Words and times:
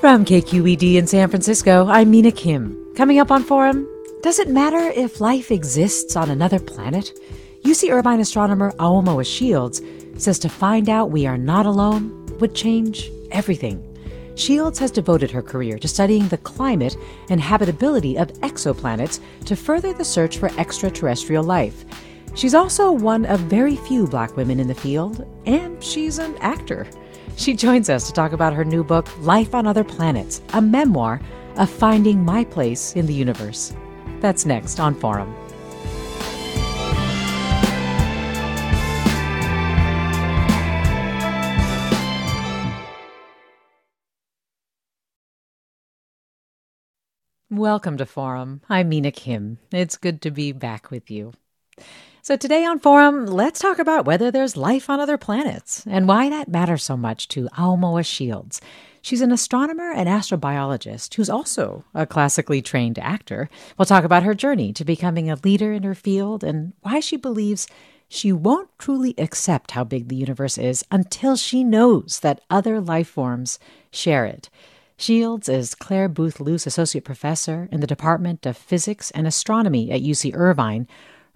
From 0.00 0.24
KQED 0.24 0.94
in 0.94 1.08
San 1.08 1.28
Francisco, 1.28 1.88
I'm 1.88 2.12
Mina 2.12 2.30
Kim. 2.30 2.94
Coming 2.94 3.18
up 3.18 3.32
on 3.32 3.42
Forum, 3.42 3.84
does 4.22 4.38
it 4.38 4.48
matter 4.48 4.78
if 4.78 5.20
life 5.20 5.50
exists 5.50 6.14
on 6.14 6.30
another 6.30 6.60
planet? 6.60 7.18
UC 7.64 7.90
Irvine 7.90 8.20
astronomer 8.20 8.70
Aomawa 8.78 9.26
Shields 9.26 9.82
says 10.16 10.38
to 10.38 10.48
find 10.48 10.88
out 10.88 11.10
we 11.10 11.26
are 11.26 11.36
not 11.36 11.66
alone 11.66 12.26
would 12.38 12.54
change 12.54 13.10
everything. 13.32 13.82
Shields 14.36 14.78
has 14.78 14.92
devoted 14.92 15.32
her 15.32 15.42
career 15.42 15.80
to 15.80 15.88
studying 15.88 16.28
the 16.28 16.38
climate 16.38 16.96
and 17.28 17.40
habitability 17.40 18.16
of 18.16 18.32
exoplanets 18.34 19.18
to 19.46 19.56
further 19.56 19.92
the 19.92 20.04
search 20.04 20.38
for 20.38 20.56
extraterrestrial 20.60 21.42
life. 21.42 21.84
She's 22.36 22.54
also 22.54 22.92
one 22.92 23.26
of 23.26 23.40
very 23.40 23.74
few 23.74 24.06
black 24.06 24.36
women 24.36 24.60
in 24.60 24.68
the 24.68 24.76
field, 24.76 25.26
and 25.44 25.82
she's 25.82 26.20
an 26.20 26.36
actor. 26.38 26.86
She 27.38 27.54
joins 27.54 27.88
us 27.88 28.04
to 28.08 28.12
talk 28.12 28.32
about 28.32 28.52
her 28.52 28.64
new 28.64 28.82
book, 28.82 29.06
Life 29.20 29.54
on 29.54 29.64
Other 29.64 29.84
Planets, 29.84 30.42
a 30.54 30.60
memoir 30.60 31.20
of 31.54 31.70
finding 31.70 32.24
my 32.24 32.42
place 32.42 32.96
in 32.96 33.06
the 33.06 33.14
universe. 33.14 33.72
That's 34.18 34.44
next 34.44 34.80
on 34.80 34.96
Forum. 34.96 35.32
Welcome 47.48 47.98
to 47.98 48.06
Forum. 48.06 48.62
I'm 48.68 48.88
Mina 48.88 49.12
Kim. 49.12 49.58
It's 49.70 49.96
good 49.96 50.20
to 50.22 50.32
be 50.32 50.50
back 50.50 50.90
with 50.90 51.08
you. 51.08 51.34
So, 52.28 52.36
today 52.36 52.62
on 52.66 52.78
Forum, 52.78 53.24
let's 53.24 53.58
talk 53.58 53.78
about 53.78 54.04
whether 54.04 54.30
there's 54.30 54.54
life 54.54 54.90
on 54.90 55.00
other 55.00 55.16
planets 55.16 55.82
and 55.86 56.06
why 56.06 56.28
that 56.28 56.46
matters 56.46 56.84
so 56.84 56.94
much 56.94 57.26
to 57.28 57.48
Aomawa 57.56 58.04
Shields. 58.04 58.60
She's 59.00 59.22
an 59.22 59.32
astronomer 59.32 59.90
and 59.90 60.10
astrobiologist 60.10 61.14
who's 61.14 61.30
also 61.30 61.86
a 61.94 62.04
classically 62.04 62.60
trained 62.60 62.98
actor. 62.98 63.48
We'll 63.78 63.86
talk 63.86 64.04
about 64.04 64.24
her 64.24 64.34
journey 64.34 64.74
to 64.74 64.84
becoming 64.84 65.30
a 65.30 65.38
leader 65.42 65.72
in 65.72 65.84
her 65.84 65.94
field 65.94 66.44
and 66.44 66.74
why 66.82 67.00
she 67.00 67.16
believes 67.16 67.66
she 68.10 68.30
won't 68.30 68.68
truly 68.78 69.14
accept 69.16 69.70
how 69.70 69.84
big 69.84 70.08
the 70.08 70.16
universe 70.16 70.58
is 70.58 70.84
until 70.90 71.34
she 71.34 71.64
knows 71.64 72.20
that 72.20 72.42
other 72.50 72.78
life 72.78 73.08
forms 73.08 73.58
share 73.90 74.26
it. 74.26 74.50
Shields 74.98 75.48
is 75.48 75.74
Clare 75.74 76.10
Boothe 76.10 76.40
Luce 76.40 76.66
Associate 76.66 77.02
Professor 77.02 77.70
in 77.72 77.80
the 77.80 77.86
Department 77.86 78.44
of 78.44 78.58
Physics 78.58 79.10
and 79.12 79.26
Astronomy 79.26 79.90
at 79.90 80.02
UC 80.02 80.34
Irvine. 80.34 80.86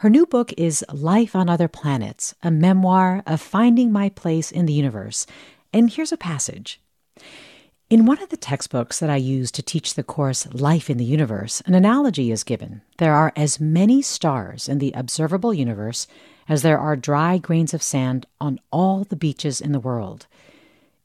Her 0.03 0.11
new 0.11 0.27
book 0.27 0.53
is 0.57 0.85
Life 0.93 1.37
on 1.37 1.49
Other 1.49 1.69
Planets, 1.69 2.35
a 2.43 2.51
memoir 2.51 3.23
of 3.25 3.41
finding 3.41 3.93
my 3.93 4.09
place 4.09 4.51
in 4.51 4.67
the 4.67 4.73
universe. 4.73 5.29
And 5.73 5.89
here's 5.89 6.11
a 6.11 6.17
passage. 6.17 6.81
In 7.89 8.05
one 8.05 8.21
of 8.21 8.29
the 8.29 8.37
textbooks 8.37 8.99
that 8.99 9.11
I 9.11 9.15
use 9.15 9.53
to 9.53 9.62
teach 9.62 9.95
the 9.95 10.03
course 10.03 10.53
Life 10.53 10.91
in 10.91 10.99
the 10.99 11.05
Universe, 11.05 11.62
an 11.67 11.75
analogy 11.75 12.33
is 12.33 12.43
given. 12.43 12.83
There 12.99 13.15
are 13.15 13.33
as 13.37 13.61
many 13.61 14.03
stars 14.03 14.69
in 14.69 14.81
the 14.81 14.91
observable 14.97 15.55
universe 15.55 16.09
as 16.49 16.62
there 16.62 16.81
are 16.81 16.97
dry 16.97 17.39
grains 17.39 17.73
of 17.73 17.81
sand 17.81 18.27
on 18.41 18.59
all 18.73 19.05
the 19.05 19.15
beaches 19.15 19.61
in 19.61 19.71
the 19.71 19.79
world. 19.79 20.27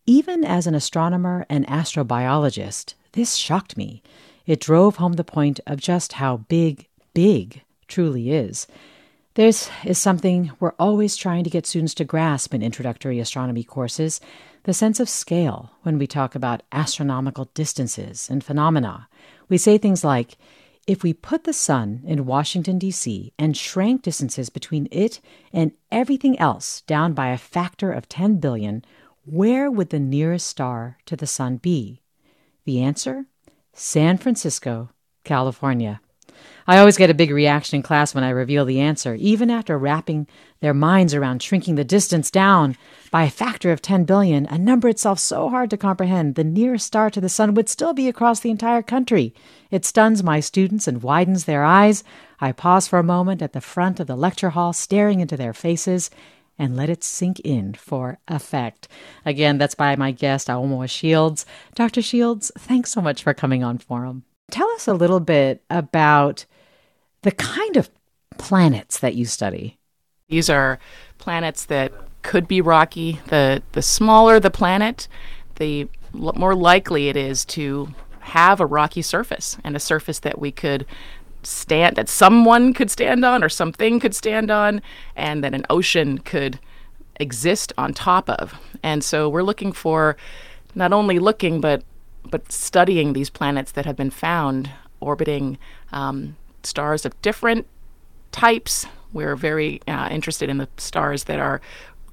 Even 0.07 0.44
as 0.44 0.66
an 0.66 0.74
astronomer 0.74 1.46
and 1.50 1.68
astrobiologist, 1.68 2.96
this 3.12 3.36
shocked 3.36 3.78
me. 3.78 4.02
It 4.47 4.59
drove 4.59 4.96
home 4.96 5.13
the 5.13 5.24
point 5.24 5.59
of 5.68 5.80
just 5.80 6.13
how 6.13 6.38
big, 6.38 6.88
big 7.13 7.62
truly 7.88 8.31
is. 8.31 8.68
This 9.36 9.70
is 9.84 9.98
something 9.98 10.52
we're 10.59 10.74
always 10.80 11.16
trying 11.16 11.44
to 11.44 11.50
get 11.50 11.68
students 11.68 11.94
to 11.96 12.06
grasp 12.06 12.53
in 12.53 12.64
introductory 12.64 13.20
astronomy 13.20 13.64
courses 13.64 14.20
the 14.64 14.74
sense 14.74 15.00
of 15.00 15.08
scale 15.08 15.72
when 15.84 15.98
we 15.98 16.06
talk 16.08 16.36
about 16.36 16.62
astronomical 16.74 17.50
distances 17.53 18.30
and 18.30 18.44
phenomena. 18.44 19.08
We 19.48 19.58
say 19.58 19.78
things 19.78 20.03
like, 20.03 20.38
if 20.88 21.03
we 21.03 21.14
put 21.14 21.46
the 21.46 21.53
sun 21.53 22.02
in 22.06 22.25
Washington, 22.25 22.78
D.C., 22.78 23.31
and 23.40 23.56
shrank 23.56 24.02
distances 24.02 24.50
between 24.50 24.90
it 24.92 25.22
and 25.54 25.72
everything 25.90 26.38
else 26.38 26.81
down 26.81 27.14
by 27.14 27.30
a 27.30 27.38
factor 27.38 27.94
of 27.94 28.09
10 28.09 28.38
billion, 28.42 28.84
where 29.25 29.72
would 29.72 29.90
the 29.90 30.00
nearest 30.00 30.48
star 30.48 30.98
to 31.06 31.16
the 31.16 31.28
sun 31.28 31.58
be? 31.58 32.02
The 32.66 32.81
answer? 32.81 33.25
San 33.72 34.18
Francisco, 34.18 34.90
California. 35.24 36.02
I 36.68 36.78
always 36.80 36.98
get 36.98 37.09
a 37.09 37.14
big 37.14 37.31
reaction 37.31 37.78
in 37.78 37.84
class 37.84 38.14
when 38.14 38.24
I 38.24 38.30
reveal 38.30 38.66
the 38.66 38.81
answer, 38.81 39.16
even 39.16 39.50
after 39.50 39.78
wrapping 39.78 40.28
their 40.59 40.74
minds 40.74 41.14
around 41.14 41.42
shrinking 41.42 41.75
the 41.75 41.84
distance 41.84 42.30
down 42.30 42.75
by 43.09 43.24
a 43.24 43.30
factor 43.30 43.72
of 43.72 43.81
10 43.81 44.03
billion, 44.03 44.46
a 44.48 44.58
number 44.58 44.90
itself 44.90 45.20
so 45.20 45.50
hard 45.50 45.70
to 45.70 45.78
comprehend, 45.78 46.36
the 46.36 46.44
nearest 46.44 46.86
star 46.86 47.09
to 47.09 47.22
the 47.22 47.30
sun 47.30 47.53
would 47.53 47.70
still 47.70 47.94
be 47.94 48.08
across 48.08 48.42
the 48.42 48.50
entire 48.50 48.81
country. 48.81 49.34
It 49.72 49.86
stuns 49.86 50.24
my 50.24 50.40
students 50.40 50.88
and 50.88 51.03
widens 51.03 51.46
their 51.46 51.64
eyes. 51.64 52.03
I 52.42 52.52
pause 52.52 52.88
for 52.88 53.00
a 53.00 53.04
moment 53.04 53.42
at 53.42 53.54
the 53.54 53.62
front 53.62 54.00
of 54.00 54.08
the 54.08 54.18
lecture 54.18 54.50
hall, 54.50 54.74
staring 54.74 55.22
into 55.22 55.38
their 55.38 55.54
faces, 55.54 56.09
and 56.59 56.75
let 56.75 56.90
it 56.90 57.04
sink 57.04 57.40
in 57.42 57.74
for 57.75 58.19
effect. 58.28 58.88
Again, 59.25 59.58
that's 59.58 59.75
by 59.75 59.96
my 59.96 60.12
guest, 60.12 60.48
Aomawa 60.48 60.90
Shields. 60.90 61.46
Dr. 61.75 62.02
Shields, 62.02 62.52
thanks 62.58 62.92
so 62.92 63.02
much 63.02 63.24
for 63.24 63.34
coming 63.34 63.64
on 63.64 63.78
Forum. 63.78 64.24
Tell 64.52 64.69
us 64.72 64.88
a 64.88 64.94
little 64.94 65.19
bit 65.19 65.63
about 65.69 66.46
the 67.24 67.31
kind 67.31 67.75
of 67.75 67.90
planets 68.38 69.00
that 69.00 69.16
you 69.16 69.25
study. 69.25 69.78
These 70.30 70.50
are 70.50 70.80
planets 71.18 71.66
that 71.66 71.91
could 72.22 72.47
be 72.47 72.62
rocky. 72.62 73.19
The 73.28 73.63
the 73.74 73.81
smaller 73.81 74.40
the 74.40 74.52
planet, 74.52 75.07
the 75.56 75.88
more 76.13 76.56
likely 76.56 77.09
it 77.09 77.16
is 77.16 77.46
to 77.46 77.94
have 78.19 78.59
a 78.59 78.66
rocky 78.66 79.02
surface 79.02 79.57
and 79.63 79.75
a 79.75 79.80
surface 79.80 80.19
that 80.19 80.40
we 80.40 80.52
could 80.52 80.86
stand 81.44 81.95
that 81.95 82.10
someone 82.10 82.74
could 82.74 82.92
stand 82.92 83.24
on 83.24 83.44
or 83.44 83.50
something 83.50 84.00
could 84.00 84.13
stand 84.13 84.51
on 84.51 84.81
and 85.16 85.44
that 85.44 85.54
an 85.54 85.66
ocean 85.69 86.18
could 86.18 86.60
exist 87.19 87.71
on 87.77 87.94
top 87.94 88.30
of. 88.30 88.60
And 88.83 89.04
so 89.04 89.30
we're 89.30 89.44
looking 89.44 89.71
for 89.71 90.18
not 90.75 90.92
only 90.92 91.19
looking 91.19 91.62
but 91.62 91.83
but 92.27 92.51
studying 92.51 93.13
these 93.13 93.29
planets 93.29 93.71
that 93.71 93.85
have 93.85 93.95
been 93.95 94.12
found 94.12 94.69
orbiting 95.00 95.57
um, 95.91 96.35
stars 96.63 97.06
of 97.06 97.19
different 97.21 97.65
types. 98.31 98.85
We're 99.13 99.35
very 99.35 99.81
uh, 99.88 100.09
interested 100.12 100.50
in 100.50 100.57
the 100.57 100.68
stars 100.77 101.25
that 101.25 101.39
are 101.39 101.62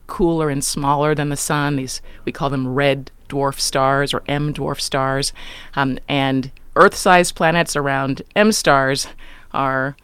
cooler 0.06 0.50
and 0.50 0.64
smaller 0.64 1.14
than 1.14 1.28
the 1.28 1.36
sun. 1.36 1.76
These 1.76 2.02
we 2.24 2.32
call 2.32 2.50
them 2.50 2.74
red 2.74 3.10
dwarf 3.28 3.58
stars 3.58 4.14
or 4.14 4.22
M 4.28 4.54
dwarf 4.54 4.80
stars, 4.80 5.32
um, 5.74 5.98
and 6.08 6.50
Earth-sized 6.76 7.34
planets 7.34 7.76
around 7.76 8.22
M 8.34 8.52
stars 8.52 9.06
are 9.52 9.96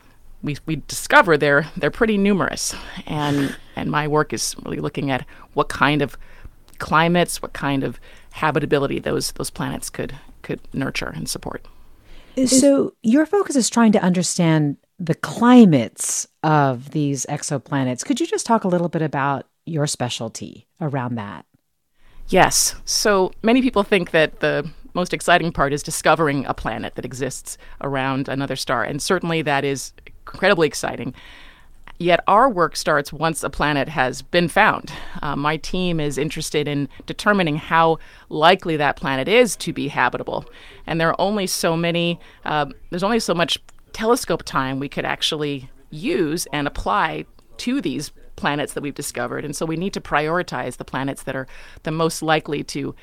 we, 0.43 0.57
we 0.67 0.77
discover 0.89 1.37
they're 1.37 1.71
they're 1.77 1.91
pretty 1.91 2.17
numerous, 2.17 2.75
and 3.07 3.57
and 3.77 3.91
my 3.91 4.09
work 4.09 4.33
is 4.33 4.57
really 4.65 4.79
looking 4.81 5.11
at 5.11 5.27
what 5.55 5.69
kind 5.69 6.03
of 6.03 6.17
climates, 6.79 7.43
what 7.43 7.53
kind 7.53 7.85
of 7.85 8.01
habitability 8.33 8.99
those 8.99 9.33
those 9.33 9.51
planets 9.51 9.91
could 9.91 10.15
could 10.43 10.61
nurture 10.73 11.13
and 11.15 11.29
support. 11.29 11.67
So, 12.47 12.95
your 13.03 13.27
focus 13.27 13.57
is 13.57 13.69
trying 13.69 13.93
to 13.93 14.03
understand 14.03 14.77
the 14.99 15.15
climates 15.15 16.29
of 16.43 16.93
these 16.93 17.27
exoplanets. 17.29 18.05
Could 18.05 18.21
you 18.21 18.27
just 18.27 18.47
talk 18.47 18.65
a 18.65 18.69
little 18.69 18.89
bit 18.89 19.03
about 19.03 19.47
your 19.67 19.87
specialty 19.87 20.67
around 20.81 21.17
that? 21.17 21.45
Yes. 22.29 22.77
So 22.85 23.33
many 23.43 23.61
people 23.63 23.83
think 23.83 24.13
that 24.13 24.41
the 24.41 24.71
most 24.95 25.13
exciting 25.13 25.53
part 25.53 25.73
is 25.73 25.83
discovering 25.83 26.47
a 26.47 26.55
planet 26.55 26.95
that 26.95 27.05
exists 27.05 27.59
around 27.81 28.29
another 28.29 28.57
star, 28.57 28.85
and 28.85 29.03
certainly 29.03 29.43
that 29.43 29.65
is 29.65 29.93
incredibly 30.07 30.67
exciting. 30.67 31.15
Yet 32.01 32.25
our 32.27 32.49
work 32.49 32.77
starts 32.77 33.13
once 33.13 33.43
a 33.43 33.51
planet 33.51 33.87
has 33.91 34.23
been 34.23 34.49
found. 34.49 34.91
Uh, 35.21 35.37
my 35.37 35.59
team 35.59 36.01
is 36.01 36.17
interested 36.17 36.67
in 36.67 36.89
determining 37.05 37.57
how 37.57 37.99
likely 38.31 38.79
that 38.79 38.97
planet 38.97 39.29
is 39.29 39.55
to 39.57 39.75
be 39.75 39.89
habitable, 39.89 40.47
and 40.87 40.99
there 40.99 41.11
are 41.11 41.21
only 41.21 41.47
so 41.47 41.77
many. 41.77 42.19
Uh, 42.47 42.67
there's 42.89 43.03
only 43.03 43.21
so 43.21 43.35
much 43.35 43.59
telescope 43.93 44.45
time 44.45 44.81
we 44.81 44.89
could 44.89 45.05
actually 45.05 45.69
use 45.91 46.47
and 46.55 46.67
apply 46.67 47.27
to 47.59 47.83
these 47.83 48.13
planets 48.37 48.73
that 48.73 48.83
we've 48.83 48.95
discovered. 48.95 49.45
And 49.45 49.55
so 49.55 49.67
we 49.67 49.77
need 49.77 49.93
to 49.93 50.01
prioritize 50.01 50.79
the 50.79 50.85
planets 50.85 51.25
that 51.25 51.37
are 51.37 51.47
the 51.83 51.91
most 51.91 52.23
likely 52.23 52.65
to 52.65 52.95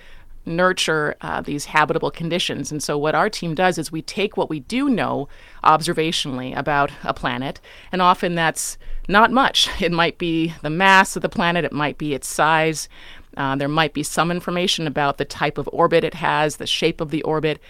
nurture 0.48 1.16
uh, 1.22 1.42
these 1.42 1.66
habitable 1.66 2.10
conditions. 2.10 2.72
And 2.72 2.82
so, 2.82 2.98
what 2.98 3.16
our 3.16 3.30
team 3.30 3.54
does 3.54 3.78
is 3.78 3.92
we 3.92 4.02
take 4.02 4.38
what 4.38 4.50
we 4.50 4.62
do 4.62 4.90
know 4.90 5.28
observationally 5.64 6.58
about 6.58 6.92
a 7.04 7.14
planet, 7.14 7.60
and 7.92 8.02
often 8.02 8.36
that's 8.36 8.78
not 9.08 9.32
much. 9.32 9.70
It 9.88 9.92
might 9.92 10.18
be 10.18 10.54
the 10.62 10.70
mass 10.70 11.16
of 11.16 11.22
the 11.22 11.30
planet, 11.30 11.64
it 11.64 11.72
might 11.72 11.98
be 11.98 12.14
its 12.14 12.28
size, 12.28 12.90
uh, 13.38 13.56
there 13.56 13.68
might 13.68 13.94
be 13.94 14.04
some 14.04 14.32
information 14.32 14.88
about 14.88 15.18
the 15.18 15.26
type 15.26 15.58
of 15.58 15.70
orbit 15.72 16.04
it 16.04 16.16
has, 16.16 16.58
the 16.58 16.68
shape 16.68 17.00
of 17.00 17.12
the 17.12 17.22
orbit 17.24 17.62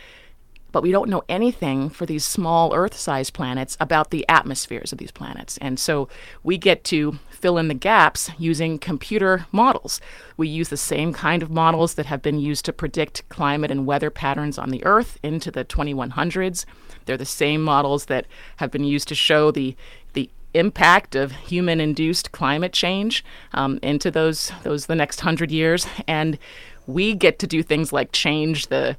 but 0.77 0.83
we 0.83 0.91
don't 0.91 1.09
know 1.09 1.23
anything 1.27 1.89
for 1.89 2.05
these 2.05 2.23
small 2.23 2.71
Earth 2.75 2.95
sized 2.95 3.33
planets 3.33 3.75
about 3.79 4.11
the 4.11 4.23
atmospheres 4.29 4.91
of 4.91 4.99
these 4.99 5.09
planets. 5.09 5.57
And 5.57 5.79
so 5.79 6.07
we 6.43 6.59
get 6.59 6.83
to 6.83 7.17
fill 7.31 7.57
in 7.57 7.67
the 7.67 7.73
gaps 7.73 8.29
using 8.37 8.77
computer 8.77 9.47
models. 9.51 9.99
We 10.37 10.47
use 10.47 10.69
the 10.69 10.77
same 10.77 11.13
kind 11.13 11.41
of 11.41 11.49
models 11.49 11.95
that 11.95 12.05
have 12.05 12.21
been 12.21 12.37
used 12.37 12.63
to 12.65 12.73
predict 12.73 13.27
climate 13.27 13.71
and 13.71 13.87
weather 13.87 14.11
patterns 14.11 14.59
on 14.59 14.69
the 14.69 14.85
Earth 14.85 15.17
into 15.23 15.49
the 15.49 15.65
2100s. 15.65 16.65
They're 17.05 17.17
the 17.17 17.25
same 17.25 17.63
models 17.63 18.05
that 18.05 18.27
have 18.57 18.69
been 18.69 18.83
used 18.83 19.07
to 19.07 19.15
show 19.15 19.49
the 19.49 19.75
the 20.13 20.29
impact 20.53 21.15
of 21.15 21.31
human-induced 21.31 22.31
climate 22.31 22.71
change 22.71 23.25
um, 23.53 23.79
into 23.81 24.11
those 24.11 24.51
those 24.61 24.85
the 24.85 24.93
next 24.93 25.21
hundred 25.21 25.49
years, 25.49 25.87
and 26.07 26.37
we 26.85 27.15
get 27.15 27.39
to 27.39 27.47
do 27.47 27.63
things 27.63 27.91
like 27.91 28.11
change 28.11 28.67
the 28.67 28.95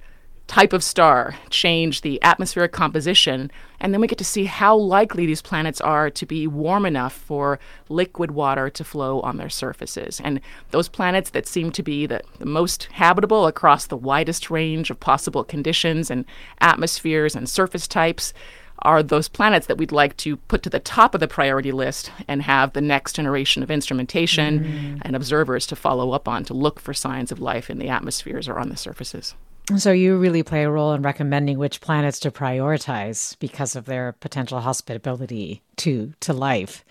type 0.49 0.73
of 0.73 0.83
star, 0.83 1.37
change 1.51 2.01
the 2.01 2.21
atmospheric 2.23 2.73
composition, 2.73 3.51
and 3.81 3.93
then 3.93 4.01
we 4.01 4.07
get 4.07 4.19
to 4.19 4.25
see 4.25 4.47
how 4.47 4.75
likely 4.75 5.27
these 5.27 5.43
planets 5.43 5.81
are 5.83 6.11
to 6.11 6.27
be 6.27 6.47
warm 6.47 6.87
enough 6.87 7.13
for 7.13 7.61
liquid 7.91 8.31
water 8.31 8.71
to 8.71 8.83
flow 8.83 9.21
on 9.21 9.37
their 9.37 9.51
surfaces. 9.51 10.21
And 10.25 10.41
those 10.71 10.89
planets 10.89 11.31
that 11.31 11.47
seem 11.47 11.71
to 11.73 11.83
be 11.83 12.07
the, 12.07 12.23
the 12.39 12.47
most 12.47 12.85
habitable 12.85 13.47
across 13.47 13.87
the 13.87 13.97
widest 13.97 14.51
range 14.51 14.91
of 14.91 14.99
possible 14.99 15.45
conditions 15.45 16.11
and 16.11 16.25
atmospheres 16.61 17.37
and 17.37 17.49
surface 17.49 17.87
types 17.87 18.33
are 18.81 19.03
those 19.03 19.29
planets 19.29 19.67
that 19.67 19.77
we'd 19.77 19.93
like 19.93 20.17
to 20.17 20.37
put 20.37 20.63
to 20.63 20.71
the 20.71 20.81
top 20.81 21.15
of 21.15 21.21
the 21.21 21.29
priority 21.29 21.73
list 21.73 22.11
and 22.27 22.43
have 22.43 22.73
the 22.73 22.81
next 22.81 23.15
generation 23.15 23.63
of 23.63 23.71
instrumentation 23.71 24.61
mm. 24.61 24.99
and 25.03 25.15
observers 25.15 25.67
to 25.67 25.77
follow 25.77 26.13
up 26.13 26.27
on 26.27 26.45
to 26.45 26.55
look 26.55 26.81
for 26.81 26.95
signs 26.95 27.31
of 27.31 27.41
life 27.41 27.69
in 27.69 27.79
the 27.79 27.89
atmospheres 27.89 28.49
or 28.49 28.59
on 28.59 28.71
the 28.71 28.77
surfaces. 28.77 29.35
So 29.77 29.93
you 29.93 30.17
really 30.17 30.43
play 30.43 30.65
a 30.65 30.71
role 30.71 30.95
in 30.95 31.03
recommending 31.03 31.59
which 31.59 31.83
planets 31.83 32.19
to 32.21 32.31
prioritize 32.31 33.39
because 33.39 33.77
of 33.77 33.85
their 33.85 34.13
potential 34.13 34.61
hospitability 34.61 35.63
to 35.77 36.15
to 36.21 36.33
life. 36.33 36.85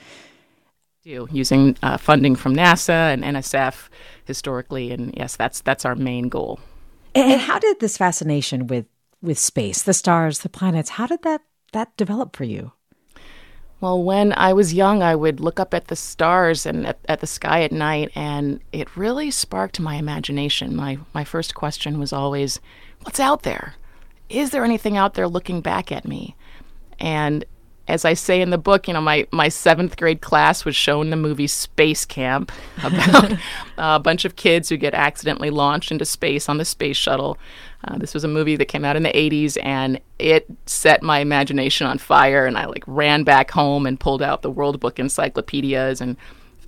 Do 1.03 1.27
using 1.31 1.75
uh, 1.81 1.97
funding 1.97 2.35
from 2.35 2.55
NASA 2.55 3.13
and 3.13 3.23
NSF 3.23 3.89
historically, 4.25 4.91
and 4.91 5.13
yes, 5.17 5.35
that's 5.35 5.61
that's 5.61 5.85
our 5.85 5.95
main 5.95 6.29
goal. 6.29 6.59
And 7.15 7.41
how 7.41 7.57
did 7.57 7.79
this 7.79 7.97
fascination 7.97 8.67
with 8.67 8.85
with 9.21 9.39
space, 9.39 9.81
the 9.81 9.93
stars, 9.93 10.39
the 10.39 10.49
planets, 10.49 10.91
how 10.91 11.07
did 11.07 11.23
that 11.23 11.41
that 11.73 11.97
develop 11.97 12.35
for 12.35 12.43
you? 12.43 12.73
Well, 13.79 14.01
when 14.01 14.33
I 14.33 14.53
was 14.53 14.73
young, 14.73 15.03
I 15.03 15.15
would 15.15 15.39
look 15.39 15.59
up 15.59 15.73
at 15.73 15.87
the 15.87 15.95
stars 15.95 16.65
and 16.65 16.87
at, 16.87 16.97
at, 17.07 17.19
the 17.19 17.27
sky 17.27 17.61
at 17.61 17.71
night, 17.71 18.11
and 18.15 18.59
it 18.71 18.97
really 18.97 19.29
sparked 19.29 19.79
my 19.79 19.95
imagination. 19.95 20.75
My, 20.75 20.97
my 21.13 21.23
first 21.23 21.53
question 21.53 21.99
was 21.99 22.11
always, 22.11 22.59
What's 23.01 23.19
out 23.19 23.43
there? 23.43 23.75
Is 24.29 24.49
there 24.49 24.65
anything 24.65 24.97
out 24.97 25.13
there 25.13 25.27
looking 25.27 25.61
back 25.61 25.91
at 25.91 26.07
me? 26.07 26.35
And 26.99 27.45
as 27.87 28.03
I 28.03 28.13
say 28.13 28.41
in 28.41 28.49
the 28.49 28.57
book, 28.57 28.87
you 28.87 28.93
know, 28.93 29.01
my, 29.01 29.27
my 29.31 29.47
seventh 29.47 29.95
grade 29.95 30.21
class 30.21 30.65
was 30.65 30.75
shown 30.75 31.09
the 31.09 31.15
movie 31.15 31.47
Space 31.47 32.05
Camp 32.05 32.51
about 32.83 33.33
a 33.77 33.99
bunch 33.99 34.25
of 34.25 34.35
kids 34.35 34.67
who 34.67 34.77
get 34.77 34.93
accidentally 34.93 35.49
launched 35.49 35.91
into 35.91 36.03
space 36.03 36.49
on 36.49 36.57
the 36.57 36.65
space 36.65 36.97
shuttle. 36.97 37.37
Uh, 37.85 37.97
this 37.97 38.13
was 38.13 38.23
a 38.25 38.27
movie 38.27 38.57
that 38.57 38.65
came 38.65 38.83
out 38.83 38.97
in 38.97 39.03
the 39.03 39.13
80s 39.13 39.57
and 39.63 40.01
it 40.19 40.47
set 40.65 41.01
my 41.01 41.19
imagination 41.19 41.87
on 41.87 41.97
fire. 41.97 42.45
And 42.45 42.57
I 42.57 42.65
like 42.65 42.83
ran 42.87 43.23
back 43.23 43.51
home 43.51 43.85
and 43.85 43.99
pulled 43.99 44.21
out 44.21 44.41
the 44.41 44.51
World 44.51 44.79
Book 44.81 44.99
encyclopedias 44.99 46.01
and 46.01 46.17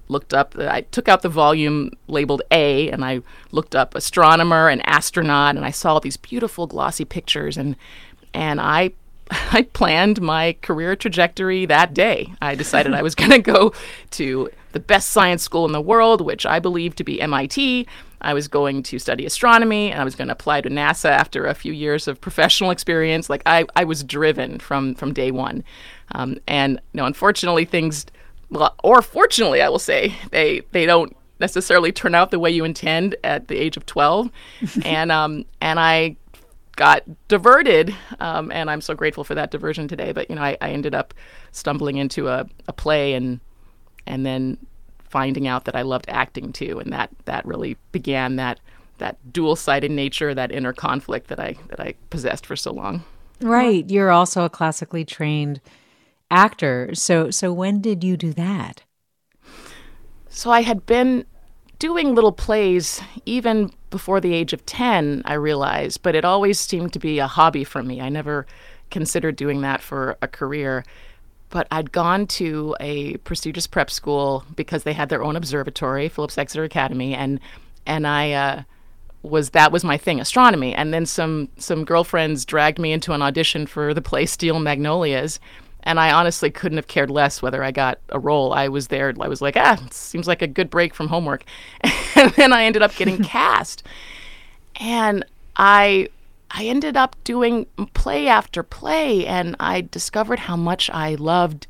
looked 0.08 0.34
up. 0.34 0.56
I 0.58 0.82
took 0.82 1.10
out 1.10 1.22
the 1.22 1.30
volume 1.30 1.92
labeled 2.08 2.44
A 2.52 2.90
and 2.90 3.04
I 3.04 3.22
looked 3.52 3.76
up 3.76 3.94
astronomer 3.94 4.70
and 4.70 4.88
astronaut 4.88 5.58
and 5.58 5.66
I 5.66 5.72
saw 5.72 6.00
these 6.00 6.18
beautiful 6.18 6.66
glossy 6.66 7.06
pictures 7.06 7.58
and 7.58 7.76
and 8.34 8.62
I 8.62 8.92
I 9.52 9.64
planned 9.74 10.22
my 10.22 10.56
career 10.62 10.96
trajectory 10.96 11.66
that 11.68 11.94
day. 11.94 12.34
I 12.42 12.56
decided 12.56 12.94
I 12.94 13.02
was 13.02 13.16
going 13.16 13.32
to 13.32 13.40
go 13.40 13.74
to 14.12 14.50
the 14.72 14.80
best 14.80 15.10
science 15.10 15.44
school 15.44 15.66
in 15.66 15.72
the 15.72 15.82
world, 15.82 16.22
which 16.22 16.46
I 16.46 16.60
believe 16.60 16.96
to 16.96 17.04
be 17.04 17.22
MIT. 17.22 17.88
I 18.22 18.34
was 18.34 18.48
going 18.48 18.84
to 18.84 19.00
study 19.00 19.26
astronomy 19.26 19.92
and 19.92 20.02
I 20.02 20.04
was 20.04 20.16
going 20.16 20.28
to 20.28 20.34
apply 20.34 20.62
to 20.62 20.70
NASA 20.70 21.10
after 21.10 21.46
a 21.46 21.54
few 21.54 21.74
years 21.74 22.08
of 22.08 22.20
professional 22.20 22.72
experience. 22.72 23.30
Like 23.30 23.42
I, 23.46 23.66
I 23.76 23.84
was 23.86 24.04
driven 24.04 24.60
from 24.60 24.96
from 24.96 25.14
day 25.14 25.32
one, 25.32 25.64
um, 26.14 26.38
and 26.48 26.82
you 26.94 26.98
know, 26.98 27.06
unfortunately, 27.06 27.66
things, 27.66 28.06
well, 28.50 28.76
or 28.84 29.02
fortunately, 29.02 29.62
I 29.62 29.70
will 29.70 29.80
say, 29.80 30.14
they 30.32 30.62
they 30.72 30.86
don't 30.86 31.16
necessarily 31.40 31.94
turn 31.94 32.14
out 32.14 32.32
the 32.32 32.40
way 32.40 32.52
you 32.52 32.66
intend 32.66 33.16
at 33.24 33.48
the 33.48 33.56
age 33.56 33.78
of 33.78 33.86
twelve, 33.86 34.30
and 34.84 35.12
um, 35.12 35.46
and 35.62 35.80
I 35.80 36.18
got 36.80 37.04
diverted, 37.28 37.94
um, 38.22 38.54
and 38.54 38.72
I'm 38.72 38.80
so 38.80 38.96
grateful 38.96 39.26
for 39.26 39.36
that 39.36 39.52
diversion 39.52 39.90
today. 39.90 40.14
But 40.14 40.30
you 40.30 40.38
know, 40.38 40.42
I, 40.42 40.58
I 40.62 40.70
ended 40.70 40.96
up 40.96 41.14
stumbling 41.52 41.98
into 41.98 42.30
a, 42.30 42.48
a 42.70 42.74
play 42.74 43.14
and 43.14 43.42
and 44.08 44.26
then 44.26 44.58
finding 45.04 45.46
out 45.46 45.66
that 45.66 45.76
I 45.76 45.82
loved 45.82 46.06
acting 46.08 46.54
too, 46.54 46.80
and 46.80 46.94
that 46.94 47.10
that 47.26 47.46
really 47.46 47.76
began 47.92 48.38
that 48.38 48.62
that 48.98 49.18
dual-sided 49.34 49.92
nature, 49.92 50.34
that 50.34 50.54
inner 50.54 50.72
conflict 50.72 51.28
that 51.28 51.40
I 51.40 51.56
that 51.68 51.82
I 51.82 51.96
possessed 52.10 52.46
for 52.46 52.56
so 52.56 52.72
long. 52.72 53.04
Right. 53.42 53.90
You're 53.90 54.12
also 54.12 54.46
a 54.46 54.50
classically 54.50 55.04
trained 55.04 55.60
actor. 56.32 56.92
So 56.94 57.30
so 57.30 57.52
when 57.52 57.82
did 57.82 58.06
you 58.06 58.16
do 58.16 58.32
that? 58.34 58.84
So 60.30 60.50
I 60.50 60.62
had 60.62 60.86
been 60.86 61.26
doing 61.78 62.16
little 62.16 62.32
plays 62.32 63.02
even 63.26 63.72
before 63.90 64.20
the 64.20 64.34
age 64.34 64.54
of 64.54 64.66
10, 64.66 65.24
I 65.26 65.34
realized, 65.34 66.02
but 66.04 66.16
it 66.16 66.26
always 66.26 66.60
seemed 66.60 66.94
to 66.94 67.00
be 67.00 67.20
a 67.20 67.28
hobby 67.28 67.64
for 67.64 67.84
me. 67.84 68.02
I 68.02 68.10
never 68.10 68.46
considered 68.90 69.36
doing 69.36 69.62
that 69.62 69.82
for 69.82 70.18
a 70.22 70.28
career 70.28 70.84
but 71.50 71.68
I'd 71.72 71.92
gone 71.92 72.28
to 72.28 72.76
a 72.80 73.18
prestigious 73.18 73.68
prep 73.68 73.90
school 73.90 74.46
because 74.56 74.84
they 74.84 74.94
had 74.94 75.10
their 75.10 75.24
own 75.24 75.36
observatory, 75.36 76.08
Phillips 76.10 76.38
Exeter 76.38 76.64
Academy, 76.64 77.16
and 77.16 77.40
and 77.86 78.06
I 78.06 78.32
uh, 78.32 78.64
was 79.24 79.52
that 79.52 79.72
was 79.72 79.84
my 79.84 79.98
thing, 79.98 80.20
astronomy. 80.20 80.74
And 80.76 80.94
then 80.94 81.06
some 81.06 81.50
some 81.58 81.86
girlfriends 81.86 82.46
dragged 82.46 82.80
me 82.80 82.92
into 82.92 83.14
an 83.14 83.22
audition 83.22 83.66
for 83.66 83.94
the 83.94 84.02
play 84.02 84.26
Steel 84.26 84.60
Magnolias, 84.60 85.40
and 85.84 86.00
I 86.00 86.12
honestly 86.12 86.52
couldn't 86.52 86.78
have 86.78 86.88
cared 86.88 87.10
less 87.10 87.42
whether 87.42 87.64
I 87.64 87.72
got 87.72 88.00
a 88.10 88.20
role. 88.20 88.54
I 88.54 88.68
was 88.68 88.88
there. 88.88 89.14
I 89.20 89.28
was 89.28 89.42
like, 89.42 89.56
ah, 89.58 89.78
seems 89.92 90.28
like 90.28 90.42
a 90.42 90.48
good 90.48 90.70
break 90.70 90.94
from 90.94 91.08
homework, 91.08 91.44
and 92.16 92.32
then 92.34 92.54
I 92.54 92.64
ended 92.64 92.82
up 92.82 92.96
getting 92.96 93.18
cast, 93.24 93.84
and 94.80 95.26
I 95.56 96.10
I 96.52 96.66
ended 96.66 96.98
up 96.98 97.16
doing 97.24 97.68
play 97.94 98.28
after 98.28 98.64
play, 98.64 99.26
and 99.26 99.56
I 99.60 99.82
discovered 99.82 100.40
how 100.40 100.56
much 100.56 100.90
I 100.90 101.16
loved 101.16 101.68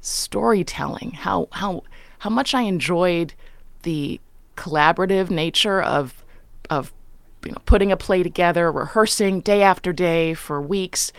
storytelling, 0.00 1.12
how 1.12 1.48
how 1.52 1.82
how 2.18 2.30
much 2.30 2.54
I 2.54 2.62
enjoyed 2.62 3.34
the 3.82 4.20
collaborative 4.56 5.30
nature 5.30 5.82
of 5.82 6.24
of 6.70 6.92
you 7.44 7.52
know 7.52 7.58
putting 7.66 7.92
a 7.92 7.96
play 7.96 8.22
together, 8.22 8.72
rehearsing 8.72 9.40
day 9.40 9.62
after 9.62 9.92
day 9.92 10.34
for 10.34 10.60
weeks. 10.60 11.12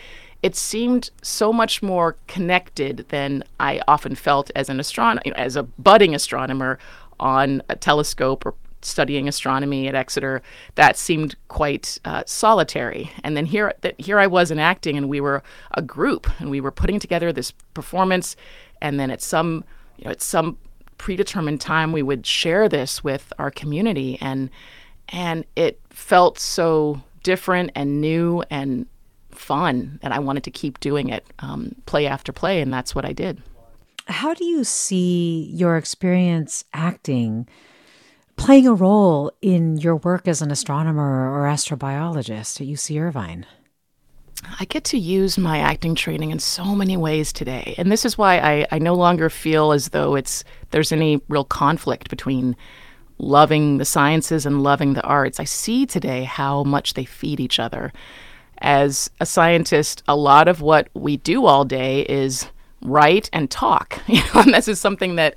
It 0.44 0.56
seemed 0.56 1.10
so 1.22 1.52
much 1.52 1.82
more 1.82 2.16
connected 2.28 3.06
than 3.10 3.44
I 3.60 3.82
often 3.88 4.16
felt 4.16 4.52
as 4.56 4.70
an 4.70 4.80
astronomer, 4.80 5.22
as 5.36 5.56
a 5.56 5.64
budding 5.64 6.14
astronomer 6.14 6.80
on 7.20 7.62
a 7.70 7.76
telescope 7.76 8.46
or 8.46 8.54
studying 8.82 9.28
astronomy 9.28 9.88
at 9.88 9.96
Exeter, 9.96 10.42
that 10.76 10.98
seemed 10.98 11.36
quite 11.48 11.98
uh, 12.06 12.24
solitary. 12.26 13.12
And 13.24 13.36
then 13.36 13.46
here, 13.46 13.74
here 13.98 14.20
I 14.20 14.28
was 14.28 14.52
in 14.52 14.60
acting, 14.60 14.96
and 14.98 15.10
we 15.10 15.20
were 15.20 15.42
a 15.74 15.82
group, 15.82 16.28
and 16.40 16.50
we 16.50 16.62
were 16.62 16.72
putting 16.72 17.00
together 17.00 17.34
this 17.34 17.52
performance. 17.74 18.36
And 18.82 19.00
then 19.00 19.10
at 19.10 19.22
some, 19.22 19.64
you 19.98 20.06
know, 20.06 20.12
at 20.12 20.22
some 20.22 20.58
predetermined 20.98 21.60
time, 21.60 21.92
we 21.92 22.04
would 22.04 22.26
share 22.26 22.70
this 22.70 23.04
with 23.04 23.34
our 23.40 23.52
community, 23.52 24.18
and 24.22 24.50
and 25.10 25.46
it 25.56 25.80
felt 25.90 26.38
so 26.38 27.02
different 27.24 27.72
and 27.76 28.02
new 28.02 28.44
and 28.50 28.86
fun 29.40 30.00
and 30.02 30.14
I 30.14 30.20
wanted 30.20 30.44
to 30.46 30.52
keep 30.52 30.80
doing 30.80 31.10
it, 31.10 31.26
um, 31.40 31.76
play 31.86 32.08
after 32.08 32.32
play, 32.32 32.62
and 32.62 32.74
that's 32.74 32.94
what 32.96 33.06
I 33.06 33.14
did. 33.14 33.42
How 34.08 34.34
do 34.34 34.46
you 34.46 34.64
see 34.64 35.52
your 35.54 35.76
experience 35.78 36.64
acting 36.74 37.48
playing 38.38 38.68
a 38.68 38.74
role 38.74 39.32
in 39.42 39.78
your 39.78 39.98
work 39.98 40.28
as 40.28 40.42
an 40.42 40.52
astronomer 40.52 41.30
or 41.32 41.46
astrobiologist 41.46 42.62
at 42.62 42.68
UC 42.68 43.02
Irvine? 43.02 43.46
I 44.60 44.66
get 44.66 44.84
to 44.86 44.98
use 44.98 45.38
my 45.38 45.58
acting 45.60 45.96
training 45.96 46.32
in 46.32 46.40
so 46.40 46.76
many 46.76 46.96
ways 46.96 47.34
today. 47.34 47.76
And 47.78 47.92
this 47.92 48.06
is 48.06 48.18
why 48.18 48.38
I, 48.38 48.68
I 48.72 48.80
no 48.80 48.94
longer 48.94 49.30
feel 49.30 49.72
as 49.72 49.90
though 49.90 50.16
it's 50.16 50.44
there's 50.72 50.92
any 50.92 51.22
real 51.28 51.44
conflict 51.44 52.10
between 52.10 52.56
loving 53.18 53.78
the 53.78 53.86
sciences 53.86 54.46
and 54.46 54.64
loving 54.64 54.94
the 54.94 55.04
arts. 55.04 55.40
I 55.40 55.44
see 55.44 55.86
today 55.86 56.24
how 56.24 56.64
much 56.64 56.94
they 56.94 57.06
feed 57.06 57.40
each 57.40 57.60
other. 57.60 57.92
As 58.60 59.10
a 59.20 59.26
scientist, 59.26 60.04
a 60.08 60.16
lot 60.16 60.48
of 60.48 60.62
what 60.62 60.90
we 60.94 61.18
do 61.18 61.46
all 61.46 61.66
day 61.66 62.02
is 62.02 62.48
write 62.82 63.30
and 63.34 63.50
talk. 63.50 64.02
You 64.08 64.22
know, 64.34 64.42
and 64.42 64.54
this 64.54 64.68
is 64.68 64.80
something 64.80 65.16
that 65.16 65.36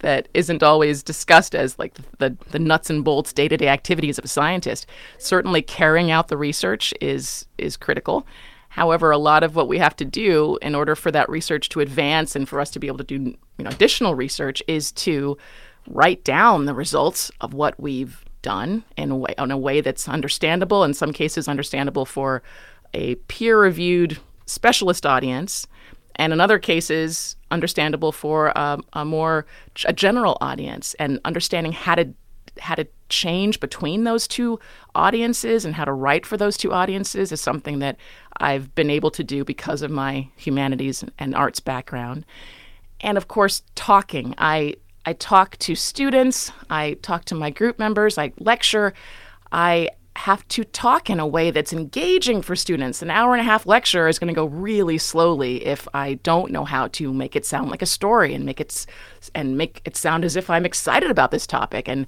that 0.00 0.28
isn't 0.34 0.62
always 0.62 1.02
discussed 1.02 1.54
as 1.54 1.78
like 1.78 1.94
the, 2.18 2.36
the 2.50 2.58
nuts 2.58 2.90
and 2.90 3.02
bolts 3.02 3.32
day-to-day 3.32 3.68
activities 3.68 4.18
of 4.18 4.26
a 4.26 4.28
scientist. 4.28 4.86
Certainly 5.16 5.62
carrying 5.62 6.10
out 6.10 6.28
the 6.28 6.36
research 6.36 6.92
is 7.00 7.46
is 7.56 7.76
critical. 7.76 8.26
However, 8.68 9.12
a 9.12 9.18
lot 9.18 9.44
of 9.44 9.54
what 9.54 9.68
we 9.68 9.78
have 9.78 9.96
to 9.96 10.04
do 10.04 10.58
in 10.60 10.74
order 10.74 10.94
for 10.94 11.10
that 11.12 11.28
research 11.28 11.68
to 11.70 11.80
advance 11.80 12.34
and 12.36 12.48
for 12.48 12.60
us 12.60 12.70
to 12.72 12.78
be 12.78 12.86
able 12.88 12.98
to 12.98 13.04
do 13.04 13.14
you 13.14 13.64
know 13.64 13.70
additional 13.70 14.14
research 14.14 14.62
is 14.68 14.92
to 14.92 15.38
write 15.88 16.24
down 16.24 16.64
the 16.64 16.74
results 16.74 17.30
of 17.40 17.54
what 17.54 17.78
we've 17.78 18.23
done 18.44 18.84
in 18.96 19.10
a 19.10 19.16
way 19.16 19.34
in 19.36 19.50
a 19.50 19.58
way 19.58 19.80
that's 19.80 20.08
understandable, 20.08 20.84
in 20.84 20.94
some 20.94 21.12
cases 21.12 21.48
understandable 21.48 22.04
for 22.04 22.42
a 22.92 23.16
peer-reviewed 23.26 24.18
specialist 24.46 25.04
audience 25.04 25.66
and 26.16 26.32
in 26.32 26.40
other 26.40 26.58
cases 26.58 27.34
understandable 27.50 28.12
for 28.12 28.56
um, 28.56 28.84
a 28.92 29.04
more 29.04 29.46
a 29.86 29.92
general 29.92 30.36
audience 30.40 30.94
and 31.00 31.18
understanding 31.24 31.72
how 31.72 31.94
to 31.96 32.14
how 32.60 32.74
to 32.74 32.86
change 33.08 33.58
between 33.58 34.04
those 34.04 34.28
two 34.28 34.60
audiences 34.94 35.64
and 35.64 35.74
how 35.74 35.84
to 35.84 35.92
write 35.92 36.24
for 36.24 36.36
those 36.36 36.56
two 36.56 36.72
audiences 36.72 37.32
is 37.32 37.40
something 37.40 37.80
that 37.80 37.96
I've 38.36 38.72
been 38.74 38.90
able 38.90 39.10
to 39.12 39.24
do 39.24 39.44
because 39.44 39.82
of 39.82 39.90
my 39.90 40.28
humanities 40.36 41.04
and 41.18 41.34
arts 41.34 41.58
background. 41.60 42.24
And 43.00 43.18
of 43.18 43.26
course, 43.26 43.62
talking. 43.74 44.34
I 44.38 44.76
I 45.06 45.12
talk 45.12 45.56
to 45.58 45.74
students, 45.74 46.50
I 46.70 46.94
talk 47.02 47.24
to 47.26 47.34
my 47.34 47.50
group 47.50 47.78
members, 47.78 48.18
I 48.18 48.32
lecture. 48.38 48.94
I 49.52 49.90
have 50.16 50.46
to 50.48 50.64
talk 50.64 51.10
in 51.10 51.18
a 51.18 51.26
way 51.26 51.50
that's 51.50 51.72
engaging 51.72 52.40
for 52.40 52.54
students. 52.54 53.02
An 53.02 53.10
hour 53.10 53.32
and 53.32 53.40
a 53.40 53.44
half 53.44 53.66
lecture 53.66 54.06
is 54.06 54.18
going 54.18 54.28
to 54.28 54.34
go 54.34 54.46
really 54.46 54.96
slowly 54.96 55.64
if 55.66 55.88
I 55.92 56.14
don't 56.14 56.52
know 56.52 56.64
how 56.64 56.88
to 56.88 57.12
make 57.12 57.34
it 57.34 57.44
sound 57.44 57.70
like 57.70 57.82
a 57.82 57.86
story 57.86 58.32
and 58.32 58.44
make 58.44 58.60
it 58.60 58.86
and 59.34 59.58
make 59.58 59.82
it 59.84 59.96
sound 59.96 60.24
as 60.24 60.36
if 60.36 60.48
I'm 60.48 60.64
excited 60.64 61.10
about 61.10 61.30
this 61.32 61.46
topic. 61.46 61.88
And 61.88 62.06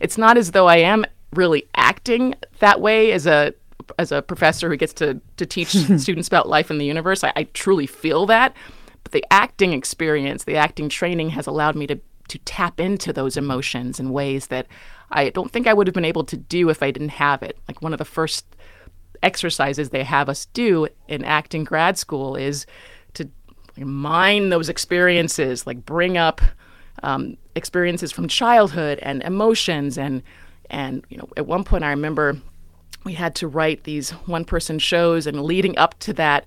it's 0.00 0.18
not 0.18 0.36
as 0.36 0.50
though 0.50 0.66
I 0.66 0.76
am 0.76 1.06
really 1.32 1.66
acting 1.74 2.34
that 2.58 2.80
way 2.80 3.12
as 3.12 3.26
a 3.26 3.54
as 3.98 4.10
a 4.12 4.20
professor 4.20 4.68
who 4.68 4.76
gets 4.76 4.92
to 4.94 5.20
to 5.38 5.46
teach 5.46 5.68
students 5.98 6.28
about 6.28 6.48
life 6.48 6.70
in 6.70 6.78
the 6.78 6.86
universe. 6.86 7.24
I, 7.24 7.32
I 7.36 7.44
truly 7.54 7.86
feel 7.86 8.26
that. 8.26 8.54
But 9.02 9.12
the 9.12 9.24
acting 9.30 9.72
experience, 9.72 10.44
the 10.44 10.56
acting 10.56 10.88
training 10.88 11.30
has 11.30 11.46
allowed 11.46 11.76
me 11.76 11.86
to 11.86 11.98
to 12.28 12.38
tap 12.38 12.80
into 12.80 13.12
those 13.12 13.36
emotions 13.36 14.00
in 14.00 14.10
ways 14.10 14.48
that 14.48 14.66
I 15.10 15.30
don't 15.30 15.50
think 15.50 15.66
I 15.66 15.74
would 15.74 15.86
have 15.86 15.94
been 15.94 16.04
able 16.04 16.24
to 16.24 16.36
do 16.36 16.68
if 16.68 16.82
I 16.82 16.90
didn't 16.90 17.10
have 17.10 17.42
it. 17.42 17.58
Like 17.68 17.82
one 17.82 17.92
of 17.92 17.98
the 17.98 18.04
first 18.04 18.44
exercises 19.22 19.90
they 19.90 20.04
have 20.04 20.28
us 20.28 20.46
do 20.46 20.88
in 21.08 21.24
acting 21.24 21.64
grad 21.64 21.98
school 21.98 22.36
is 22.36 22.66
to 23.14 23.28
mine 23.78 24.48
those 24.48 24.68
experiences, 24.68 25.66
like 25.66 25.84
bring 25.84 26.16
up 26.16 26.40
um, 27.02 27.36
experiences 27.54 28.12
from 28.12 28.28
childhood 28.28 28.98
and 29.02 29.22
emotions 29.22 29.98
and 29.98 30.22
and 30.70 31.04
you 31.08 31.16
know 31.16 31.28
at 31.36 31.46
one 31.46 31.62
point 31.62 31.84
I 31.84 31.90
remember 31.90 32.36
we 33.04 33.12
had 33.12 33.34
to 33.36 33.46
write 33.46 33.84
these 33.84 34.10
one 34.10 34.44
person 34.44 34.78
shows 34.78 35.26
and 35.26 35.42
leading 35.42 35.76
up 35.78 35.98
to 36.00 36.12
that 36.14 36.46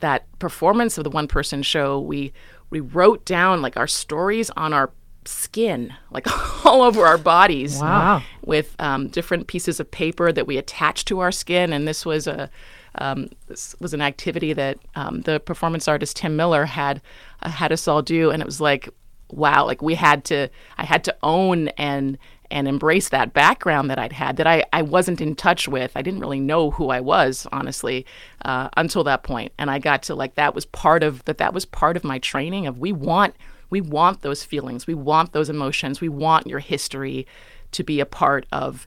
that 0.00 0.26
performance 0.38 0.98
of 0.98 1.04
the 1.04 1.10
one 1.10 1.28
person 1.28 1.62
show 1.62 2.00
we 2.00 2.32
we 2.70 2.80
wrote 2.80 3.24
down 3.24 3.62
like 3.62 3.76
our 3.76 3.86
stories 3.86 4.50
on 4.50 4.72
our 4.72 4.90
skin, 5.24 5.94
like 6.10 6.26
all 6.64 6.82
over 6.82 7.06
our 7.06 7.18
bodies. 7.18 7.80
Wow. 7.80 8.22
With 8.44 8.74
um, 8.78 9.08
different 9.08 9.46
pieces 9.46 9.80
of 9.80 9.90
paper 9.90 10.32
that 10.32 10.46
we 10.46 10.56
attached 10.56 11.08
to 11.08 11.20
our 11.20 11.32
skin. 11.32 11.72
And 11.72 11.86
this 11.86 12.06
was 12.06 12.26
a 12.26 12.50
um, 12.98 13.28
this 13.46 13.76
was 13.80 13.92
an 13.92 14.00
activity 14.00 14.52
that 14.54 14.78
um, 14.94 15.20
the 15.22 15.38
performance 15.40 15.86
artist 15.86 16.16
Tim 16.16 16.36
Miller 16.36 16.64
had 16.64 17.02
uh, 17.42 17.50
had 17.50 17.72
us 17.72 17.86
all 17.86 18.02
do, 18.02 18.30
and 18.30 18.40
it 18.40 18.46
was 18.46 18.60
like, 18.60 18.88
wow, 19.30 19.64
like 19.64 19.82
we 19.82 19.94
had 19.94 20.24
to, 20.26 20.48
I 20.78 20.84
had 20.84 21.04
to 21.04 21.16
own 21.22 21.68
and 21.68 22.18
and 22.50 22.68
embrace 22.68 23.08
that 23.08 23.32
background 23.32 23.90
that 23.90 23.98
I'd 23.98 24.12
had 24.12 24.36
that 24.36 24.46
I, 24.46 24.64
I 24.72 24.82
wasn't 24.82 25.20
in 25.20 25.34
touch 25.34 25.68
with. 25.68 25.92
I 25.94 26.02
didn't 26.02 26.20
really 26.20 26.40
know 26.40 26.70
who 26.70 26.90
I 26.90 27.00
was, 27.00 27.46
honestly, 27.52 28.06
uh, 28.44 28.68
until 28.76 29.04
that 29.04 29.22
point. 29.22 29.52
And 29.58 29.70
I 29.70 29.78
got 29.78 30.02
to 30.04 30.14
like 30.14 30.34
that 30.36 30.54
was 30.54 30.64
part 30.66 31.02
of 31.02 31.24
that. 31.24 31.38
That 31.38 31.54
was 31.54 31.64
part 31.64 31.96
of 31.96 32.04
my 32.04 32.18
training. 32.18 32.66
Of 32.66 32.78
we 32.78 32.92
want 32.92 33.34
we 33.70 33.80
want 33.80 34.22
those 34.22 34.44
feelings, 34.44 34.86
we 34.86 34.94
want 34.94 35.32
those 35.32 35.50
emotions, 35.50 36.00
we 36.00 36.08
want 36.08 36.46
your 36.46 36.60
history 36.60 37.26
to 37.72 37.82
be 37.82 38.00
a 38.00 38.06
part 38.06 38.46
of 38.52 38.86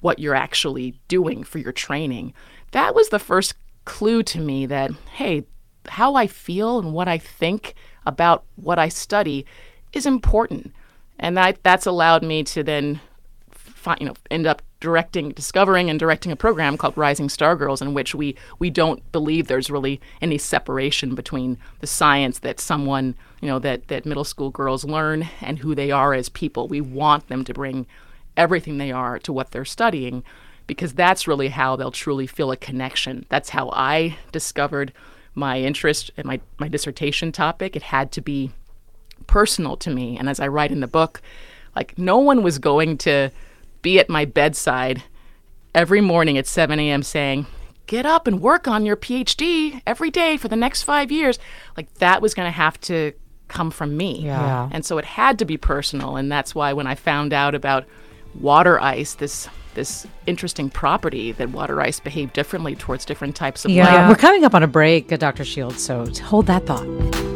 what 0.00 0.18
you're 0.18 0.34
actually 0.34 0.98
doing 1.08 1.42
for 1.42 1.58
your 1.58 1.72
training. 1.72 2.32
That 2.70 2.94
was 2.94 3.08
the 3.08 3.18
first 3.18 3.54
clue 3.84 4.22
to 4.24 4.40
me 4.40 4.66
that, 4.66 4.90
hey, 5.12 5.44
how 5.88 6.14
I 6.14 6.26
feel 6.26 6.78
and 6.78 6.92
what 6.92 7.08
I 7.08 7.18
think 7.18 7.74
about 8.04 8.44
what 8.56 8.78
I 8.78 8.88
study 8.88 9.46
is 9.92 10.06
important. 10.06 10.72
And 11.18 11.36
that 11.36 11.62
that's 11.62 11.86
allowed 11.86 12.22
me 12.22 12.42
to 12.44 12.62
then 12.62 13.00
find, 13.52 14.00
you 14.00 14.06
know, 14.06 14.14
end 14.30 14.46
up 14.46 14.62
directing, 14.80 15.30
discovering 15.30 15.88
and 15.88 15.98
directing 15.98 16.30
a 16.30 16.36
program 16.36 16.76
called 16.76 16.96
Rising 16.96 17.28
Star 17.28 17.56
Girls, 17.56 17.80
in 17.80 17.94
which 17.94 18.14
we 18.14 18.36
we 18.58 18.70
don't 18.70 19.00
believe 19.12 19.46
there's 19.46 19.70
really 19.70 20.00
any 20.20 20.38
separation 20.38 21.14
between 21.14 21.58
the 21.80 21.86
science 21.86 22.40
that 22.40 22.60
someone 22.60 23.14
you 23.40 23.48
know 23.48 23.58
that 23.58 23.88
that 23.88 24.04
middle 24.04 24.24
school 24.24 24.50
girls 24.50 24.84
learn 24.84 25.28
and 25.40 25.58
who 25.60 25.74
they 25.74 25.90
are 25.90 26.12
as 26.14 26.28
people. 26.28 26.68
We 26.68 26.80
want 26.80 27.28
them 27.28 27.44
to 27.44 27.54
bring 27.54 27.86
everything 28.36 28.78
they 28.78 28.92
are 28.92 29.18
to 29.20 29.32
what 29.32 29.50
they're 29.50 29.64
studying 29.64 30.22
because 30.66 30.92
that's 30.94 31.28
really 31.28 31.48
how 31.48 31.76
they'll 31.76 31.90
truly 31.90 32.26
feel 32.26 32.50
a 32.50 32.56
connection. 32.56 33.24
That's 33.28 33.50
how 33.50 33.70
I 33.70 34.16
discovered 34.32 34.92
my 35.34 35.60
interest 35.60 36.10
in 36.16 36.26
my, 36.26 36.40
my 36.58 36.68
dissertation 36.68 37.30
topic. 37.30 37.76
It 37.76 37.82
had 37.82 38.10
to 38.12 38.20
be 38.20 38.50
personal 39.26 39.76
to 39.78 39.90
me. 39.90 40.16
And 40.18 40.28
as 40.28 40.40
I 40.40 40.48
write 40.48 40.72
in 40.72 40.80
the 40.80 40.86
book, 40.86 41.20
like 41.74 41.98
no 41.98 42.18
one 42.18 42.42
was 42.42 42.58
going 42.58 42.98
to 42.98 43.30
be 43.82 43.98
at 43.98 44.08
my 44.08 44.24
bedside 44.24 45.02
every 45.74 46.00
morning 46.00 46.38
at 46.38 46.46
7 46.46 46.78
a.m. 46.80 47.02
saying, 47.02 47.46
Get 47.86 48.04
up 48.04 48.26
and 48.26 48.40
work 48.40 48.66
on 48.66 48.84
your 48.84 48.96
PhD 48.96 49.80
every 49.86 50.10
day 50.10 50.36
for 50.36 50.48
the 50.48 50.56
next 50.56 50.82
five 50.82 51.12
years. 51.12 51.38
Like 51.76 51.92
that 51.94 52.20
was 52.20 52.34
going 52.34 52.46
to 52.46 52.50
have 52.50 52.80
to 52.82 53.12
come 53.46 53.70
from 53.70 53.96
me. 53.96 54.22
Yeah. 54.24 54.68
And 54.72 54.84
so 54.84 54.98
it 54.98 55.04
had 55.04 55.38
to 55.38 55.44
be 55.44 55.56
personal. 55.56 56.16
And 56.16 56.30
that's 56.32 56.52
why 56.52 56.72
when 56.72 56.88
I 56.88 56.96
found 56.96 57.32
out 57.32 57.54
about 57.54 57.84
water 58.34 58.80
ice, 58.80 59.14
this 59.14 59.48
this 59.74 60.06
interesting 60.26 60.70
property 60.70 61.32
that 61.32 61.50
water 61.50 61.80
ice 61.82 62.00
behave 62.00 62.32
differently 62.32 62.74
towards 62.74 63.04
different 63.04 63.36
types 63.36 63.64
of 63.64 63.70
Yeah. 63.70 63.84
light. 63.84 64.08
We're 64.08 64.14
coming 64.16 64.42
up 64.42 64.54
on 64.54 64.62
a 64.62 64.66
break, 64.66 65.12
uh, 65.12 65.18
Dr. 65.18 65.44
Shields, 65.44 65.84
so 65.84 66.06
hold 66.24 66.46
that 66.46 66.64
thought. 66.66 67.35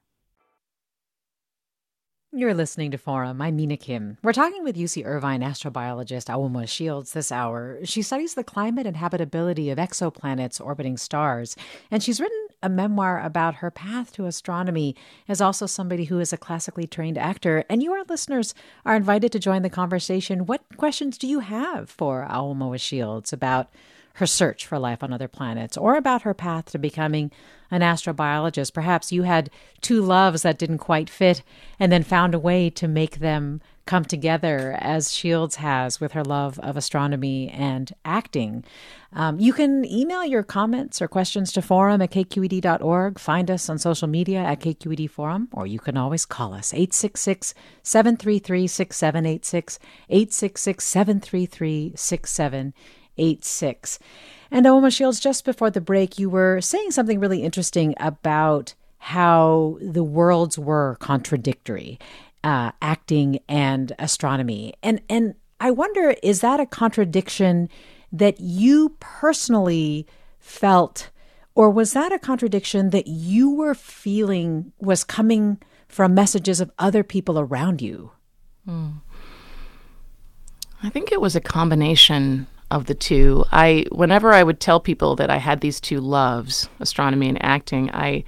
You're 2.33 2.53
listening 2.53 2.91
to 2.91 2.97
Forum. 2.97 3.41
I'm 3.41 3.57
Mina 3.57 3.75
Kim. 3.75 4.17
We're 4.23 4.31
talking 4.31 4.63
with 4.63 4.77
UC 4.77 5.05
Irvine 5.05 5.41
astrobiologist 5.41 6.29
Aomawa 6.29 6.65
Shields 6.65 7.11
this 7.11 7.29
hour. 7.29 7.79
She 7.83 8.01
studies 8.01 8.35
the 8.35 8.43
climate 8.45 8.87
and 8.87 8.95
habitability 8.95 9.69
of 9.69 9.77
exoplanets 9.77 10.65
orbiting 10.65 10.95
stars, 10.95 11.57
and 11.91 12.01
she's 12.01 12.21
written 12.21 12.47
a 12.63 12.69
memoir 12.69 13.21
about 13.21 13.55
her 13.55 13.69
path 13.69 14.13
to 14.13 14.27
astronomy 14.27 14.95
as 15.27 15.41
also 15.41 15.65
somebody 15.65 16.05
who 16.05 16.21
is 16.21 16.31
a 16.31 16.37
classically 16.37 16.87
trained 16.87 17.17
actor. 17.17 17.65
And 17.69 17.83
you, 17.83 17.91
our 17.91 18.05
listeners, 18.07 18.55
are 18.85 18.95
invited 18.95 19.33
to 19.33 19.39
join 19.39 19.61
the 19.61 19.69
conversation. 19.69 20.45
What 20.45 20.61
questions 20.77 21.17
do 21.17 21.27
you 21.27 21.41
have 21.41 21.89
for 21.89 22.25
Aomawa 22.31 22.79
Shields 22.79 23.33
about 23.33 23.69
her 24.15 24.27
search 24.27 24.65
for 24.65 24.79
life 24.79 25.03
on 25.03 25.13
other 25.13 25.27
planets 25.27 25.77
or 25.77 25.95
about 25.95 26.23
her 26.23 26.33
path 26.33 26.71
to 26.71 26.77
becoming 26.77 27.31
an 27.69 27.81
astrobiologist. 27.81 28.73
Perhaps 28.73 29.11
you 29.11 29.23
had 29.23 29.49
two 29.79 30.01
loves 30.01 30.41
that 30.41 30.59
didn't 30.59 30.79
quite 30.79 31.09
fit 31.09 31.41
and 31.79 31.91
then 31.91 32.03
found 32.03 32.35
a 32.35 32.39
way 32.39 32.69
to 32.69 32.87
make 32.87 33.19
them 33.19 33.61
come 33.85 34.05
together 34.05 34.77
as 34.79 35.13
Shields 35.13 35.55
has 35.55 35.99
with 35.99 36.11
her 36.11 36.23
love 36.23 36.59
of 36.59 36.77
astronomy 36.77 37.49
and 37.49 37.91
acting. 38.05 38.63
Um, 39.13 39.39
you 39.39 39.53
can 39.53 39.83
email 39.85 40.23
your 40.23 40.43
comments 40.43 41.01
or 41.01 41.07
questions 41.07 41.51
to 41.53 41.61
forum 41.61 42.01
at 42.01 42.11
kqed.org. 42.11 43.19
Find 43.19 43.51
us 43.51 43.69
on 43.69 43.79
social 43.79 44.07
media 44.07 44.39
at 44.39 44.61
KQED 44.61 45.09
Forum, 45.09 45.49
or 45.51 45.67
you 45.67 45.79
can 45.79 45.97
always 45.97 46.25
call 46.25 46.53
us 46.53 46.73
866 46.73 47.53
733 47.83 48.67
6786, 48.67 49.79
866 50.09 50.85
733 50.85 51.93
6786. 51.95 53.00
And 54.51 54.65
Aomawa 54.65 54.93
Shields, 54.93 55.19
just 55.19 55.45
before 55.45 55.69
the 55.69 55.79
break, 55.79 56.19
you 56.19 56.29
were 56.29 56.59
saying 56.59 56.91
something 56.91 57.19
really 57.19 57.41
interesting 57.41 57.95
about 57.97 58.73
how 58.97 59.77
the 59.81 60.03
worlds 60.03 60.59
were 60.59 60.97
contradictory, 60.99 61.97
uh, 62.43 62.71
acting 62.81 63.39
and 63.47 63.93
astronomy. 63.97 64.73
And 64.83 65.01
and 65.09 65.35
I 65.59 65.71
wonder, 65.71 66.15
is 66.21 66.41
that 66.41 66.59
a 66.59 66.65
contradiction 66.65 67.69
that 68.11 68.39
you 68.39 68.95
personally 68.99 70.05
felt, 70.39 71.11
or 71.55 71.69
was 71.69 71.93
that 71.93 72.11
a 72.11 72.19
contradiction 72.19 72.89
that 72.89 73.07
you 73.07 73.49
were 73.49 73.75
feeling 73.75 74.73
was 74.79 75.03
coming 75.03 75.59
from 75.87 76.13
messages 76.13 76.59
of 76.59 76.71
other 76.77 77.03
people 77.03 77.39
around 77.39 77.81
you? 77.81 78.11
Hmm. 78.65 78.89
I 80.83 80.89
think 80.89 81.11
it 81.11 81.21
was 81.21 81.35
a 81.35 81.41
combination 81.41 82.47
of 82.71 82.85
the 82.85 82.95
two. 82.95 83.45
I 83.51 83.85
whenever 83.91 84.33
I 84.33 84.43
would 84.43 84.59
tell 84.59 84.79
people 84.79 85.15
that 85.17 85.29
I 85.29 85.37
had 85.37 85.61
these 85.61 85.79
two 85.79 85.99
loves, 85.99 86.69
astronomy 86.79 87.29
and 87.29 87.43
acting, 87.43 87.91
I 87.91 88.23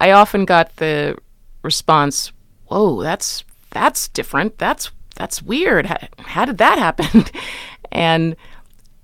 I 0.00 0.10
often 0.10 0.44
got 0.44 0.76
the 0.76 1.16
response, 1.62 2.32
"Whoa, 2.66 3.02
that's 3.02 3.44
that's 3.70 4.08
different. 4.08 4.58
That's 4.58 4.90
that's 5.14 5.42
weird. 5.42 5.86
How, 5.86 5.98
how 6.18 6.44
did 6.44 6.58
that 6.58 6.78
happen?" 6.78 7.24
and 7.92 8.36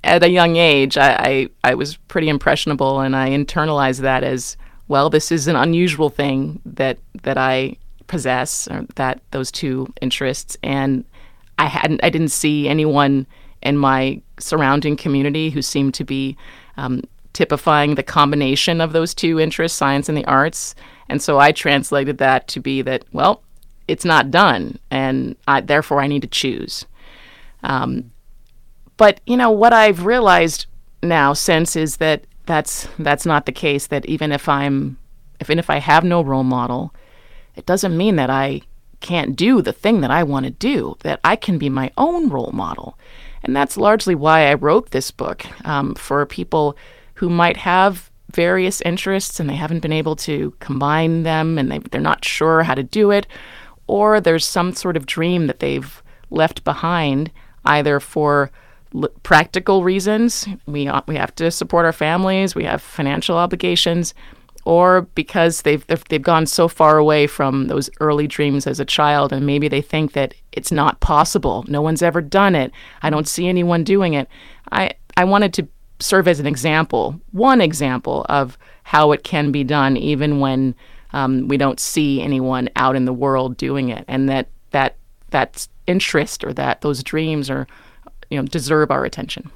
at 0.03 0.23
a 0.23 0.29
young 0.29 0.57
age, 0.57 0.99
I, 0.99 1.15
I, 1.15 1.49
I 1.71 1.75
was 1.75 1.97
pretty 1.97 2.29
impressionable, 2.29 3.01
and 3.01 3.17
I 3.17 3.31
internalized 3.31 4.01
that 4.01 4.23
as 4.23 4.57
well. 4.87 5.09
This 5.09 5.33
is 5.33 5.49
an 5.49 5.57
unusual 5.57 6.11
thing 6.11 6.61
that 6.67 6.99
that 7.23 7.39
I 7.39 7.77
possess, 8.09 8.69
or 8.69 8.87
that 8.97 9.21
those 9.31 9.51
two 9.53 9.93
interests, 10.03 10.57
and 10.63 11.05
I 11.59 11.67
hadn't 11.67 12.03
I 12.03 12.11
didn't 12.11 12.33
see 12.33 12.69
anyone 12.69 13.27
in 13.65 13.79
my 13.79 14.21
surrounding 14.39 14.97
community 14.97 15.51
who 15.51 15.63
seemed 15.63 15.95
to 15.95 16.05
be 16.05 16.37
um, 16.77 17.03
typifying 17.33 17.95
the 17.95 18.03
combination 18.03 18.81
of 18.81 18.93
those 18.93 19.15
two 19.15 19.41
interests, 19.41 19.77
science 19.77 20.09
and 20.09 20.17
the 20.17 20.25
arts. 20.27 20.75
And 21.09 21.21
so 21.21 21.39
I 21.39 21.53
translated 21.53 22.19
that 22.19 22.49
to 22.49 22.61
be 22.61 22.83
that, 22.83 23.05
well, 23.13 23.43
it's 23.89 24.05
not 24.05 24.31
done, 24.31 24.79
and 24.91 25.37
I, 25.47 25.61
therefore 25.61 26.01
I 26.01 26.07
need 26.07 26.23
to 26.23 26.29
choose. 26.29 26.87
Um, 27.63 28.11
but 28.97 29.21
you 29.27 29.37
know 29.37 29.51
what 29.51 29.73
I've 29.73 30.07
realized 30.07 30.67
now 31.03 31.33
since 31.33 31.77
is 31.77 31.99
that 31.99 32.25
that's 32.47 32.89
that's 32.99 33.27
not 33.27 33.47
the 33.47 33.53
case. 33.53 33.89
That 33.89 34.07
even 34.07 34.33
if 34.33 34.49
I'm, 34.49 34.97
even 35.41 35.59
if 35.59 35.69
I 35.69 35.79
have 35.79 36.05
no 36.05 36.23
role 36.23 36.45
model, 36.45 36.95
it 37.57 37.67
doesn't 37.67 37.97
mean 37.97 38.17
that 38.17 38.31
I 38.31 38.63
can't 39.01 39.37
do 39.37 39.61
the 39.61 39.73
thing 39.73 40.01
that 40.01 40.11
I 40.11 40.23
want 40.23 40.47
to 40.47 40.51
do. 40.51 40.97
That 41.01 41.21
I 41.25 41.37
can 41.37 41.59
be 41.59 41.69
my 41.69 41.91
own 41.99 42.31
role 42.31 42.53
model. 42.53 42.99
And 43.45 43.55
that's 43.55 43.77
largely 43.77 44.15
why 44.15 44.51
I 44.51 44.55
wrote 44.55 44.91
this 44.91 45.11
book 45.11 45.45
um, 45.67 45.95
for 45.95 46.25
people 46.27 46.77
who 47.15 47.29
might 47.29 47.59
have 47.59 48.11
various 48.33 48.81
interests 48.81 49.39
and 49.39 49.49
they 49.49 49.55
haven't 49.55 49.81
been 49.81 49.93
able 49.93 50.17
to 50.17 50.55
combine 50.59 51.23
them 51.23 51.59
and 51.59 51.71
they, 51.71 51.79
they're 51.79 52.01
not 52.01 52.25
sure 52.25 52.63
how 52.63 52.75
to 52.75 52.83
do 52.83 53.11
it, 53.11 53.27
or 53.87 54.21
there's 54.21 54.47
some 54.47 54.73
sort 54.73 54.97
of 54.97 55.07
dream 55.07 55.47
that 55.47 55.61
they've 55.61 56.03
left 56.31 56.65
behind, 56.65 57.31
either 57.65 58.01
for 58.01 58.51
l- 58.95 59.09
practical 59.23 59.85
reasons, 59.85 60.49
we, 60.67 60.89
uh, 60.89 61.03
we 61.07 61.17
have 61.17 61.35
to 61.37 61.51
support 61.51 61.85
our 61.85 61.93
families, 61.93 62.55
we 62.55 62.65
have 62.65 62.83
financial 62.83 63.37
obligations, 63.37 64.15
or 64.65 65.03
because 65.15 65.63
they've 65.63 65.87
they've 66.09 66.23
gone 66.23 66.47
so 66.47 66.69
far 66.69 66.99
away 66.99 67.27
from 67.27 67.67
those 67.67 67.91
early 68.01 68.27
dreams 68.27 68.67
as 68.67 68.81
a 68.81 68.85
child 68.85 69.33
and 69.33 69.47
maybe 69.47 69.69
they 69.69 69.83
think 69.83 70.13
that 70.13 70.35
it's 70.53 70.73
not 70.73 71.01
possible. 71.01 71.65
No 71.69 71.83
one's 71.83 72.03
ever 72.03 72.21
done 72.21 72.55
it. 72.55 72.73
I 73.03 73.11
don't 73.11 73.29
see 73.29 73.49
anyone 73.49 73.85
doing 73.85 74.15
it. 74.15 74.29
I 74.73 74.93
i 75.17 75.25
wanted 75.25 75.55
to 75.55 75.69
serve 76.01 76.27
as 76.27 76.41
an 76.41 76.47
example 76.47 77.21
one 77.31 77.61
example 77.61 78.27
of 78.29 78.59
how 78.83 79.13
it 79.13 79.23
can 79.23 79.53
be 79.53 79.63
done 79.63 79.97
even 79.97 80.41
when 80.41 80.75
um, 81.13 81.47
we 81.47 81.57
don't 81.57 81.79
see 81.79 82.21
anyone 82.21 82.69
out 82.75 82.97
in 82.97 83.05
the 83.05 83.13
world 83.13 83.57
doing 83.57 83.91
it 83.91 84.05
and 84.09 84.29
that 84.29 84.49
that 84.73 84.97
that 85.31 85.69
interest 85.87 86.45
or 86.45 86.53
that 86.53 86.81
those 86.81 87.03
dreams 87.03 87.49
are 87.51 87.67
you 88.31 88.41
know 88.41 88.47
deserve 88.47 88.91
our 88.91 89.05
attention. 89.05 89.51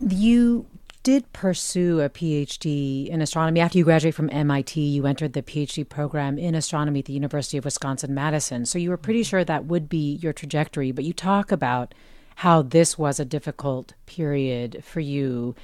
You 0.00 0.66
did 1.06 1.32
pursue 1.32 2.00
a 2.00 2.10
PhD 2.10 3.06
in 3.06 3.22
astronomy. 3.22 3.60
After 3.60 3.78
you 3.78 3.84
graduated 3.84 4.16
from 4.16 4.28
MIT, 4.32 4.80
you 4.80 5.06
entered 5.06 5.34
the 5.34 5.42
PhD 5.42 5.88
program 5.88 6.36
in 6.36 6.56
astronomy 6.56 6.98
at 6.98 7.04
the 7.04 7.12
University 7.12 7.56
of 7.56 7.64
Wisconsin 7.64 8.12
Madison. 8.12 8.66
So 8.66 8.76
you 8.76 8.90
were 8.90 8.96
pretty 8.96 9.22
sure 9.22 9.44
that 9.44 9.66
would 9.66 9.88
be 9.88 10.16
your 10.16 10.32
trajectory. 10.32 10.90
But 10.90 11.04
you 11.04 11.12
talk 11.12 11.52
about 11.52 11.94
how 12.34 12.60
this 12.60 12.98
was 12.98 13.20
a 13.20 13.24
difficult 13.24 13.94
period 14.06 14.82
for 14.82 14.98
you. 14.98 15.54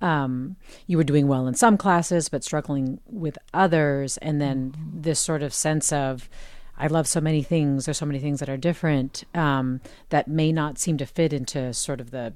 Um, 0.00 0.56
you 0.88 0.96
were 0.96 1.04
doing 1.04 1.28
well 1.28 1.46
in 1.46 1.54
some 1.54 1.76
classes, 1.76 2.28
but 2.28 2.42
struggling 2.42 2.98
with 3.06 3.38
others. 3.54 4.16
And 4.16 4.40
then 4.40 4.74
this 4.92 5.20
sort 5.20 5.44
of 5.44 5.54
sense 5.54 5.92
of, 5.92 6.28
I 6.76 6.88
love 6.88 7.06
so 7.06 7.20
many 7.20 7.44
things. 7.44 7.84
There's 7.84 7.98
so 7.98 8.04
many 8.04 8.18
things 8.18 8.40
that 8.40 8.48
are 8.48 8.56
different 8.56 9.22
um, 9.32 9.80
that 10.08 10.26
may 10.26 10.50
not 10.50 10.76
seem 10.76 10.98
to 10.98 11.06
fit 11.06 11.32
into 11.32 11.72
sort 11.72 12.00
of 12.00 12.10
the 12.10 12.34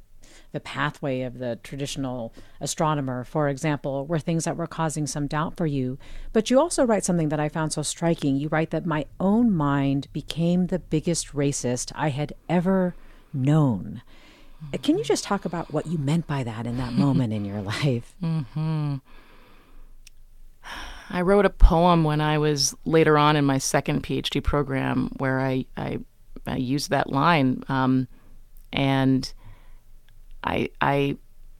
the 0.53 0.61
pathway 0.61 1.23
of 1.23 1.39
the 1.39 1.59
traditional 1.63 2.33
astronomer, 2.61 3.25
for 3.25 3.49
example, 3.49 4.07
were 4.07 4.19
things 4.19 4.45
that 4.45 4.57
were 4.57 4.67
causing 4.67 5.07
some 5.07 5.27
doubt 5.27 5.57
for 5.57 5.67
you. 5.67 5.99
But 6.33 6.51
you 6.51 6.61
also 6.61 6.85
write 6.85 7.05
something 7.05 7.31
that 7.31 7.41
I 7.41 7.49
found 7.49 7.73
so 7.73 7.83
striking. 7.83 8.37
You 8.37 8.49
write 8.49 8.71
that 8.71 8.87
my 8.87 9.07
own 9.19 9.51
mind 9.51 10.09
became 10.13 10.67
the 10.67 10.79
biggest 10.79 11.33
racist 11.33 11.93
I 11.95 12.11
had 12.11 12.35
ever 12.49 12.95
known. 13.33 14.03
Can 14.83 14.97
you 14.97 15.05
just 15.05 15.25
talk 15.25 15.45
about 15.45 15.73
what 15.73 15.87
you 15.87 15.99
meant 15.99 16.27
by 16.27 16.45
that 16.45 16.67
in 16.67 16.77
that 16.77 16.93
moment 16.93 17.33
in 17.33 17.45
your 17.45 17.61
life? 17.63 18.15
Mm-hmm. 18.23 18.97
I 21.11 21.21
wrote 21.21 21.45
a 21.45 21.51
poem 21.51 22.05
when 22.05 22.21
I 22.21 22.39
was 22.39 22.75
later 22.85 23.19
on 23.19 23.37
in 23.37 23.45
my 23.45 23.59
second 23.59 24.03
PhD 24.03 24.43
program 24.43 25.11
where 25.19 25.41
I, 25.41 25.67
I, 25.77 25.99
I 26.47 26.57
used 26.57 26.91
that 26.91 27.11
line. 27.11 27.65
Um, 27.69 28.09
and 28.73 29.31
I 30.45 30.71
I 30.81 31.17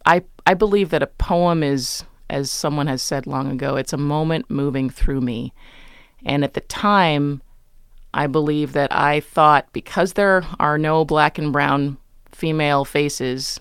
I 0.07 0.23
I 0.47 0.55
believe 0.55 0.91
that 0.91 1.03
a 1.03 1.07
poem 1.07 1.63
is 1.63 2.05
as 2.31 2.51
someone 2.51 2.87
has 2.87 3.03
said 3.03 3.27
long 3.27 3.51
ago, 3.51 3.77
it's 3.77 3.93
a 3.93 3.99
moment 3.99 4.51
moving 4.51 4.89
through 4.89 5.21
me. 5.21 5.53
And 6.25 6.43
at 6.45 6.55
the 6.55 6.63
time, 6.63 7.43
I 8.15 8.27
believe 8.27 8.73
that 8.73 8.95
I 8.95 9.21
thought 9.21 9.71
because 9.73 10.15
there 10.15 10.45
are 10.59 10.79
no 10.79 11.05
black 11.05 11.39
and 11.39 11.53
brown 11.53 11.99
female 12.31 12.85
faces 12.85 13.61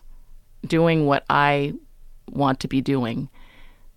doing 0.66 1.06
what 1.06 1.26
I 1.30 1.74
want 2.30 2.60
to 2.62 2.68
be 2.68 2.82
doing, 2.82 3.30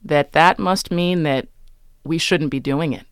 that 0.05 0.33
that 0.33 0.59
must 0.59 0.91
mean 0.91 1.23
that 1.23 1.49
we 2.05 2.19
shouldn't 2.19 2.51
be 2.51 2.61
doing 2.61 2.93
it. 2.93 3.07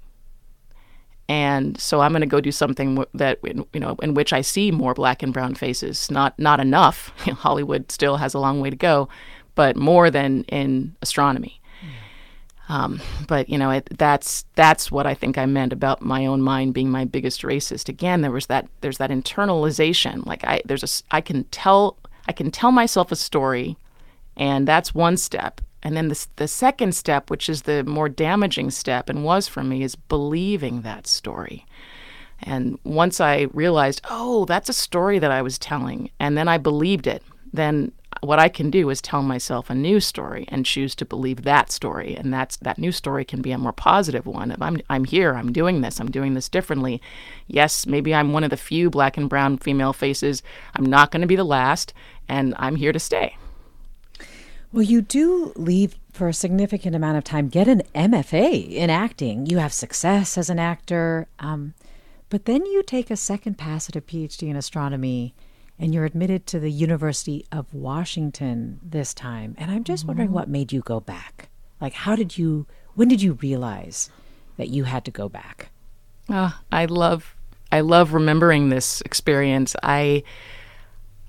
And 1.33 1.81
so 1.81 2.03
I'm 2.03 2.13
going 2.13 2.21
to 2.21 2.27
go 2.27 2.43
do 2.43 2.53
something 2.53 3.03
that 3.15 3.39
you 3.43 3.81
know 3.81 3.97
in 4.03 4.13
which 4.13 4.35
I 4.35 4.43
see 4.43 4.71
more 4.71 4.93
black 4.93 5.23
and 5.23 5.33
brown 5.33 5.55
faces. 5.55 6.11
Not 6.11 6.39
not 6.39 6.61
enough. 6.61 7.09
Hollywood 7.21 7.91
still 7.91 8.19
has 8.19 8.35
a 8.35 8.39
long 8.39 8.61
way 8.61 8.69
to 8.69 8.77
go, 8.77 9.09
but 9.55 9.75
more 9.75 10.11
than 10.11 10.45
in 10.45 10.95
astronomy. 11.01 11.59
Um, 12.69 13.01
but 13.29 13.49
you 13.49 13.57
know, 13.57 13.71
it, 13.71 13.89
that's 13.97 14.45
that's 14.57 14.93
what 14.93 15.07
I 15.07 15.15
think 15.15 15.39
I 15.39 15.47
meant 15.47 15.73
about 15.73 16.03
my 16.03 16.27
own 16.27 16.43
mind 16.43 16.75
being 16.75 16.91
my 16.91 17.07
biggest 17.07 17.41
racist. 17.41 17.89
Again, 17.89 18.21
there 18.21 18.31
was 18.31 18.45
that 18.49 18.69
there's 18.83 18.99
that 18.99 19.09
internalization. 19.09 20.27
Like 20.27 20.45
I 20.45 20.61
there's 20.67 20.85
a 20.85 21.15
I 21.17 21.23
can 21.23 21.45
tell 21.45 21.97
I 22.29 22.33
can 22.33 22.51
tell 22.51 22.73
myself 22.73 23.11
a 23.11 23.17
story, 23.17 23.79
and 24.37 24.69
that's 24.69 24.95
one 24.95 25.17
step. 25.17 25.63
And 25.83 25.97
then 25.97 26.09
the 26.09 26.27
the 26.37 26.49
second 26.49 26.95
step, 26.95 27.31
which 27.31 27.49
is 27.49 27.63
the 27.63 27.83
more 27.85 28.09
damaging 28.09 28.71
step, 28.71 29.09
and 29.09 29.25
was 29.25 29.49
for 29.49 29.65
me, 29.65 29.83
is 29.83 29.97
believing 29.97 30.83
that 30.83 31.07
story. 31.07 31.67
And 32.43 32.79
once 32.85 33.21
I 33.21 33.49
realized, 33.53 34.01
oh, 34.11 34.45
that's 34.47 34.69
a 34.69 34.75
story 34.75 35.19
that 35.19 35.31
I 35.31 35.43
was 35.43 35.59
telling, 35.59 36.11
and 36.19 36.37
then 36.37 36.49
I 36.49 36.59
believed 36.59 37.07
it, 37.07 37.23
then 37.53 37.93
what 38.21 38.39
I 38.39 38.49
can 38.49 38.71
do 38.71 38.91
is 38.91 39.01
tell 39.01 39.23
myself 39.23 39.69
a 39.69 39.75
new 39.75 39.99
story 39.99 40.45
and 40.49 40.65
choose 40.65 40.95
to 40.97 41.05
believe 41.05 41.43
that 41.43 41.73
story, 41.73 42.15
and 42.15 42.33
that's 42.33 42.57
that 42.59 42.79
new 42.79 42.93
story 42.93 43.25
can 43.25 43.43
be 43.43 43.51
a 43.53 43.59
more 43.59 43.73
positive 43.73 44.27
one. 44.27 44.53
If 44.53 44.63
I'm 44.63 44.81
I'm 44.89 45.05
here, 45.05 45.35
I'm 45.35 45.53
doing 45.53 45.81
this, 45.81 46.01
I'm 46.01 46.11
doing 46.11 46.35
this 46.35 46.49
differently. 46.49 47.01
Yes, 47.49 47.87
maybe 47.87 48.15
I'm 48.15 48.33
one 48.33 48.45
of 48.45 48.51
the 48.51 48.57
few 48.57 48.91
black 48.91 49.17
and 49.17 49.29
brown 49.29 49.59
female 49.59 49.93
faces. 49.93 50.43
I'm 50.77 50.87
not 50.87 51.11
going 51.11 51.23
to 51.23 51.27
be 51.27 51.37
the 51.37 51.45
last, 51.45 51.93
and 52.29 52.55
I'm 52.59 52.77
here 52.77 52.93
to 52.93 53.01
stay. 53.01 53.37
Well, 54.73 54.83
you 54.83 55.03
do 55.03 55.53
leave 55.55 55.97
for 56.13 56.29
a 56.29 56.35
significant 56.35 56.97
amount 56.97 57.19
of 57.19 57.25
time, 57.25 57.49
get 57.49 57.69
an 57.69 57.83
MFA 57.95 58.71
in 58.71 58.89
acting. 58.89 59.45
You 59.45 59.59
have 59.59 59.73
success 59.73 60.39
as 60.39 60.49
an 60.49 60.59
actor, 60.59 61.27
um, 61.39 61.75
but 62.31 62.47
then 62.47 62.65
you 62.65 62.83
take 62.83 63.11
a 63.11 63.17
second 63.17 63.59
pass 63.59 63.91
at 63.91 63.97
a 63.97 64.01
PhD 64.01 64.49
in 64.49 64.57
astronomy 64.57 65.35
and 65.79 65.93
you're 65.93 66.07
admitted 66.07 66.47
to 66.47 66.59
the 66.59 66.71
University 66.71 67.45
of 67.53 67.75
Washington 67.75 68.81
this 68.83 69.13
time. 69.13 69.55
And 69.59 69.71
I'm 69.71 69.85
just 69.85 70.07
wondering 70.07 70.33
what 70.33 70.49
made 70.49 70.73
you 70.73 70.81
go 70.81 71.01
back? 71.01 71.51
Like, 71.81 71.93
how 71.93 72.17
did 72.17 72.39
you, 72.39 72.67
when 72.95 73.09
did 73.09 73.21
you 73.21 73.35
realize 73.35 74.09
that 74.57 74.69
you 74.69 74.85
had 74.85 75.05
to 75.05 75.11
go 75.11 75.29
back? 75.29 75.71
Oh, 76.31 76.59
I 76.71 76.87
love, 76.87 77.37
I 77.71 77.81
love 77.81 78.15
remembering 78.15 78.69
this 78.71 79.03
experience. 79.03 79.77
I, 79.83 80.23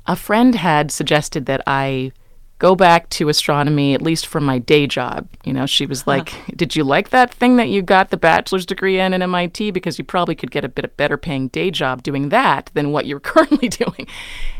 a 0.05 0.15
friend 0.15 0.55
had 0.55 0.91
suggested 0.91 1.45
that 1.47 1.61
I 1.67 2.11
go 2.59 2.75
back 2.75 3.09
to 3.09 3.29
astronomy, 3.29 3.93
at 3.93 4.01
least 4.01 4.27
for 4.27 4.39
my 4.39 4.57
day 4.57 4.87
job. 4.87 5.27
You 5.43 5.53
know, 5.53 5.65
she 5.65 5.85
was 5.85 6.07
like, 6.07 6.33
Did 6.55 6.75
you 6.75 6.83
like 6.83 7.09
that 7.09 7.33
thing 7.33 7.57
that 7.57 7.69
you 7.69 7.81
got 7.81 8.09
the 8.09 8.17
bachelor's 8.17 8.65
degree 8.65 8.99
in 8.99 9.13
at 9.13 9.21
MIT? 9.21 9.71
Because 9.71 9.97
you 9.97 10.05
probably 10.05 10.35
could 10.35 10.51
get 10.51 10.65
a 10.65 10.69
bit 10.69 10.85
of 10.85 10.95
better 10.97 11.17
paying 11.17 11.49
day 11.49 11.71
job 11.71 12.03
doing 12.03 12.29
that 12.29 12.71
than 12.73 12.91
what 12.91 13.05
you're 13.05 13.19
currently 13.31 13.69
doing. 13.69 14.07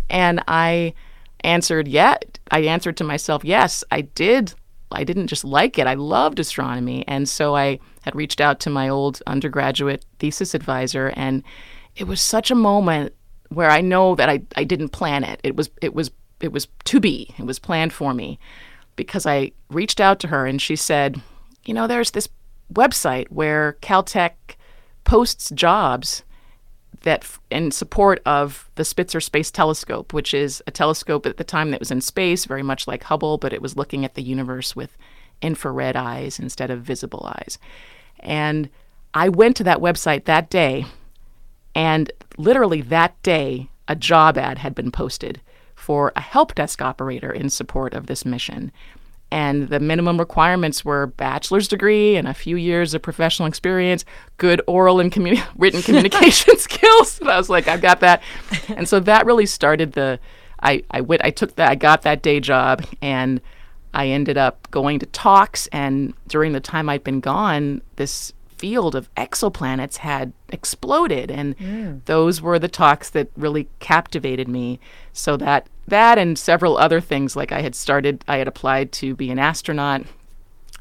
And 0.10 0.44
I 0.48 0.94
answered, 1.44 1.88
Yeah. 1.88 2.18
I 2.52 2.62
answered 2.62 2.98
to 2.98 3.04
myself, 3.04 3.44
Yes, 3.44 3.84
I 3.92 4.02
did. 4.02 4.54
I 4.92 5.04
didn't 5.04 5.28
just 5.28 5.44
like 5.44 5.80
it, 5.80 5.88
I 5.88 5.96
loved 5.96 6.40
astronomy. 6.40 7.04
And 7.08 7.28
so 7.28 7.56
I 7.56 7.80
had 8.02 8.16
reached 8.16 8.40
out 8.40 8.60
to 8.62 8.70
my 8.70 8.90
old 8.90 9.22
undergraduate 9.26 10.06
thesis 10.20 10.54
advisor, 10.54 11.12
and 11.16 11.44
it 11.96 12.06
was 12.06 12.22
such 12.22 12.52
a 12.52 12.56
moment 12.56 13.14
where 13.50 13.70
I 13.70 13.82
know 13.82 14.16
that 14.16 14.30
I, 14.30 14.42
I 14.56 14.64
didn't 14.64 14.90
plan 14.90 15.24
it. 15.24 15.40
It 15.44 15.56
was 15.56 15.70
it 15.82 15.94
was 15.94 16.12
it 16.44 16.52
was 16.52 16.68
to 16.86 17.00
be. 17.00 17.34
It 17.38 17.46
was 17.46 17.60
planned 17.60 17.94
for 17.94 18.14
me 18.14 18.38
because 18.96 19.26
I 19.26 19.52
reached 19.70 20.00
out 20.00 20.20
to 20.20 20.28
her 20.28 20.46
and 20.46 20.62
she 20.62 20.76
said, 20.76 21.22
"You 21.66 21.74
know, 21.74 21.88
there's 21.88 22.12
this 22.12 22.30
website 22.72 23.28
where 23.30 23.78
Caltech 23.82 24.34
posts 25.04 25.50
jobs 25.52 26.24
that 27.02 27.26
in 27.50 27.72
support 27.72 28.22
of 28.26 28.70
the 28.76 28.86
Spitzer 28.86 29.20
Space 29.20 29.52
Telescope, 29.52 30.14
which 30.14 30.34
is 30.34 30.64
a 30.68 30.72
telescope 30.72 31.26
at 31.26 31.38
the 31.38 31.44
time 31.44 31.72
that 31.72 31.80
was 31.80 31.92
in 31.92 32.00
space, 32.02 32.46
very 32.46 32.64
much 32.64 32.88
like 32.88 33.04
Hubble, 33.04 33.38
but 33.38 33.52
it 33.52 33.62
was 33.62 33.76
looking 33.76 34.06
at 34.06 34.14
the 34.14 34.24
universe 34.24 34.76
with 34.76 34.98
infrared 35.42 35.98
eyes 35.98 36.40
instead 36.40 36.70
of 36.72 36.82
visible 36.82 37.26
eyes." 37.38 37.58
And 38.20 38.70
I 39.14 39.30
went 39.30 39.58
to 39.58 39.64
that 39.66 39.80
website 39.80 40.26
that 40.26 40.50
day, 40.50 40.86
and 41.76 42.12
literally 42.38 42.82
that 42.82 43.22
day, 43.22 43.70
a 43.88 43.96
job 43.96 44.38
ad 44.38 44.60
had 44.60 44.74
been 44.74 44.92
posted 44.92 45.42
for 45.84 46.14
a 46.16 46.22
help 46.22 46.56
desk 46.56 46.82
operator 46.82 47.30
in 47.30 47.50
support 47.50 47.94
of 47.94 48.08
this 48.08 48.24
mission. 48.26 48.72
And 49.32 49.68
the 49.68 49.82
minimum 49.82 50.18
requirements 50.18 50.86
were 50.86 51.08
bachelor's 51.08 51.68
degree 51.68 52.16
and 52.16 52.26
a 52.26 52.34
few 52.34 52.56
years 52.56 52.94
of 52.94 53.02
professional 53.02 53.50
experience, 53.50 54.06
good 54.38 54.62
oral 54.66 55.02
and 55.02 55.12
communi- 55.12 55.46
written 55.58 55.82
communication 55.88 56.58
skills. 56.58 57.20
And 57.20 57.30
I 57.30 57.38
was 57.38 57.50
like, 57.50 57.68
I've 57.68 57.82
got 57.82 58.00
that. 58.00 58.24
And 58.70 58.88
so 58.88 59.02
that 59.02 59.26
really 59.26 59.46
started 59.46 59.92
the. 59.92 60.20
I 60.62 60.84
I 60.90 61.02
went. 61.02 61.26
I 61.26 61.32
took 61.32 61.56
that. 61.56 61.70
I 61.70 61.76
got 61.76 62.04
that 62.04 62.22
day 62.22 62.40
job, 62.40 62.86
and 63.02 63.42
I 63.94 64.08
ended 64.08 64.38
up 64.38 64.72
going 64.72 65.00
to 65.00 65.06
talks. 65.08 65.68
And 65.74 66.14
during 66.30 66.54
the 66.54 66.62
time 66.62 66.88
I'd 66.88 67.04
been 67.04 67.20
gone, 67.20 67.82
this 67.98 68.32
field 68.64 68.96
of 68.96 69.14
exoplanets 69.16 69.98
had 69.98 70.32
exploded 70.48 71.30
and 71.30 71.58
mm. 71.58 72.00
those 72.06 72.42
were 72.42 72.58
the 72.58 72.70
talks 72.70 73.10
that 73.10 73.28
really 73.36 73.68
captivated 73.80 74.48
me 74.48 74.80
so 75.12 75.36
that 75.36 75.68
that 75.86 76.18
and 76.18 76.40
several 76.40 76.78
other 76.78 77.02
things 77.02 77.36
like 77.36 77.52
I 77.52 77.60
had 77.60 77.76
started 77.76 78.24
I 78.26 78.38
had 78.38 78.48
applied 78.48 78.94
to 78.94 79.18
be 79.18 79.30
an 79.32 79.38
astronaut 79.38 80.04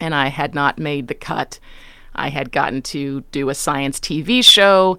and 0.01 0.15
I 0.15 0.29
had 0.29 0.55
not 0.55 0.79
made 0.79 1.09
the 1.09 1.15
cut 1.15 1.59
I 2.15 2.29
had 2.29 2.53
gotten 2.53 2.83
to 2.83 3.23
do 3.33 3.49
a 3.49 3.55
science 3.57 3.99
TV 3.99 4.45
show 4.45 4.97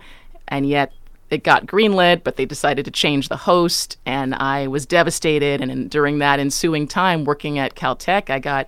and 0.49 0.67
yet 0.67 0.91
it 1.29 1.45
got 1.45 1.65
greenlit, 1.65 2.25
but 2.25 2.35
they 2.35 2.45
decided 2.45 2.83
to 2.83 2.91
change 2.91 3.29
the 3.29 3.37
host, 3.37 3.97
and 4.05 4.35
I 4.35 4.67
was 4.67 4.85
devastated. 4.85 5.61
And 5.61 5.71
in, 5.71 5.87
during 5.87 6.19
that 6.19 6.39
ensuing 6.39 6.87
time 6.87 7.23
working 7.23 7.57
at 7.57 7.73
Caltech, 7.73 8.29
I 8.29 8.37
got 8.37 8.67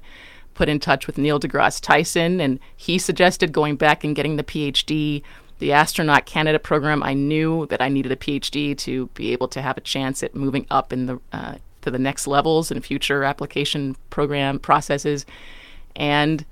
put 0.55 0.67
in 0.67 0.79
touch 0.79 1.05
with 1.05 1.19
Neil 1.19 1.39
deGrasse 1.39 1.79
Tyson, 1.79 2.41
and 2.41 2.59
he 2.75 2.97
suggested 2.97 3.51
going 3.51 3.75
back 3.75 4.03
and 4.03 4.15
getting 4.15 4.37
the 4.37 4.43
PhD. 4.43 5.21
The 5.59 5.71
astronaut 5.71 6.25
candidate 6.25 6.63
program, 6.63 7.01
I 7.01 7.13
knew 7.13 7.65
that 7.67 7.81
I 7.81 7.87
needed 7.87 8.11
a 8.11 8.17
PhD 8.17 8.77
to 8.79 9.07
be 9.13 9.31
able 9.31 9.47
to 9.49 9.61
have 9.61 9.77
a 9.77 9.81
chance 9.81 10.21
at 10.21 10.35
moving 10.35 10.65
up 10.69 10.91
in 10.91 11.05
the 11.05 11.19
uh, 11.31 11.55
to 11.81 11.91
the 11.91 11.99
next 11.99 12.25
levels 12.25 12.71
in 12.71 12.81
future 12.81 13.23
application 13.23 13.95
program 14.09 14.59
processes, 14.59 15.25
and 15.95 16.43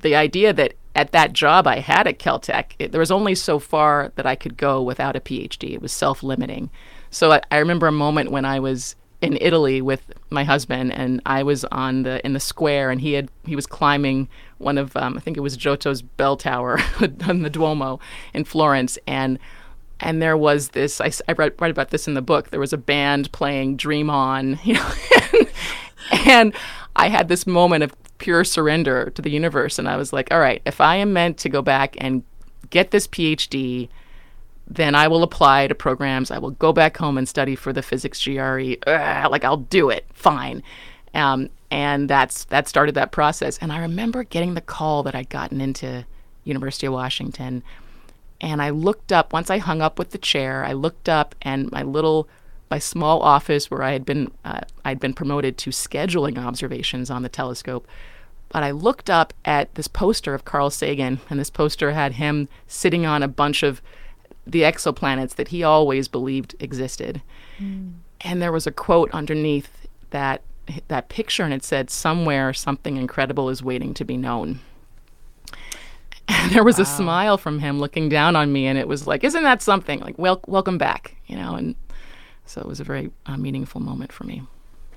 the 0.00 0.14
idea 0.14 0.52
that 0.52 0.74
at 0.94 1.12
that 1.12 1.32
job 1.32 1.66
I 1.66 1.78
had 1.78 2.06
at 2.06 2.18
Caltech, 2.18 2.72
it, 2.78 2.92
there 2.92 3.00
was 3.00 3.10
only 3.10 3.34
so 3.34 3.58
far 3.58 4.12
that 4.16 4.26
I 4.26 4.36
could 4.36 4.56
go 4.56 4.82
without 4.82 5.16
a 5.16 5.20
PhD. 5.20 5.72
It 5.72 5.82
was 5.82 5.92
self-limiting. 5.92 6.70
So 7.10 7.32
I, 7.32 7.40
I 7.50 7.58
remember 7.58 7.86
a 7.86 7.92
moment 7.92 8.30
when 8.30 8.44
I 8.44 8.60
was 8.60 8.96
in 9.22 9.36
Italy 9.40 9.82
with 9.82 10.12
my 10.30 10.44
husband, 10.44 10.92
and 10.92 11.20
I 11.26 11.42
was 11.42 11.64
on 11.66 12.04
the 12.04 12.24
in 12.24 12.32
the 12.32 12.40
square, 12.40 12.90
and 12.90 13.00
he 13.00 13.12
had 13.12 13.30
he 13.44 13.54
was 13.54 13.66
climbing 13.66 14.28
one 14.58 14.78
of 14.78 14.96
um, 14.96 15.16
I 15.16 15.20
think 15.20 15.36
it 15.36 15.40
was 15.40 15.56
Giotto's 15.56 16.02
bell 16.02 16.36
tower 16.36 16.78
on 17.28 17.42
the 17.42 17.50
Duomo 17.50 18.00
in 18.32 18.44
Florence, 18.44 18.98
and 19.06 19.38
and 20.00 20.22
there 20.22 20.36
was 20.36 20.70
this 20.70 21.00
I, 21.00 21.10
I 21.28 21.32
read, 21.32 21.54
read 21.58 21.70
about 21.70 21.90
this 21.90 22.08
in 22.08 22.14
the 22.14 22.22
book. 22.22 22.50
There 22.50 22.60
was 22.60 22.72
a 22.72 22.78
band 22.78 23.30
playing 23.32 23.76
Dream 23.76 24.08
On, 24.08 24.58
you 24.64 24.74
know, 24.74 24.90
and, 25.32 25.48
and 26.26 26.54
I 26.96 27.08
had 27.08 27.28
this 27.28 27.46
moment 27.46 27.84
of 27.84 27.94
pure 28.18 28.44
surrender 28.44 29.10
to 29.10 29.22
the 29.22 29.30
universe, 29.30 29.78
and 29.78 29.88
I 29.88 29.96
was 29.96 30.12
like, 30.12 30.28
all 30.30 30.40
right, 30.40 30.62
if 30.64 30.80
I 30.80 30.96
am 30.96 31.12
meant 31.12 31.38
to 31.38 31.48
go 31.48 31.62
back 31.62 31.96
and 31.98 32.22
get 32.70 32.90
this 32.90 33.06
PhD 33.06 33.88
then 34.70 34.94
I 34.94 35.08
will 35.08 35.24
apply 35.24 35.66
to 35.66 35.74
programs. 35.74 36.30
I 36.30 36.38
will 36.38 36.52
go 36.52 36.72
back 36.72 36.96
home 36.96 37.18
and 37.18 37.28
study 37.28 37.56
for 37.56 37.72
the 37.72 37.82
physics 37.82 38.24
GRE. 38.24 38.76
Ugh, 38.86 39.30
like 39.30 39.44
I'll 39.44 39.56
do 39.56 39.90
it, 39.90 40.06
fine. 40.14 40.62
Um, 41.12 41.50
and 41.72 42.08
that's 42.08 42.44
that 42.44 42.68
started 42.68 42.94
that 42.94 43.10
process. 43.10 43.58
And 43.58 43.72
I 43.72 43.80
remember 43.80 44.22
getting 44.22 44.54
the 44.54 44.60
call 44.60 45.02
that 45.02 45.14
I'd 45.16 45.28
gotten 45.28 45.60
into 45.60 46.06
University 46.44 46.86
of 46.86 46.92
Washington, 46.92 47.64
and 48.40 48.62
I 48.62 48.70
looked 48.70 49.12
up 49.12 49.32
once 49.32 49.50
I 49.50 49.58
hung 49.58 49.82
up 49.82 49.98
with 49.98 50.10
the 50.10 50.18
chair. 50.18 50.64
I 50.64 50.72
looked 50.72 51.08
up, 51.08 51.34
and 51.42 51.70
my 51.72 51.82
little 51.82 52.28
my 52.70 52.78
small 52.78 53.20
office 53.22 53.70
where 53.72 53.82
I 53.82 53.90
had 53.90 54.06
been 54.06 54.30
uh, 54.44 54.60
I'd 54.84 55.00
been 55.00 55.14
promoted 55.14 55.58
to 55.58 55.70
scheduling 55.70 56.38
observations 56.38 57.10
on 57.10 57.22
the 57.22 57.28
telescope. 57.28 57.88
But 58.50 58.62
I 58.62 58.70
looked 58.70 59.10
up 59.10 59.32
at 59.44 59.74
this 59.74 59.88
poster 59.88 60.34
of 60.34 60.44
Carl 60.44 60.70
Sagan, 60.70 61.20
and 61.28 61.40
this 61.40 61.50
poster 61.50 61.92
had 61.92 62.14
him 62.14 62.48
sitting 62.68 63.04
on 63.04 63.22
a 63.22 63.28
bunch 63.28 63.62
of 63.64 63.82
the 64.46 64.62
exoplanets 64.62 65.34
that 65.36 65.48
he 65.48 65.62
always 65.62 66.08
believed 66.08 66.54
existed. 66.60 67.22
Mm. 67.58 67.94
And 68.22 68.42
there 68.42 68.52
was 68.52 68.66
a 68.66 68.72
quote 68.72 69.10
underneath 69.12 69.86
that 70.10 70.42
that 70.86 71.08
picture 71.08 71.42
and 71.42 71.52
it 71.52 71.64
said 71.64 71.90
somewhere 71.90 72.52
something 72.52 72.96
incredible 72.96 73.48
is 73.48 73.62
waiting 73.62 73.94
to 73.94 74.04
be 74.04 74.16
known. 74.16 74.60
And 76.28 76.52
there 76.52 76.62
was 76.62 76.78
wow. 76.78 76.82
a 76.82 76.86
smile 76.86 77.38
from 77.38 77.58
him 77.58 77.80
looking 77.80 78.08
down 78.08 78.36
on 78.36 78.52
me 78.52 78.68
and 78.68 78.78
it 78.78 78.86
was 78.86 79.04
like 79.04 79.24
isn't 79.24 79.42
that 79.42 79.60
something 79.62 79.98
like 79.98 80.16
well 80.16 80.40
welcome 80.46 80.78
back, 80.78 81.16
you 81.26 81.34
know, 81.34 81.56
and 81.56 81.74
So 82.46 82.60
it 82.60 82.68
was 82.68 82.78
a 82.78 82.84
very 82.84 83.10
uh, 83.26 83.36
meaningful 83.36 83.80
moment 83.80 84.12
for 84.12 84.24
me. 84.24 84.42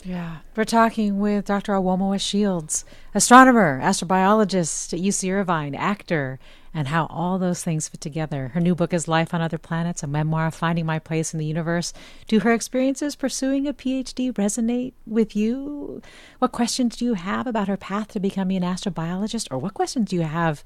Yeah. 0.03 0.37
We're 0.55 0.65
talking 0.65 1.19
with 1.19 1.45
Dr. 1.45 1.73
Aomawa 1.73 2.19
Shields, 2.19 2.83
astronomer, 3.15 3.79
astrobiologist 3.81 4.93
at 4.93 4.99
UC 4.99 5.31
Irvine, 5.31 5.75
actor, 5.75 6.39
and 6.73 6.87
how 6.87 7.05
all 7.07 7.37
those 7.37 7.63
things 7.63 7.87
fit 7.87 8.01
together. 8.01 8.49
Her 8.49 8.59
new 8.59 8.75
book 8.75 8.93
is 8.93 9.07
Life 9.07 9.33
on 9.33 9.41
Other 9.41 9.57
Planets, 9.57 10.03
a 10.03 10.07
memoir 10.07 10.47
of 10.47 10.55
finding 10.55 10.85
my 10.85 10.99
place 10.99 11.33
in 11.33 11.39
the 11.39 11.45
universe. 11.45 11.93
Do 12.27 12.39
her 12.39 12.53
experiences 12.53 13.15
pursuing 13.15 13.67
a 13.67 13.73
PhD 13.73 14.31
resonate 14.33 14.93
with 15.05 15.35
you? 15.35 16.01
What 16.39 16.51
questions 16.51 16.95
do 16.95 17.05
you 17.05 17.13
have 17.13 17.47
about 17.47 17.67
her 17.67 17.77
path 17.77 18.09
to 18.09 18.19
becoming 18.19 18.57
an 18.57 18.63
astrobiologist? 18.63 19.47
Or 19.51 19.57
what 19.57 19.73
questions 19.73 20.09
do 20.09 20.15
you 20.15 20.23
have 20.23 20.63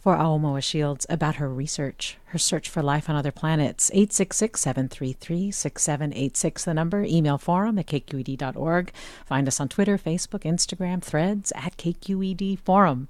for 0.00 0.16
Aomawa 0.16 0.62
Shields 0.62 1.04
about 1.10 1.36
her 1.36 1.48
research, 1.48 2.16
her 2.26 2.38
search 2.38 2.70
for 2.70 2.82
life 2.82 3.10
on 3.10 3.16
other 3.16 3.30
planets. 3.30 3.90
866 3.92 4.58
733 4.60 5.50
6786, 5.50 6.64
the 6.64 6.74
number. 6.74 7.04
Email 7.04 7.36
forum 7.36 7.78
at 7.78 7.86
kqed.org. 7.86 8.92
Find 9.26 9.46
us 9.46 9.60
on 9.60 9.68
Twitter, 9.68 9.98
Facebook, 9.98 10.44
Instagram, 10.44 11.02
threads 11.02 11.52
at 11.54 11.76
KQED 11.76 12.58
Forum. 12.60 13.08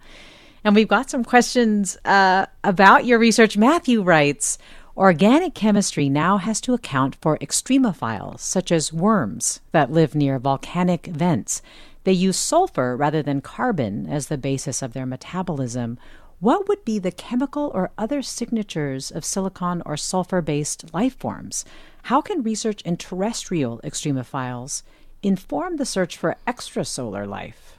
And 0.63 0.75
we've 0.75 0.89
got 0.89 1.11
some 1.11 1.25
questions 1.25 1.97
uh, 2.05 2.47
about 2.63 3.07
your 3.07 3.19
research. 3.19 3.57
Matthew 3.57 4.03
writes 4.03 4.59
Organic 4.97 5.55
chemistry 5.55 6.11
now 6.11 6.37
has 6.37 6.61
to 6.61 6.75
account 6.75 7.17
for 7.23 7.39
extremophiles, 7.39 8.41
such 8.41 8.71
as 8.71 8.93
worms 8.93 9.61
that 9.73 9.91
live 9.91 10.15
near 10.15 10.39
volcanic 10.39 11.07
vents. 11.07 11.63
They 12.05 12.13
use 12.13 12.37
sulfur 12.37 12.97
rather 12.97 13.23
than 13.23 13.41
carbon 13.41 14.07
as 14.07 14.27
the 14.27 14.37
basis 14.37 14.83
of 14.83 14.93
their 14.93 15.07
metabolism. 15.07 15.99
What 16.41 16.69
would 16.69 16.85
be 16.85 16.99
the 16.99 17.13
chemical 17.13 17.71
or 17.75 17.93
other 17.97 18.21
signatures 18.21 19.11
of 19.11 19.25
silicon 19.25 19.83
or 19.87 19.97
sulfur 19.97 20.43
based 20.43 20.93
life 20.93 21.17
forms? 21.17 21.65
How 22.05 22.21
can 22.21 22.43
research 22.43 22.83
in 22.83 22.97
terrestrial 22.97 23.81
extremophiles 23.85 24.83
inform 25.23 25.77
the 25.77 25.87
search 25.87 26.17
for 26.17 26.37
extrasolar 26.47 27.27
life? 27.27 27.70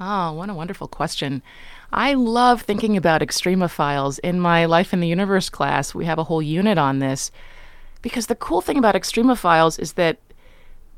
Oh, 0.00 0.32
what 0.32 0.50
a 0.50 0.54
wonderful 0.54 0.88
question. 0.88 1.42
I 1.92 2.14
love 2.14 2.62
thinking 2.62 2.96
about 2.96 3.20
extremophiles. 3.20 4.20
In 4.20 4.38
my 4.38 4.64
Life 4.64 4.92
in 4.92 5.00
the 5.00 5.08
Universe 5.08 5.48
class, 5.48 5.94
we 5.94 6.04
have 6.04 6.18
a 6.18 6.24
whole 6.24 6.42
unit 6.42 6.78
on 6.78 7.00
this 7.00 7.30
because 8.02 8.26
the 8.26 8.36
cool 8.36 8.60
thing 8.60 8.78
about 8.78 8.94
extremophiles 8.94 9.78
is 9.78 9.94
that 9.94 10.18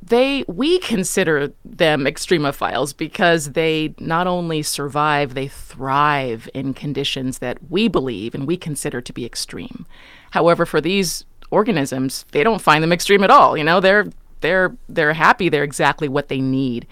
they 0.02 0.44
we 0.48 0.78
consider 0.78 1.52
them 1.64 2.04
extremophiles 2.04 2.96
because 2.96 3.52
they 3.52 3.94
not 3.98 4.26
only 4.26 4.62
survive 4.62 5.34
they 5.34 5.48
thrive 5.48 6.48
in 6.54 6.72
conditions 6.72 7.38
that 7.38 7.58
we 7.70 7.86
believe 7.86 8.34
and 8.34 8.46
we 8.46 8.56
consider 8.56 9.02
to 9.02 9.12
be 9.12 9.26
extreme 9.26 9.86
however 10.30 10.64
for 10.64 10.80
these 10.80 11.26
organisms 11.50 12.24
they 12.32 12.42
don't 12.42 12.62
find 12.62 12.82
them 12.82 12.92
extreme 12.92 13.22
at 13.22 13.30
all 13.30 13.58
you 13.58 13.64
know 13.64 13.78
they're 13.78 14.06
they're 14.40 14.74
they're 14.88 15.12
happy 15.12 15.50
they're 15.50 15.64
exactly 15.64 16.08
what 16.08 16.28
they 16.28 16.40
need 16.40 16.86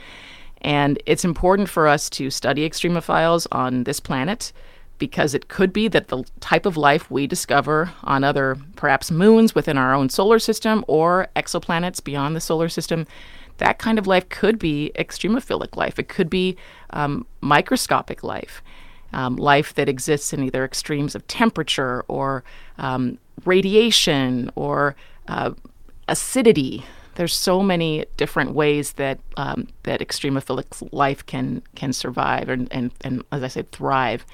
and 0.61 1.01
it's 1.07 1.25
important 1.25 1.69
for 1.69 1.87
us 1.87 2.11
to 2.11 2.31
study 2.31 2.69
extremophiles 2.69 3.47
on 3.53 3.85
this 3.85 4.01
planet 4.01 4.53
because 4.99 5.35
it 5.35 5.49
could 5.49 5.73
be 5.73 5.89
that 5.89 6.09
the 6.09 6.25
type 6.41 6.67
of 6.67 6.77
life 6.77 7.11
we 7.11 7.27
discover 7.27 7.93
on 8.03 8.25
other, 8.25 8.57
perhaps 8.77 9.11
moons 9.11 9.55
within 9.55 9.79
our 9.79 9.95
own 9.95 10.09
solar 10.09 10.39
system 10.39 10.85
or 10.89 11.29
exoplanets 11.37 12.03
beyond 12.03 12.35
the 12.35 12.41
solar 12.41 12.69
system, 12.69 13.07
that 13.59 13.79
kind 13.79 13.99
of 13.99 14.07
life 14.07 14.29
could 14.29 14.59
be 14.59 14.91
extremophilic 14.97 15.77
life. 15.77 15.99
It 15.99 16.09
could 16.09 16.29
be 16.29 16.57
um, 16.91 17.27
microscopic 17.41 18.23
life, 18.23 18.63
um, 19.13 19.37
life 19.37 19.75
that 19.75 19.89
exists 19.89 20.33
in 20.33 20.43
either 20.43 20.65
extremes 20.65 21.15
of 21.15 21.27
temperature 21.29 22.05
or 22.09 22.43
um, 22.79 23.19
radiation 23.45 24.51
or 24.57 24.97
uh, 25.29 25.53
acidity 26.09 26.85
there's 27.19 27.35
so 27.35 27.65
many 27.65 28.05
different 28.17 28.53
ways 28.53 28.93
that 28.93 29.19
um, 29.37 29.67
that 29.83 30.01
extremophilic 30.01 30.89
life 30.93 31.27
can 31.27 31.63
can 31.75 31.93
survive 31.93 32.49
and, 32.49 32.73
and, 32.73 32.93
and 33.01 33.25
as 33.33 33.43
I 33.43 33.49
said 33.49 33.73
thrive. 33.73 34.25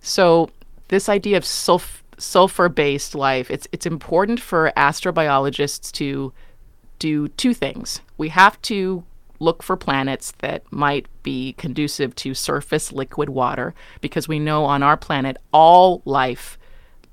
So 0.00 0.50
this 0.88 1.08
idea 1.08 1.36
of 1.36 1.44
sulf- 1.44 2.02
sulfur-based 2.18 3.14
life, 3.14 3.48
it's 3.48 3.68
it's 3.70 3.86
important 3.86 4.40
for 4.40 4.72
astrobiologists 4.76 5.92
to 5.92 6.32
do 6.98 7.28
two 7.28 7.54
things. 7.54 8.00
We 8.18 8.30
have 8.30 8.60
to 8.62 9.04
look 9.38 9.62
for 9.62 9.76
planets 9.76 10.32
that 10.38 10.64
might 10.72 11.06
be 11.22 11.52
conducive 11.52 12.12
to 12.16 12.34
surface 12.34 12.90
liquid 12.90 13.28
water 13.28 13.72
because 14.00 14.26
we 14.26 14.40
know 14.40 14.64
on 14.64 14.82
our 14.82 14.96
planet 14.96 15.36
all 15.52 16.02
life 16.04 16.58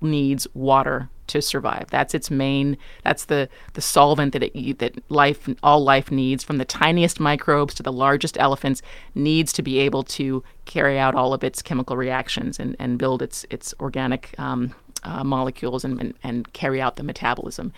needs 0.02 0.48
water 0.56 1.10
to 1.28 1.42
survive. 1.42 1.88
That's 1.90 2.14
its 2.14 2.30
main. 2.30 2.78
That's 3.04 3.26
the 3.26 3.50
the 3.74 3.82
solvent 3.82 4.34
that 4.34 4.44
it 4.44 4.80
that 4.80 5.00
life 5.10 5.50
all 5.62 5.84
life 5.84 6.12
needs, 6.12 6.44
from 6.44 6.58
the 6.58 6.66
tiniest 6.66 7.20
microbes 7.20 7.74
to 7.76 7.84
the 7.84 7.92
largest 7.92 8.38
elephants, 8.38 8.82
needs 9.16 9.54
to 9.54 9.62
be 9.62 9.80
able 9.80 10.04
to 10.04 10.44
carry 10.66 11.00
out 11.00 11.16
all 11.16 11.34
of 11.34 11.44
its 11.44 11.62
chemical 11.62 11.98
reactions 11.98 12.60
and, 12.60 12.76
and 12.80 12.98
build 12.98 13.22
its 13.22 13.46
its 13.50 13.74
organic 13.80 14.34
um, 14.38 14.74
uh, 15.04 15.24
molecules 15.24 15.84
and, 15.84 16.00
and 16.00 16.14
and 16.24 16.54
carry 16.54 16.82
out 16.82 16.96
the 16.96 17.04
metabolism. 17.04 17.74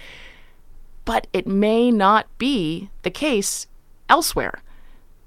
But 1.05 1.27
it 1.33 1.45
may 1.45 1.91
not 1.91 2.25
be 2.37 2.89
the 3.03 3.11
case 3.11 3.67
elsewhere. 4.09 4.61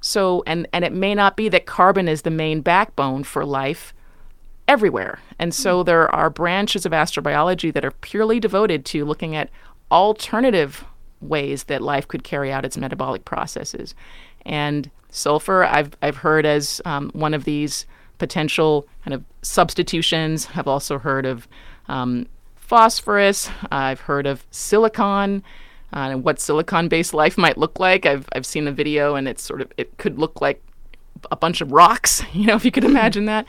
So 0.00 0.42
and 0.46 0.66
and 0.72 0.84
it 0.84 0.92
may 0.92 1.14
not 1.14 1.36
be 1.36 1.48
that 1.48 1.66
carbon 1.66 2.08
is 2.08 2.22
the 2.22 2.30
main 2.30 2.60
backbone 2.60 3.24
for 3.24 3.44
life 3.44 3.94
everywhere. 4.68 5.18
And 5.38 5.52
so 5.52 5.80
hmm. 5.80 5.86
there 5.86 6.14
are 6.14 6.30
branches 6.30 6.86
of 6.86 6.92
astrobiology 6.92 7.72
that 7.72 7.84
are 7.84 7.90
purely 7.90 8.38
devoted 8.38 8.84
to 8.86 9.04
looking 9.04 9.34
at 9.34 9.50
alternative 9.90 10.84
ways 11.20 11.64
that 11.64 11.82
life 11.82 12.06
could 12.06 12.22
carry 12.22 12.52
out 12.52 12.64
its 12.64 12.76
metabolic 12.76 13.24
processes. 13.24 13.94
And 14.46 14.90
sulfur, 15.10 15.64
I've, 15.64 15.96
I've 16.02 16.18
heard 16.18 16.46
as 16.46 16.80
um, 16.84 17.10
one 17.12 17.34
of 17.34 17.44
these 17.44 17.86
potential 18.18 18.86
kind 19.04 19.14
of 19.14 19.24
substitutions. 19.42 20.48
I've 20.54 20.68
also 20.68 20.98
heard 20.98 21.26
of 21.26 21.48
um, 21.88 22.26
phosphorus. 22.56 23.50
I've 23.72 24.00
heard 24.00 24.26
of 24.26 24.44
silicon. 24.50 25.42
Uh, 25.90 26.12
and 26.12 26.22
what 26.22 26.38
silicon-based 26.38 27.14
life 27.14 27.38
might 27.38 27.56
look 27.56 27.80
like. 27.80 28.04
I've 28.04 28.28
I've 28.34 28.44
seen 28.44 28.68
a 28.68 28.72
video, 28.72 29.14
and 29.14 29.26
it's 29.26 29.42
sort 29.42 29.62
of 29.62 29.72
it 29.78 29.96
could 29.96 30.18
look 30.18 30.42
like 30.42 30.62
a 31.30 31.36
bunch 31.36 31.62
of 31.62 31.72
rocks. 31.72 32.22
You 32.34 32.46
know, 32.46 32.56
if 32.56 32.64
you 32.66 32.70
could 32.70 32.84
hmm. 32.84 32.90
imagine 32.90 33.24
that. 33.24 33.46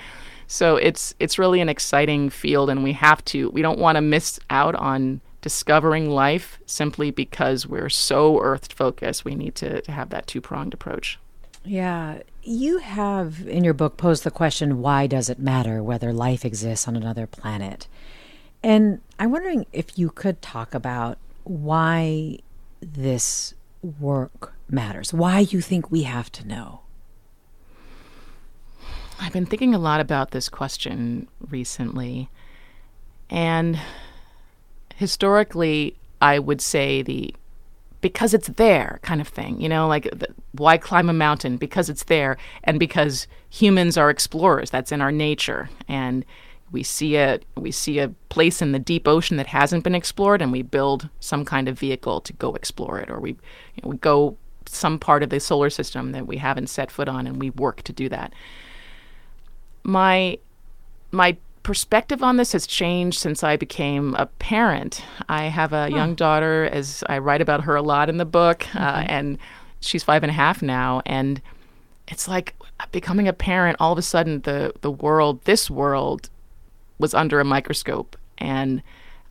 So 0.51 0.77
it's 0.77 1.13
it's 1.19 1.37
really 1.37 1.61
an 1.61 1.69
exciting 1.69 2.31
field, 2.31 2.71
and 2.71 2.83
we 2.83 2.93
have 2.93 3.23
to 3.25 3.51
we 3.51 3.61
don't 3.61 3.77
want 3.77 3.97
to 3.97 4.01
miss 4.01 4.39
out 4.49 4.73
on 4.73 5.21
discovering 5.41 6.09
life 6.09 6.59
simply 6.65 7.11
because 7.11 7.67
we're 7.67 7.87
so 7.87 8.41
Earth 8.41 8.73
focused. 8.73 9.23
We 9.23 9.35
need 9.35 9.53
to, 9.55 9.79
to 9.81 9.91
have 9.91 10.09
that 10.09 10.25
two 10.25 10.41
pronged 10.41 10.73
approach. 10.73 11.19
Yeah. 11.63 12.23
You 12.41 12.79
have 12.79 13.47
in 13.47 13.63
your 13.63 13.75
book 13.75 13.95
posed 13.95 14.23
the 14.23 14.31
question 14.31 14.81
why 14.81 15.05
does 15.05 15.29
it 15.29 15.37
matter 15.37 15.83
whether 15.83 16.11
life 16.11 16.43
exists 16.43 16.87
on 16.87 16.95
another 16.95 17.27
planet? 17.27 17.87
And 18.63 19.01
I'm 19.19 19.29
wondering 19.29 19.67
if 19.71 19.99
you 19.99 20.09
could 20.09 20.41
talk 20.41 20.73
about 20.73 21.19
why 21.43 22.39
this 22.81 23.53
work 23.99 24.55
matters, 24.67 25.13
why 25.13 25.39
you 25.41 25.61
think 25.61 25.91
we 25.91 26.03
have 26.03 26.31
to 26.33 26.47
know. 26.47 26.81
I've 29.19 29.33
been 29.33 29.45
thinking 29.45 29.75
a 29.75 29.79
lot 29.79 29.99
about 29.99 30.31
this 30.31 30.49
question 30.49 31.27
recently. 31.49 32.29
And 33.29 33.79
historically, 34.95 35.95
I 36.21 36.39
would 36.39 36.61
say 36.61 37.01
the 37.01 37.33
because 38.01 38.33
it's 38.33 38.47
there 38.47 38.99
kind 39.01 39.19
of 39.19 39.27
thing, 39.27 39.59
you 39.59 39.67
know, 39.67 39.85
like 39.85 40.03
the, 40.05 40.27
why 40.53 40.77
climb 40.77 41.09
a 41.09 41.13
mountain? 41.13 41.57
Because 41.57 41.89
it's 41.89 42.05
there, 42.05 42.37
and 42.63 42.79
because 42.79 43.27
humans 43.49 43.97
are 43.97 44.09
explorers. 44.09 44.69
That's 44.69 44.93
in 44.93 45.01
our 45.01 45.11
nature, 45.11 45.69
and 45.87 46.23
we 46.71 46.81
see 46.81 47.17
a 47.17 47.39
we 47.57 47.71
see 47.71 47.99
a 47.99 48.09
place 48.29 48.61
in 48.61 48.71
the 48.71 48.79
deep 48.79 49.07
ocean 49.07 49.35
that 49.35 49.47
hasn't 49.47 49.83
been 49.83 49.95
explored, 49.95 50.41
and 50.41 50.51
we 50.51 50.61
build 50.61 51.09
some 51.19 51.43
kind 51.43 51.67
of 51.67 51.77
vehicle 51.77 52.21
to 52.21 52.33
go 52.33 52.55
explore 52.55 52.99
it, 52.99 53.09
or 53.09 53.19
we 53.19 53.31
you 53.31 53.81
know, 53.83 53.89
we 53.89 53.97
go 53.97 54.37
some 54.65 54.97
part 54.97 55.21
of 55.21 55.29
the 55.29 55.39
solar 55.39 55.69
system 55.69 56.13
that 56.13 56.25
we 56.25 56.37
haven't 56.37 56.67
set 56.67 56.89
foot 56.89 57.09
on, 57.09 57.27
and 57.27 57.41
we 57.41 57.49
work 57.49 57.81
to 57.83 57.91
do 57.91 58.07
that 58.07 58.33
my 59.83 60.37
my 61.11 61.37
perspective 61.63 62.23
on 62.23 62.37
this 62.37 62.51
has 62.53 62.65
changed 62.65 63.19
since 63.19 63.43
I 63.43 63.55
became 63.55 64.15
a 64.15 64.25
parent. 64.25 65.03
I 65.27 65.43
have 65.43 65.73
a 65.73 65.83
huh. 65.83 65.95
young 65.95 66.15
daughter, 66.15 66.65
as 66.71 67.03
I 67.07 67.19
write 67.19 67.41
about 67.41 67.63
her 67.63 67.75
a 67.75 67.81
lot 67.81 68.09
in 68.09 68.17
the 68.17 68.25
book, 68.25 68.65
uh, 68.75 68.79
mm-hmm. 68.79 68.99
uh, 68.99 69.05
and 69.07 69.37
she's 69.81 70.03
five 70.03 70.23
and 70.23 70.29
a 70.29 70.33
half 70.33 70.61
now. 70.61 71.01
And 71.05 71.41
it's 72.07 72.27
like 72.27 72.55
becoming 72.91 73.27
a 73.27 73.33
parent. 73.33 73.77
All 73.79 73.91
of 73.91 73.97
a 73.97 74.03
sudden, 74.03 74.41
the 74.41 74.73
the 74.81 74.91
world, 74.91 75.41
this 75.43 75.69
world, 75.69 76.29
was 76.97 77.13
under 77.13 77.39
a 77.39 77.45
microscope, 77.45 78.17
and 78.37 78.81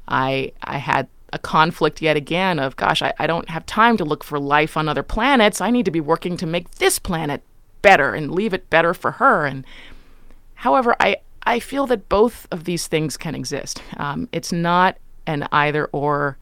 I 0.07 0.53
I 0.63 0.79
had 0.79 1.09
a 1.33 1.39
conflict 1.39 2.01
yet 2.01 2.17
again 2.17 2.59
of 2.59 2.77
gosh 2.77 3.03
I, 3.03 3.13
I 3.19 3.27
don't 3.27 3.51
have 3.51 3.67
time 3.67 3.99
to 3.99 4.05
look 4.05 4.25
for 4.25 4.39
life 4.39 4.79
on 4.79 4.89
other 4.89 5.03
planets 5.03 5.61
i 5.61 5.71
need 5.71 5.85
to 5.85 5.91
be 5.91 6.01
working 6.01 6.39
to 6.39 6.47
make 6.47 6.71
this 6.77 6.99
planet 6.99 7.43
better 7.83 8.15
and 8.15 8.31
leave 8.31 8.55
it 8.55 8.71
better 8.71 8.95
for 8.95 9.13
her 9.13 9.45
and 9.45 9.67
However, 10.59 10.97
I, 10.99 11.19
I 11.45 11.61
feel 11.61 11.87
that 11.87 12.09
both 12.09 12.49
of 12.51 12.65
these 12.65 12.89
things 12.89 13.17
can 13.17 13.37
exist. 13.37 13.81
Um, 13.97 14.29
it's 14.33 14.53
not 14.53 14.97
an 15.25 15.47
either 15.53 15.87
or 15.93 16.37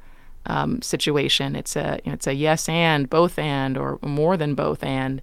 um, 0.46 0.80
situation. 0.80 1.54
It's 1.54 1.76
a 1.76 2.00
you 2.02 2.10
know, 2.10 2.14
it's 2.14 2.26
a 2.26 2.32
yes 2.32 2.66
and 2.66 3.10
both 3.10 3.38
and 3.38 3.76
or 3.76 3.98
more 4.00 4.38
than 4.38 4.54
both 4.54 4.82
and. 4.82 5.20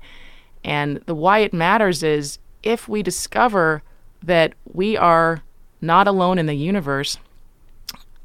And 0.64 0.98
the 1.08 1.16
why 1.16 1.40
it 1.40 1.56
matters 1.56 2.04
is 2.04 2.38
if 2.62 2.88
we 2.88 3.02
discover 3.02 3.82
that 4.22 4.54
we 4.72 4.96
are 4.96 5.42
not 5.82 6.08
alone 6.08 6.38
in 6.38 6.46
the 6.46 6.54
universe, 6.54 7.18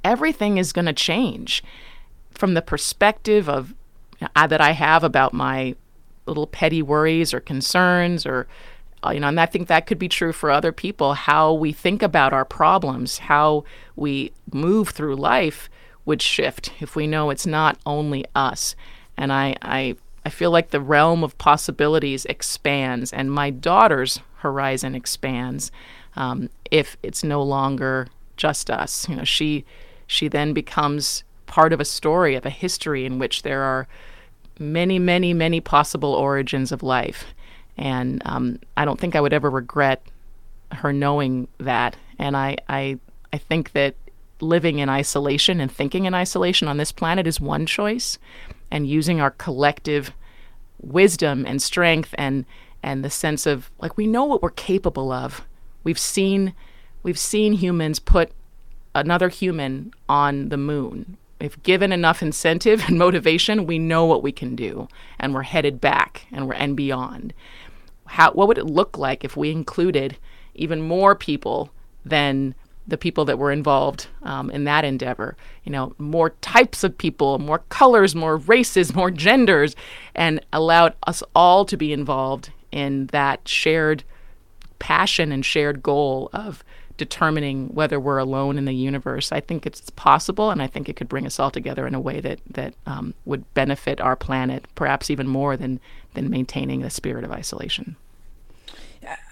everything 0.04 0.58
is 0.58 0.74
going 0.74 0.84
to 0.84 0.92
change 0.92 1.64
from 2.30 2.52
the 2.52 2.62
perspective 2.62 3.48
of 3.48 3.74
uh, 4.36 4.46
that 4.46 4.60
I 4.60 4.72
have 4.72 5.02
about 5.02 5.32
my 5.32 5.76
little 6.26 6.46
petty 6.46 6.82
worries 6.82 7.32
or 7.32 7.40
concerns 7.40 8.26
or 8.26 8.46
you 9.06 9.20
know 9.20 9.28
and 9.28 9.40
I 9.40 9.46
think 9.46 9.68
that 9.68 9.86
could 9.86 9.98
be 9.98 10.08
true 10.08 10.32
for 10.32 10.50
other 10.50 10.72
people. 10.72 11.14
How 11.14 11.52
we 11.52 11.72
think 11.72 12.02
about 12.02 12.32
our 12.32 12.44
problems 12.44 13.18
how 13.18 13.64
we 13.96 14.32
move 14.52 14.90
through 14.90 15.16
life 15.16 15.68
would 16.04 16.22
shift 16.22 16.72
if 16.80 16.96
we 16.96 17.06
know 17.06 17.30
it's 17.30 17.46
not 17.46 17.78
only 17.84 18.24
us. 18.34 18.74
And 19.16 19.32
I 19.32 19.56
I 19.62 19.96
I 20.24 20.30
feel 20.30 20.50
like 20.50 20.70
the 20.70 20.80
realm 20.80 21.22
of 21.22 21.38
possibilities 21.38 22.24
expands 22.26 23.12
and 23.12 23.30
my 23.30 23.50
daughter's 23.50 24.20
horizon 24.38 24.94
expands 24.94 25.70
um, 26.16 26.48
if 26.70 26.96
it's 27.02 27.22
no 27.22 27.42
longer 27.42 28.08
just 28.36 28.70
us. 28.70 29.08
You 29.08 29.16
know 29.16 29.24
she 29.24 29.64
she 30.06 30.28
then 30.28 30.52
becomes 30.52 31.24
part 31.46 31.72
of 31.72 31.80
a 31.80 31.84
story 31.84 32.34
of 32.34 32.46
a 32.46 32.50
history 32.50 33.04
in 33.04 33.18
which 33.18 33.42
there 33.42 33.62
are 33.62 33.86
many, 34.58 34.98
many, 34.98 35.32
many 35.34 35.60
possible 35.60 36.14
origins 36.14 36.72
of 36.72 36.82
life. 36.82 37.26
And 37.78 38.22
um, 38.24 38.58
I 38.76 38.84
don't 38.84 38.98
think 38.98 39.14
I 39.14 39.20
would 39.20 39.32
ever 39.32 39.48
regret 39.48 40.02
her 40.72 40.92
knowing 40.92 41.48
that. 41.58 41.96
And 42.18 42.36
I, 42.36 42.56
I, 42.68 42.98
I 43.32 43.38
think 43.38 43.72
that 43.72 43.94
living 44.40 44.78
in 44.78 44.88
isolation 44.88 45.60
and 45.60 45.70
thinking 45.70 46.04
in 46.04 46.14
isolation 46.14 46.68
on 46.68 46.76
this 46.76 46.92
planet 46.92 47.26
is 47.26 47.40
one 47.40 47.66
choice, 47.66 48.18
and 48.70 48.86
using 48.86 49.20
our 49.20 49.30
collective 49.30 50.12
wisdom 50.80 51.44
and 51.46 51.60
strength 51.60 52.14
and 52.18 52.44
and 52.80 53.04
the 53.04 53.10
sense 53.10 53.46
of 53.46 53.70
like 53.80 53.96
we 53.96 54.06
know 54.06 54.24
what 54.24 54.42
we're 54.42 54.50
capable 54.50 55.10
of. 55.10 55.44
We've 55.82 55.98
seen 55.98 56.54
we've 57.02 57.18
seen 57.18 57.54
humans 57.54 57.98
put 57.98 58.30
another 58.94 59.28
human 59.28 59.92
on 60.08 60.50
the 60.50 60.56
moon 60.56 61.16
if 61.40 61.62
given 61.62 61.92
enough 61.92 62.22
incentive 62.22 62.84
and 62.88 62.98
motivation, 62.98 63.66
we 63.66 63.78
know 63.78 64.04
what 64.04 64.22
we 64.22 64.32
can 64.32 64.56
do, 64.56 64.88
and 65.18 65.34
we're 65.34 65.42
headed 65.42 65.80
back 65.80 66.26
and 66.32 66.46
we're 66.46 66.54
and 66.54 66.76
beyond. 66.76 67.32
How 68.08 68.32
what 68.32 68.48
would 68.48 68.58
it 68.58 68.66
look 68.66 68.98
like 68.98 69.24
if 69.24 69.36
we 69.36 69.50
included 69.50 70.16
even 70.54 70.82
more 70.82 71.14
people 71.14 71.70
than 72.04 72.54
the 72.86 72.96
people 72.96 73.26
that 73.26 73.38
were 73.38 73.52
involved 73.52 74.08
um, 74.22 74.50
in 74.50 74.64
that 74.64 74.84
endeavor? 74.84 75.36
You 75.64 75.72
know, 75.72 75.94
more 75.98 76.30
types 76.40 76.84
of 76.84 76.96
people, 76.96 77.38
more 77.38 77.60
colors, 77.68 78.14
more 78.14 78.36
races, 78.36 78.94
more 79.00 79.10
genders, 79.10 79.76
and 80.14 80.40
allowed 80.52 80.94
us 81.06 81.22
all 81.34 81.64
to 81.66 81.76
be 81.76 81.92
involved 81.92 82.50
in 82.72 83.06
that 83.06 83.46
shared 83.48 84.04
passion 84.78 85.32
and 85.32 85.44
shared 85.44 85.82
goal 85.82 86.30
of 86.32 86.62
determining 86.98 87.68
whether 87.68 87.98
we're 87.98 88.18
alone 88.18 88.58
in 88.58 88.66
the 88.66 88.74
universe. 88.74 89.32
I 89.32 89.40
think 89.40 89.64
it's 89.64 89.88
possible, 89.90 90.50
and 90.50 90.60
I 90.60 90.66
think 90.66 90.88
it 90.88 90.96
could 90.96 91.08
bring 91.08 91.24
us 91.24 91.40
all 91.40 91.50
together 91.50 91.86
in 91.86 91.94
a 91.94 92.00
way 92.00 92.20
that 92.20 92.40
that 92.50 92.74
um, 92.86 93.14
would 93.24 93.52
benefit 93.54 94.00
our 94.00 94.16
planet, 94.16 94.66
perhaps 94.74 95.08
even 95.08 95.26
more 95.26 95.56
than 95.56 95.80
than 96.14 96.28
maintaining 96.28 96.82
the 96.82 96.90
spirit 96.90 97.24
of 97.24 97.32
isolation. 97.32 97.96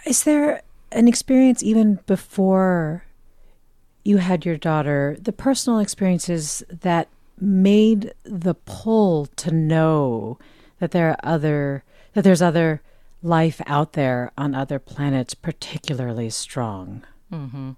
Is 0.06 0.24
there 0.24 0.62
an 0.92 1.08
experience 1.08 1.62
even 1.62 1.98
before 2.06 3.04
you 4.04 4.18
had 4.18 4.46
your 4.46 4.56
daughter, 4.56 5.16
the 5.20 5.32
personal 5.32 5.80
experiences 5.80 6.62
that 6.70 7.08
made 7.38 8.14
the 8.24 8.54
pull 8.54 9.26
to 9.36 9.50
know 9.50 10.38
that 10.78 10.92
there 10.92 11.10
are 11.10 11.20
other 11.22 11.84
that 12.14 12.22
there's 12.22 12.40
other 12.40 12.80
life 13.22 13.60
out 13.66 13.94
there 13.94 14.30
on 14.38 14.54
other 14.54 14.78
planets 14.78 15.34
particularly 15.34 16.30
strong? 16.30 17.04
Mm-hmm. 17.32 17.72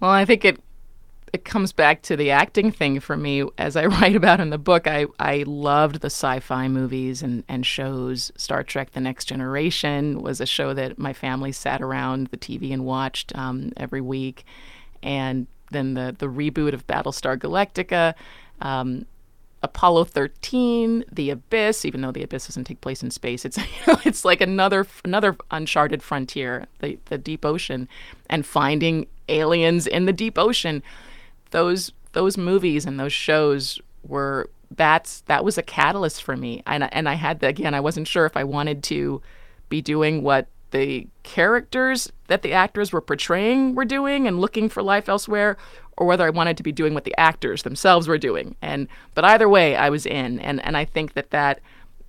Well, 0.00 0.10
I 0.10 0.24
think 0.24 0.44
it 0.44 0.60
it 1.32 1.44
comes 1.44 1.72
back 1.72 2.00
to 2.02 2.16
the 2.16 2.30
acting 2.30 2.70
thing 2.70 3.00
for 3.00 3.16
me. 3.16 3.42
As 3.58 3.74
I 3.74 3.86
write 3.94 4.14
about 4.14 4.38
in 4.38 4.50
the 4.50 4.58
book, 4.58 4.86
I, 4.86 5.06
I 5.18 5.42
loved 5.48 6.00
the 6.00 6.06
sci-fi 6.06 6.68
movies 6.68 7.22
and, 7.22 7.42
and 7.48 7.66
shows. 7.66 8.30
Star 8.36 8.62
Trek: 8.62 8.92
The 8.92 9.00
Next 9.00 9.24
Generation 9.24 10.22
was 10.22 10.40
a 10.40 10.46
show 10.46 10.74
that 10.74 10.98
my 10.98 11.12
family 11.12 11.50
sat 11.50 11.82
around 11.82 12.28
the 12.28 12.36
TV 12.36 12.72
and 12.72 12.84
watched 12.84 13.36
um, 13.36 13.72
every 13.76 14.00
week, 14.00 14.44
and 15.02 15.46
then 15.72 15.94
the 15.94 16.14
the 16.16 16.26
reboot 16.28 16.72
of 16.72 16.86
Battlestar 16.86 17.36
Galactica. 17.36 18.14
Um, 18.60 19.06
Apollo 19.64 20.04
13, 20.04 21.04
The 21.10 21.30
Abyss, 21.30 21.84
even 21.84 22.02
though 22.02 22.12
The 22.12 22.22
Abyss 22.22 22.46
doesn't 22.46 22.64
take 22.64 22.82
place 22.82 23.02
in 23.02 23.10
space, 23.10 23.44
it's 23.44 23.56
you 23.58 23.64
know, 23.86 23.98
it's 24.04 24.24
like 24.24 24.40
another 24.40 24.86
another 25.04 25.36
uncharted 25.50 26.02
frontier, 26.02 26.66
the 26.80 26.98
the 27.06 27.18
deep 27.18 27.44
ocean, 27.44 27.88
and 28.28 28.44
finding 28.44 29.06
aliens 29.28 29.86
in 29.86 30.04
the 30.04 30.12
deep 30.12 30.38
ocean. 30.38 30.82
Those 31.50 31.92
those 32.12 32.36
movies 32.36 32.84
and 32.84 33.00
those 33.00 33.12
shows 33.12 33.80
were 34.06 34.50
that's 34.70 35.22
that 35.22 35.44
was 35.44 35.56
a 35.56 35.62
catalyst 35.62 36.22
for 36.22 36.36
me, 36.36 36.62
and 36.66 36.92
and 36.92 37.08
I 37.08 37.14
had 37.14 37.40
the, 37.40 37.48
again 37.48 37.74
I 37.74 37.80
wasn't 37.80 38.06
sure 38.06 38.26
if 38.26 38.36
I 38.36 38.44
wanted 38.44 38.82
to 38.84 39.22
be 39.70 39.80
doing 39.80 40.22
what 40.22 40.46
the 40.74 41.06
characters 41.22 42.10
that 42.26 42.42
the 42.42 42.52
actors 42.52 42.92
were 42.92 43.00
portraying 43.00 43.76
were 43.76 43.84
doing 43.84 44.26
and 44.26 44.40
looking 44.40 44.68
for 44.68 44.82
life 44.82 45.08
elsewhere 45.08 45.56
or 45.96 46.04
whether 46.04 46.26
I 46.26 46.30
wanted 46.30 46.56
to 46.56 46.64
be 46.64 46.72
doing 46.72 46.94
what 46.94 47.04
the 47.04 47.14
actors 47.16 47.62
themselves 47.62 48.08
were 48.08 48.18
doing. 48.18 48.56
And 48.60 48.88
but 49.14 49.24
either 49.24 49.48
way, 49.48 49.76
I 49.76 49.88
was 49.88 50.04
in, 50.04 50.40
and 50.40 50.62
and 50.64 50.76
I 50.76 50.84
think 50.84 51.14
that 51.14 51.30
that 51.30 51.60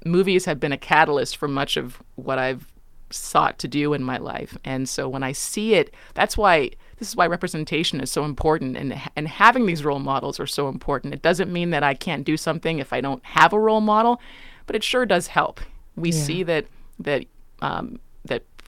movies 0.04 0.45
have 0.45 0.60
been 0.60 0.71
a 0.71 0.78
catalyst 0.78 1.38
for 1.38 1.47
much 1.47 1.78
of 1.78 2.01
what 2.15 2.39
I've 2.39 2.65
sought 3.12 3.60
to 3.60 3.67
do 3.67 3.93
in 3.93 4.04
my 4.04 4.17
life. 4.17 4.58
And 4.65 4.89
so 4.89 5.08
when 5.08 5.21
I 5.21 5.32
see 5.32 5.75
it, 5.75 5.93
that's 6.15 6.36
why 6.36 6.71
this 6.97 7.10
is 7.10 7.15
why 7.15 7.28
representation 7.28 8.01
is 8.01 8.12
so 8.12 8.25
important 8.25 8.78
and 8.78 8.99
and 9.15 9.28
having 9.28 9.67
these 9.67 9.86
role 9.86 9.99
models 9.99 10.39
are 10.39 10.47
so 10.47 10.69
important. 10.69 11.13
It 11.13 11.21
doesn't 11.21 11.54
mean 11.54 11.69
that 11.69 11.84
I 11.84 11.93
can't 11.93 12.25
do 12.25 12.36
something 12.36 12.80
if 12.80 12.91
I 12.91 12.99
don't 12.99 13.23
have 13.25 13.54
a 13.54 13.60
role 13.60 13.82
model, 13.82 14.19
but 14.65 14.75
it 14.75 14.84
sure 14.84 15.06
does 15.06 15.28
help. 15.28 15.62
We 15.95 16.10
yeah. 16.10 16.23
see 16.23 16.41
that 16.43 16.65
that 16.97 17.25
um, 17.62 17.99
that 17.99 17.99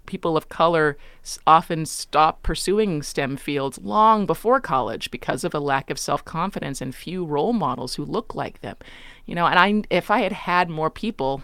people 0.07 0.35
of 0.35 0.49
color 0.49 0.97
often 1.45 1.85
stop 1.85 2.41
pursuing 2.41 3.03
STEM 3.03 3.37
fields 3.37 3.79
long 3.83 4.25
before 4.25 4.59
college 4.59 5.11
because 5.11 5.43
of 5.43 5.53
a 5.53 5.59
lack 5.59 5.91
of 5.91 5.99
self 5.99 6.25
confidence 6.25 6.81
and 6.81 6.95
few 6.95 7.23
role 7.23 7.53
models 7.53 7.95
who 7.95 8.05
look 8.05 8.33
like 8.33 8.61
them. 8.61 8.77
You 9.25 9.35
know, 9.35 9.45
and 9.45 9.59
I, 9.59 9.83
if 9.95 10.09
I 10.09 10.19
had 10.19 10.31
had 10.31 10.69
more 10.69 10.89
people 10.89 11.43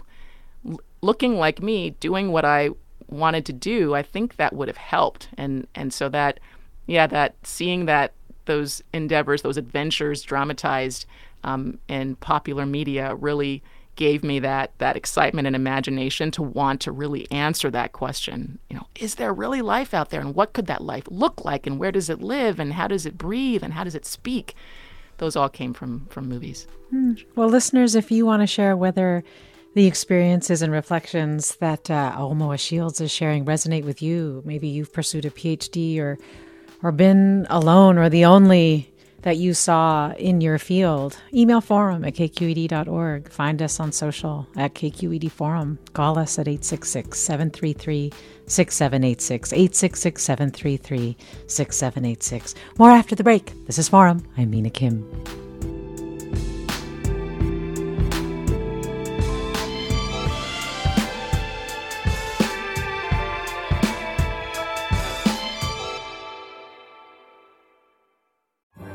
looking 1.02 1.36
like 1.36 1.62
me 1.62 1.90
doing 1.90 2.32
what 2.32 2.44
I 2.44 2.70
wanted 3.08 3.46
to 3.46 3.52
do, 3.52 3.94
I 3.94 4.02
think 4.02 4.36
that 4.36 4.54
would 4.54 4.68
have 4.68 4.76
helped. 4.76 5.28
And 5.36 5.68
and 5.74 5.92
so 5.92 6.08
that, 6.08 6.40
yeah, 6.86 7.06
that 7.06 7.36
seeing 7.44 7.84
that 7.84 8.14
those 8.46 8.82
endeavors, 8.92 9.42
those 9.42 9.56
adventures 9.56 10.22
dramatized 10.22 11.06
um, 11.44 11.78
in 11.88 12.16
popular 12.16 12.66
media 12.66 13.14
really 13.14 13.62
gave 13.96 14.24
me 14.24 14.38
that 14.40 14.72
that 14.78 14.96
excitement 14.96 15.46
and 15.46 15.56
imagination 15.56 16.30
to 16.32 16.42
want 16.42 16.80
to 16.82 16.92
really 16.92 17.30
answer 17.30 17.70
that 17.70 17.92
question. 17.92 18.58
You 18.68 18.76
know, 18.76 18.86
is 18.98 19.16
there 19.16 19.32
really 19.32 19.62
life 19.62 19.94
out 19.94 20.10
there 20.10 20.20
and 20.20 20.34
what 20.34 20.52
could 20.52 20.66
that 20.66 20.82
life 20.82 21.04
look 21.08 21.44
like 21.44 21.66
and 21.66 21.78
where 21.78 21.92
does 21.92 22.10
it 22.10 22.20
live 22.20 22.58
and 22.58 22.72
how 22.72 22.88
does 22.88 23.06
it 23.06 23.18
breathe 23.18 23.62
and 23.62 23.72
how 23.72 23.84
does 23.84 23.94
it 23.94 24.06
speak? 24.06 24.54
Those 25.18 25.36
all 25.36 25.48
came 25.48 25.74
from 25.74 26.06
from 26.06 26.28
movies. 26.28 26.66
Hmm. 26.90 27.14
Well, 27.36 27.48
listeners, 27.48 27.94
if 27.94 28.10
you 28.10 28.26
want 28.26 28.42
to 28.42 28.46
share 28.46 28.76
whether 28.76 29.22
the 29.74 29.86
experiences 29.86 30.62
and 30.62 30.72
reflections 30.72 31.56
that 31.56 31.90
uh, 31.90 32.14
Aomawa 32.16 32.58
Shields 32.58 33.00
is 33.00 33.10
sharing 33.10 33.44
resonate 33.44 33.84
with 33.84 34.00
you, 34.02 34.42
maybe 34.44 34.68
you've 34.68 34.92
pursued 34.92 35.24
a 35.24 35.30
PhD 35.30 35.98
or 35.98 36.18
or 36.82 36.92
been 36.92 37.46
alone 37.48 37.96
or 37.96 38.08
the 38.08 38.24
only 38.24 38.92
that 39.24 39.38
you 39.38 39.54
saw 39.54 40.12
in 40.12 40.40
your 40.40 40.58
field. 40.58 41.16
Email 41.32 41.60
forum 41.60 42.04
at 42.04 42.14
kqed.org. 42.14 43.28
Find 43.30 43.62
us 43.62 43.80
on 43.80 43.90
social 43.90 44.46
at 44.54 44.74
KQED 44.74 45.30
Forum. 45.30 45.78
Call 45.94 46.18
us 46.18 46.38
at 46.38 46.46
866 46.46 47.18
733 47.18 48.12
6786. 48.46 49.52
866 49.52 50.22
733 50.22 51.16
6786. 51.46 52.54
More 52.78 52.90
after 52.90 53.14
the 53.14 53.24
break. 53.24 53.52
This 53.66 53.78
is 53.78 53.88
Forum. 53.88 54.22
I'm 54.36 54.50
Mina 54.50 54.70
Kim. 54.70 55.43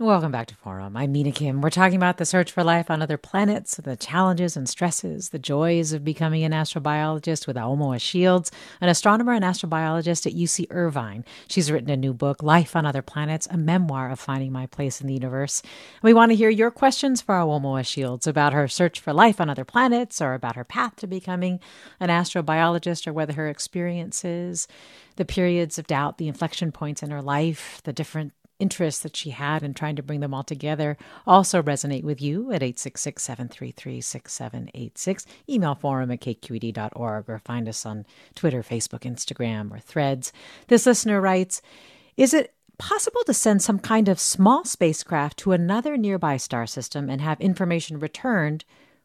Welcome 0.00 0.32
back 0.32 0.48
to 0.48 0.56
Forum. 0.56 0.96
I'm 0.96 1.12
Mina 1.12 1.30
Kim. 1.30 1.60
We're 1.60 1.70
talking 1.70 1.94
about 1.94 2.16
the 2.16 2.24
search 2.24 2.50
for 2.50 2.64
life 2.64 2.90
on 2.90 3.00
other 3.00 3.16
planets, 3.16 3.76
the 3.76 3.94
challenges 3.94 4.56
and 4.56 4.68
stresses, 4.68 5.28
the 5.28 5.38
joys 5.38 5.92
of 5.92 6.02
becoming 6.02 6.42
an 6.42 6.50
astrobiologist 6.50 7.46
with 7.46 7.54
Aomawa 7.54 8.00
Shields, 8.00 8.50
an 8.80 8.88
astronomer 8.88 9.34
and 9.34 9.44
astrobiologist 9.44 10.26
at 10.26 10.32
UC 10.32 10.66
Irvine. 10.70 11.24
She's 11.46 11.70
written 11.70 11.90
a 11.90 11.96
new 11.96 12.12
book, 12.12 12.42
Life 12.42 12.74
on 12.74 12.84
Other 12.84 13.02
Planets, 13.02 13.46
a 13.52 13.56
memoir 13.56 14.10
of 14.10 14.18
finding 14.18 14.50
my 14.50 14.66
place 14.66 15.00
in 15.00 15.06
the 15.06 15.14
universe. 15.14 15.62
We 16.02 16.12
want 16.12 16.32
to 16.32 16.36
hear 16.36 16.50
your 16.50 16.72
questions 16.72 17.22
for 17.22 17.36
Aomawa 17.36 17.86
Shields 17.86 18.26
about 18.26 18.52
her 18.52 18.66
search 18.66 18.98
for 18.98 19.12
life 19.12 19.40
on 19.40 19.48
other 19.48 19.64
planets 19.64 20.20
or 20.20 20.34
about 20.34 20.56
her 20.56 20.64
path 20.64 20.96
to 20.96 21.06
becoming 21.06 21.60
an 22.00 22.08
astrobiologist 22.08 23.06
or 23.06 23.12
whether 23.12 23.34
her 23.34 23.48
experiences, 23.48 24.66
the 25.14 25.24
periods 25.24 25.78
of 25.78 25.86
doubt, 25.86 26.18
the 26.18 26.26
inflection 26.26 26.72
points 26.72 27.00
in 27.00 27.12
her 27.12 27.22
life, 27.22 27.80
the 27.84 27.92
different 27.92 28.32
interests 28.58 29.02
that 29.02 29.16
she 29.16 29.30
had 29.30 29.62
and 29.62 29.74
trying 29.74 29.96
to 29.96 30.02
bring 30.02 30.20
them 30.20 30.32
all 30.32 30.44
together. 30.44 30.96
Also 31.26 31.62
resonate 31.62 32.04
with 32.04 32.22
you 32.22 32.52
at 32.52 32.62
866-733-6786 32.62 35.26
email 35.48 35.74
forum 35.74 36.10
at 36.10 36.20
kqed.org 36.20 37.24
or 37.28 37.38
find 37.38 37.68
us 37.68 37.84
on 37.84 38.06
twitter 38.34 38.62
facebook 38.62 39.00
instagram 39.00 39.70
or 39.72 39.78
threads. 39.78 40.32
This 40.68 40.86
listener 40.86 41.20
writes 41.20 41.60
is 42.16 42.32
it 42.32 42.54
possible 42.78 43.22
to 43.24 43.34
send 43.34 43.62
some 43.62 43.78
kind 43.78 44.08
of 44.08 44.20
small 44.20 44.64
spacecraft 44.64 45.38
to 45.38 45.52
another 45.52 45.96
nearby 45.96 46.36
star 46.36 46.66
system 46.66 47.10
and 47.10 47.20
have 47.20 47.40
information 47.40 47.98
returned 47.98 48.64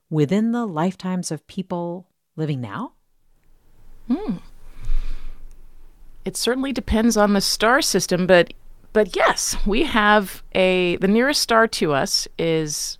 within 0.09 0.51
the 0.51 0.65
lifetimes 0.65 1.31
of 1.31 1.47
people 1.47 2.07
living 2.35 2.61
now? 2.61 2.93
Hmm. 4.07 4.37
it 6.25 6.35
certainly 6.35 6.73
depends 6.73 7.15
on 7.15 7.33
the 7.33 7.41
star 7.41 7.79
system 7.79 8.25
but 8.25 8.55
but 8.93 9.15
yes, 9.15 9.55
we 9.65 9.83
have 9.83 10.43
a 10.53 10.97
the 10.97 11.07
nearest 11.07 11.41
star 11.41 11.67
to 11.67 11.93
us 11.93 12.27
is 12.37 12.97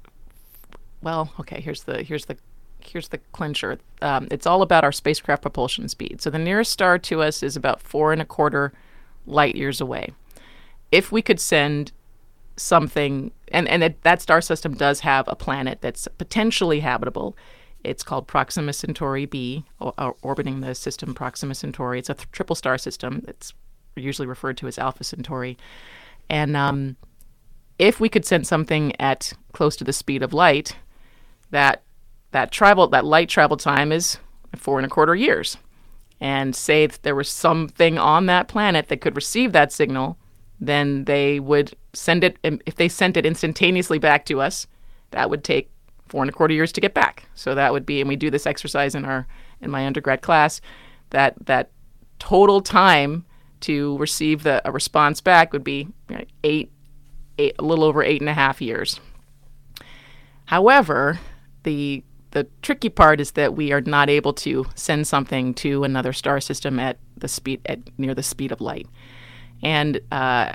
well, 1.02 1.32
okay, 1.40 1.62
here's 1.62 1.84
the 1.84 2.04
here's 2.04 2.26
the 2.26 2.38
here's 2.80 3.10
the 3.10 3.20
clincher. 3.32 3.80
Um, 4.02 4.28
it's 4.32 4.46
all 4.46 4.62
about 4.62 4.84
our 4.84 4.92
spacecraft 4.92 5.42
propulsion 5.42 5.88
speed. 5.88 6.22
So 6.22 6.30
the 6.30 6.40
nearest 6.40 6.72
star 6.72 6.98
to 7.00 7.22
us 7.22 7.44
is 7.44 7.56
about 7.56 7.82
four 7.82 8.12
and 8.12 8.22
a 8.22 8.26
quarter 8.26 8.74
light 9.26 9.56
years 9.56 9.80
away. 9.80 10.10
If 10.92 11.12
we 11.12 11.22
could 11.22 11.40
send 11.40 11.92
something, 12.58 13.32
and 13.50 13.68
and 13.68 13.84
it, 13.84 14.04
that 14.04 14.22
star 14.22 14.42
system 14.42 14.74
does 14.74 15.02
have 15.02 15.28
a 15.28 15.36
planet 15.36 15.80
that's 15.82 16.08
potentially 16.18 16.82
habitable. 16.82 17.36
It's 17.82 18.04
called 18.04 18.28
Proxima 18.28 18.74
Centauri 18.74 19.26
b, 19.26 19.64
or, 19.80 19.94
or 19.98 20.16
orbiting 20.22 20.60
the 20.60 20.76
system 20.76 21.14
Proxima 21.14 21.56
Centauri. 21.56 22.00
It's 22.00 22.10
a 22.10 22.14
th- 22.14 22.30
triple 22.32 22.56
star 22.56 22.78
system. 22.78 23.24
It's 23.28 23.54
usually 23.96 24.28
referred 24.28 24.58
to 24.58 24.68
as 24.68 24.78
Alpha 24.78 25.04
Centauri. 25.04 25.58
And 26.30 26.56
um, 26.56 26.96
if 27.78 28.00
we 28.00 28.10
could 28.10 28.26
send 28.26 28.46
something 28.46 28.94
at 29.00 29.34
close 29.54 29.76
to 29.78 29.84
the 29.84 29.94
speed 29.94 30.24
of 30.24 30.34
light, 30.34 30.76
that 31.52 31.84
that 32.32 32.52
travel 32.52 32.88
that 32.88 33.06
light 33.06 33.30
travel 33.30 33.58
time 33.58 33.92
is 33.92 34.18
four 34.56 34.78
and 34.78 34.86
a 34.86 34.90
quarter 34.90 35.16
years. 35.16 35.58
And 36.22 36.56
say 36.56 36.84
if 36.84 37.02
there 37.02 37.16
was 37.16 37.30
something 37.30 37.98
on 37.98 38.26
that 38.26 38.48
planet 38.48 38.90
that 38.90 39.02
could 39.02 39.16
receive 39.16 39.54
that 39.54 39.72
signal, 39.72 40.18
then 40.60 41.06
they 41.06 41.40
would 41.40 41.74
send 41.94 42.24
it. 42.24 42.38
If 42.44 42.76
they 42.76 42.90
sent 42.90 43.18
it 43.18 43.26
instantaneously 43.26 44.00
back 44.00 44.26
to 44.26 44.42
us, 44.42 44.68
that 45.12 45.30
would 45.30 45.44
take 45.44 45.72
four 46.10 46.22
and 46.22 46.30
a 46.30 46.34
quarter 46.34 46.54
years 46.54 46.72
to 46.74 46.82
get 46.82 46.94
back. 46.94 47.24
So 47.36 47.56
that 47.56 47.72
would 47.72 47.86
be, 47.86 48.02
and 48.02 48.10
we 48.10 48.16
do 48.16 48.30
this 48.30 48.46
exercise 48.46 48.96
in 48.96 49.06
our 49.06 49.28
in 49.62 49.72
my 49.72 49.86
undergrad 49.86 50.22
class. 50.22 50.60
That 51.12 51.36
that 51.46 51.72
total 52.20 52.62
time 52.62 53.26
to 53.62 53.98
receive 53.98 54.44
the, 54.44 54.62
a 54.66 54.72
response 54.72 55.22
back 55.22 55.54
would 55.54 55.64
be 55.64 55.88
eight, 56.44 56.72
eight, 57.38 57.56
a 57.60 57.64
little 57.64 57.84
over 57.84 58.04
eight 58.04 58.22
and 58.22 58.30
a 58.30 58.34
half 58.34 58.62
years. 58.62 59.00
However, 60.46 61.20
the 61.64 62.04
the 62.32 62.48
tricky 62.62 62.90
part 62.90 63.20
is 63.20 63.32
that 63.32 63.56
we 63.56 63.72
are 63.72 63.82
not 63.82 64.08
able 64.08 64.34
to 64.34 64.66
send 64.76 65.08
something 65.08 65.54
to 65.56 65.84
another 65.84 66.14
star 66.14 66.40
system 66.40 66.80
at 66.80 66.98
the 67.18 67.28
speed 67.28 67.60
at 67.66 67.80
near 67.98 68.14
the 68.14 68.24
speed 68.24 68.52
of 68.52 68.62
light, 68.62 68.88
and 69.64 70.00
uh, 70.12 70.52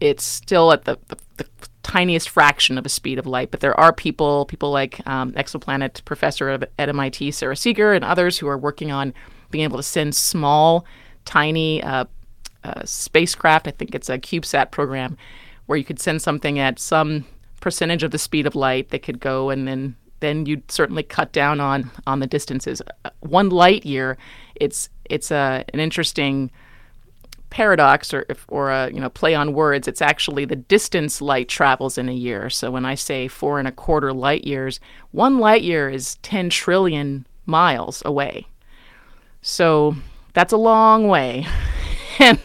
it's 0.00 0.24
still 0.24 0.72
at 0.72 0.84
the, 0.84 0.98
the, 1.08 1.16
the, 1.36 1.46
tiniest 1.82 2.28
fraction 2.28 2.78
of 2.78 2.84
a 2.84 2.88
speed 2.88 3.16
of 3.16 3.26
light. 3.26 3.52
But 3.52 3.60
there 3.60 3.78
are 3.78 3.92
people, 3.92 4.44
people 4.46 4.72
like 4.72 5.00
um, 5.06 5.30
exoplanet 5.34 6.04
professor 6.04 6.50
at 6.50 6.88
MIT 6.88 7.30
Sarah 7.30 7.56
Seager 7.56 7.92
and 7.92 8.04
others 8.04 8.38
who 8.38 8.48
are 8.48 8.58
working 8.58 8.90
on 8.90 9.14
being 9.52 9.62
able 9.62 9.76
to 9.76 9.84
send 9.84 10.16
small, 10.16 10.84
tiny 11.24 11.80
uh, 11.84 12.06
uh, 12.66 12.84
spacecraft. 12.84 13.68
I 13.68 13.70
think 13.70 13.94
it's 13.94 14.08
a 14.08 14.18
CubeSat 14.18 14.70
program 14.70 15.16
where 15.66 15.78
you 15.78 15.84
could 15.84 16.00
send 16.00 16.22
something 16.22 16.58
at 16.58 16.78
some 16.78 17.24
percentage 17.60 18.02
of 18.02 18.10
the 18.10 18.18
speed 18.18 18.46
of 18.46 18.54
light 18.54 18.90
that 18.90 19.02
could 19.02 19.20
go, 19.20 19.50
and 19.50 19.66
then 19.66 19.96
then 20.20 20.46
you'd 20.46 20.70
certainly 20.70 21.02
cut 21.02 21.32
down 21.32 21.60
on 21.60 21.90
on 22.06 22.20
the 22.20 22.26
distances. 22.26 22.82
Uh, 23.04 23.10
one 23.20 23.50
light 23.50 23.84
year, 23.84 24.16
it's 24.54 24.88
it's 25.04 25.30
a 25.30 25.64
an 25.72 25.80
interesting 25.80 26.50
paradox 27.50 28.12
or 28.12 28.26
if, 28.28 28.44
or 28.48 28.70
a 28.70 28.90
you 28.90 29.00
know 29.00 29.08
play 29.08 29.34
on 29.34 29.52
words. 29.52 29.86
It's 29.88 30.02
actually 30.02 30.44
the 30.44 30.56
distance 30.56 31.20
light 31.20 31.48
travels 31.48 31.98
in 31.98 32.08
a 32.08 32.14
year. 32.14 32.50
So 32.50 32.70
when 32.70 32.84
I 32.84 32.94
say 32.94 33.28
four 33.28 33.58
and 33.58 33.68
a 33.68 33.72
quarter 33.72 34.12
light 34.12 34.44
years, 34.44 34.80
one 35.12 35.38
light 35.38 35.62
year 35.62 35.88
is 35.88 36.16
ten 36.16 36.50
trillion 36.50 37.26
miles 37.46 38.02
away. 38.04 38.46
So 39.42 39.96
that's 40.34 40.52
a 40.52 40.58
long 40.58 41.08
way. 41.08 41.46
and 42.18 42.38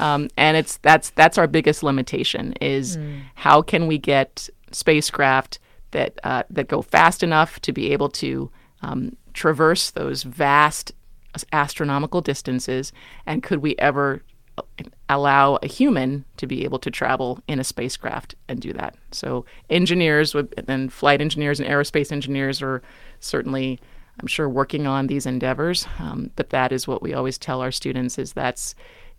um, 0.00 0.28
and 0.36 0.56
it's 0.56 0.78
that's 0.78 1.10
that's 1.10 1.38
our 1.38 1.46
biggest 1.46 1.82
limitation 1.82 2.54
is 2.60 2.96
mm. 2.96 3.20
how 3.34 3.62
can 3.62 3.86
we 3.86 3.98
get 3.98 4.48
spacecraft 4.72 5.58
that 5.90 6.18
uh, 6.24 6.42
that 6.50 6.68
go 6.68 6.82
fast 6.82 7.22
enough 7.22 7.60
to 7.60 7.72
be 7.72 7.92
able 7.92 8.08
to 8.08 8.50
um, 8.82 9.16
traverse 9.34 9.90
those 9.90 10.22
vast 10.22 10.92
astronomical 11.52 12.20
distances, 12.20 12.92
and 13.26 13.42
could 13.42 13.60
we 13.60 13.76
ever 13.78 14.22
uh, 14.58 14.62
allow 15.08 15.56
a 15.56 15.66
human 15.66 16.24
to 16.38 16.46
be 16.46 16.64
able 16.64 16.78
to 16.78 16.90
travel 16.90 17.40
in 17.46 17.60
a 17.60 17.64
spacecraft 17.64 18.34
and 18.48 18.60
do 18.60 18.72
that? 18.72 18.96
So 19.12 19.44
engineers 19.68 20.34
would, 20.34 20.52
and 20.66 20.92
flight 20.92 21.20
engineers 21.20 21.60
and 21.60 21.68
aerospace 21.68 22.10
engineers 22.10 22.62
are 22.62 22.82
certainly 23.20 23.80
I'm 24.20 24.26
sure 24.26 24.48
working 24.48 24.86
on 24.86 25.06
these 25.06 25.26
endeavors. 25.26 25.86
Um, 25.98 26.30
but 26.36 26.50
that 26.50 26.72
is 26.72 26.86
what 26.86 27.02
we 27.02 27.14
always 27.14 27.38
tell 27.38 27.62
our 27.62 27.72
students 27.72 28.18
is 28.18 28.32
that's 28.32 28.74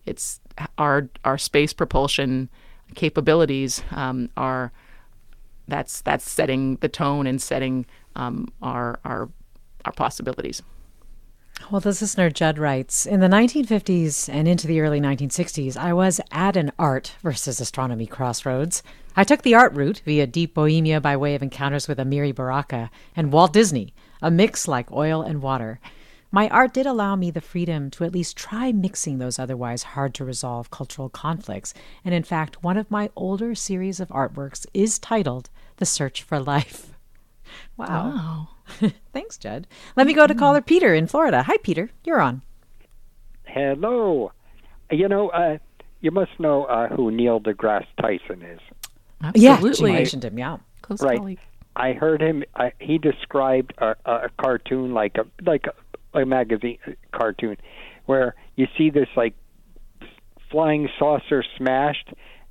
it's 0.06 0.40
our 0.78 1.10
our 1.24 1.38
space 1.38 1.74
propulsion 1.74 2.50
capabilities 2.96 3.84
um, 3.92 4.30
are 4.36 4.72
that's 5.68 6.02
that's 6.02 6.30
setting 6.30 6.76
the 6.78 6.90
tone 6.90 7.28
and 7.28 7.42
setting 7.42 7.86
um, 8.16 8.52
our 8.62 9.00
our 9.06 9.30
our 9.86 9.94
possibilities. 9.94 10.62
Well, 11.70 11.82
this 11.82 12.02
listener 12.02 12.30
Judd 12.30 12.58
writes 12.58 13.06
In 13.06 13.20
the 13.20 13.28
1950s 13.28 14.28
and 14.34 14.48
into 14.48 14.68
the 14.68 14.82
early 14.82 15.00
1960s, 15.00 15.78
I 15.78 15.94
was 15.94 16.20
at 16.32 16.58
an 16.58 16.72
art 16.80 17.16
versus 17.22 17.62
astronomy 17.62 18.08
crossroads. 18.08 18.82
I 19.16 19.24
took 19.24 19.44
the 19.44 19.56
art 19.56 19.74
route 19.74 20.02
via 20.04 20.26
deep 20.26 20.54
Bohemia 20.54 21.00
by 21.02 21.16
way 21.18 21.36
of 21.36 21.44
encounters 21.44 21.88
with 21.88 21.98
Amiri 21.98 22.34
Baraka 22.34 22.90
and 23.16 23.32
Walt 23.32 23.54
Disney, 23.54 23.94
a 24.22 24.32
mix 24.32 24.68
like 24.68 24.92
oil 24.92 25.22
and 25.22 25.42
water. 25.42 25.80
My 26.34 26.48
art 26.50 26.74
did 26.74 26.86
allow 26.86 27.18
me 27.18 27.30
the 27.30 27.42
freedom 27.42 27.90
to 27.92 28.06
at 28.06 28.14
least 28.14 28.38
try 28.38 28.72
mixing 28.72 29.18
those 29.18 29.38
otherwise 29.38 29.84
hard 29.84 30.14
to 30.16 30.24
resolve 30.26 30.72
cultural 30.72 31.10
conflicts. 31.10 31.74
And 32.06 32.14
in 32.16 32.24
fact, 32.24 32.64
one 32.64 32.78
of 32.78 32.90
my 32.90 33.10
older 33.18 33.54
series 33.54 34.00
of 34.00 34.08
artworks 34.10 34.66
is 34.74 34.98
titled 34.98 35.50
The 35.78 35.86
Search 35.86 36.24
for 36.24 36.40
Life. 36.40 36.88
Wow. 37.76 38.48
Wow. 38.80 38.90
Thanks, 39.12 39.38
Judd. 39.38 39.68
Let 39.98 40.08
me 40.08 40.14
go 40.14 40.26
to 40.26 40.34
caller 40.34 40.62
Peter 40.62 40.96
in 40.96 41.06
Florida. 41.08 41.44
Hi, 41.44 41.58
Peter. 41.58 41.90
You're 42.06 42.22
on. 42.22 42.44
Hello. 43.46 44.32
You 44.90 45.10
know, 45.10 45.30
uh, 45.30 45.58
you 46.00 46.12
must 46.12 46.32
know 46.40 46.64
uh, 46.66 46.88
who 46.96 47.12
Neil 47.12 47.42
deGrasse 47.42 47.88
Tyson 48.00 48.42
is. 48.42 48.60
Yeah, 49.36 49.54
Absolutely. 49.54 49.74
she 49.92 49.94
mentioned 49.98 50.24
him. 50.26 50.40
Yeah. 50.40 50.58
Close 50.82 51.02
Right. 51.02 51.18
colleague. 51.18 51.40
I 51.76 51.92
heard 51.92 52.22
him. 52.22 52.46
Uh, 52.56 52.70
he 52.80 52.98
described 52.98 53.74
a, 53.80 53.96
a 54.06 54.30
cartoon 54.40 54.94
like 54.94 55.18
a 55.18 55.26
like 55.44 55.66
a, 55.68 55.74
a 56.14 56.26
magazine 56.26 56.78
cartoon, 57.12 57.58
where 58.06 58.36
you 58.56 58.68
see 58.78 58.90
this 58.90 59.08
like 59.16 59.34
flying 60.50 60.90
saucer 61.00 61.44
smashed, 61.58 62.10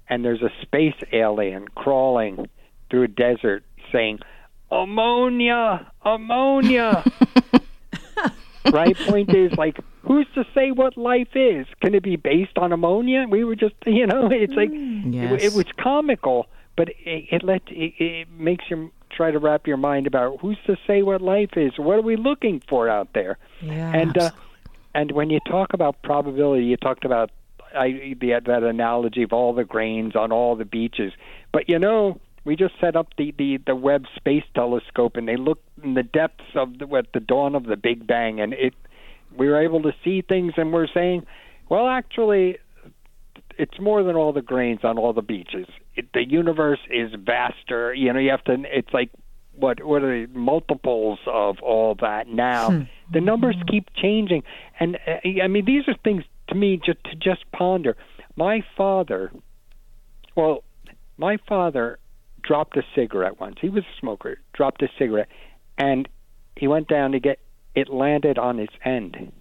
and 0.08 0.24
there's 0.24 0.42
a 0.42 0.50
space 0.62 0.94
alien 1.12 1.68
crawling 1.68 2.48
through 2.90 3.04
a 3.04 3.08
desert 3.08 3.64
saying, 3.92 4.18
"Ammonia, 4.70 5.90
ammonia." 6.04 7.04
right. 8.72 8.96
Point 8.96 9.34
is 9.34 9.52
like, 9.56 9.78
who's 10.02 10.26
to 10.34 10.44
say 10.54 10.70
what 10.70 10.96
life 10.96 11.34
is? 11.34 11.66
Can 11.82 11.94
it 11.94 12.02
be 12.02 12.16
based 12.16 12.56
on 12.58 12.72
ammonia? 12.72 13.26
We 13.28 13.44
were 13.44 13.56
just, 13.56 13.74
you 13.86 14.06
know, 14.06 14.28
it's 14.30 14.52
like 14.54 14.70
it, 14.72 15.14
Yes. 15.14 15.42
it 15.44 15.52
was 15.54 15.66
comical, 15.78 16.46
but 16.76 16.88
it, 16.90 17.24
it 17.30 17.42
let 17.44 17.62
it, 17.68 17.94
it 17.98 18.28
makes 18.30 18.64
you 18.70 18.90
try 19.20 19.30
to 19.30 19.38
wrap 19.38 19.66
your 19.66 19.76
mind 19.76 20.06
about 20.06 20.40
who's 20.40 20.56
to 20.64 20.78
say 20.86 21.02
what 21.02 21.20
life 21.20 21.50
is. 21.54 21.72
What 21.76 21.98
are 21.98 22.02
we 22.02 22.16
looking 22.16 22.62
for 22.66 22.88
out 22.88 23.12
there? 23.12 23.36
Yeah. 23.60 23.92
and 23.94 24.16
uh, 24.16 24.30
and 24.94 25.12
when 25.12 25.28
you 25.28 25.40
talk 25.40 25.74
about 25.74 26.02
probability, 26.02 26.64
you 26.64 26.78
talked 26.78 27.04
about 27.04 27.30
I, 27.76 28.16
the, 28.18 28.40
that 28.46 28.62
analogy 28.62 29.22
of 29.22 29.34
all 29.34 29.52
the 29.52 29.64
grains 29.64 30.16
on 30.16 30.32
all 30.32 30.56
the 30.56 30.64
beaches. 30.64 31.12
But 31.52 31.68
you 31.68 31.78
know, 31.78 32.18
we 32.46 32.56
just 32.56 32.72
set 32.80 32.96
up 32.96 33.08
the 33.18 33.34
the 33.36 33.58
the 33.58 33.76
Webb 33.76 34.06
Space 34.16 34.44
Telescope, 34.54 35.16
and 35.16 35.28
they 35.28 35.36
looked 35.36 35.68
in 35.84 35.92
the 35.92 36.02
depths 36.02 36.54
of 36.54 36.78
the 36.78 36.88
at 36.96 37.12
the 37.12 37.20
dawn 37.20 37.54
of 37.54 37.64
the 37.64 37.76
Big 37.76 38.06
Bang, 38.06 38.40
and 38.40 38.54
it 38.54 38.72
we 39.36 39.48
were 39.48 39.60
able 39.60 39.82
to 39.82 39.92
see 40.02 40.22
things, 40.22 40.54
and 40.56 40.72
we're 40.72 40.88
saying, 40.88 41.26
well, 41.68 41.88
actually. 41.88 42.56
It's 43.60 43.78
more 43.78 44.02
than 44.02 44.16
all 44.16 44.32
the 44.32 44.40
grains 44.40 44.80
on 44.84 44.96
all 44.96 45.12
the 45.12 45.22
beaches. 45.22 45.66
It, 45.94 46.12
the 46.14 46.26
universe 46.26 46.80
is 46.90 47.12
vaster. 47.14 47.92
You 47.92 48.12
know, 48.12 48.18
you 48.18 48.30
have 48.30 48.44
to. 48.44 48.56
It's 48.64 48.92
like 48.94 49.10
what 49.52 49.84
what 49.84 50.02
are 50.02 50.26
the 50.26 50.32
multiples 50.32 51.18
of 51.26 51.56
all 51.62 51.94
that 52.00 52.28
now 52.28 52.86
the 53.12 53.20
numbers 53.20 53.56
keep 53.68 53.88
changing 53.94 54.42
and 54.78 54.96
uh, 55.06 55.42
i 55.42 55.48
mean 55.48 55.64
these 55.64 55.82
are 55.88 55.94
things 56.02 56.24
to 56.48 56.54
me 56.54 56.80
just 56.84 57.02
to 57.04 57.14
just 57.16 57.44
ponder 57.52 57.96
my 58.36 58.62
father 58.76 59.30
well 60.36 60.62
my 61.18 61.36
father 61.48 61.98
dropped 62.42 62.76
a 62.76 62.82
cigarette 62.94 63.40
once 63.40 63.56
he 63.60 63.68
was 63.68 63.82
a 63.84 64.00
smoker 64.00 64.38
dropped 64.52 64.82
a 64.82 64.88
cigarette 64.98 65.28
and 65.76 66.08
he 66.56 66.66
went 66.66 66.88
down 66.88 67.12
to 67.12 67.20
get 67.20 67.38
it 67.74 67.88
landed 67.88 68.38
on 68.38 68.58
its 68.58 68.72
end 68.84 69.32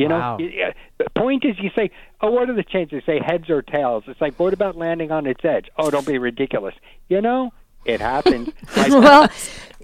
you 0.00 0.08
know, 0.08 0.18
Wow. 0.18 0.36
y- 0.38 0.52
y- 0.66 0.74
the 0.98 1.10
point 1.10 1.44
is, 1.44 1.58
you 1.58 1.70
say, 1.76 1.90
"Oh, 2.20 2.30
what 2.30 2.48
are 2.50 2.54
the 2.54 2.62
chances?" 2.64 3.02
Say 3.04 3.18
heads 3.20 3.48
or 3.50 3.62
tails. 3.62 4.04
It's 4.06 4.20
like, 4.20 4.34
what 4.38 4.52
about 4.52 4.76
landing 4.76 5.10
on 5.10 5.26
its 5.26 5.44
edge? 5.44 5.66
Oh, 5.78 5.90
don't 5.90 6.06
be 6.06 6.18
ridiculous. 6.18 6.74
You 7.08 7.20
know, 7.20 7.52
it 7.84 8.00
happens. 8.00 8.48
Well, 8.76 9.28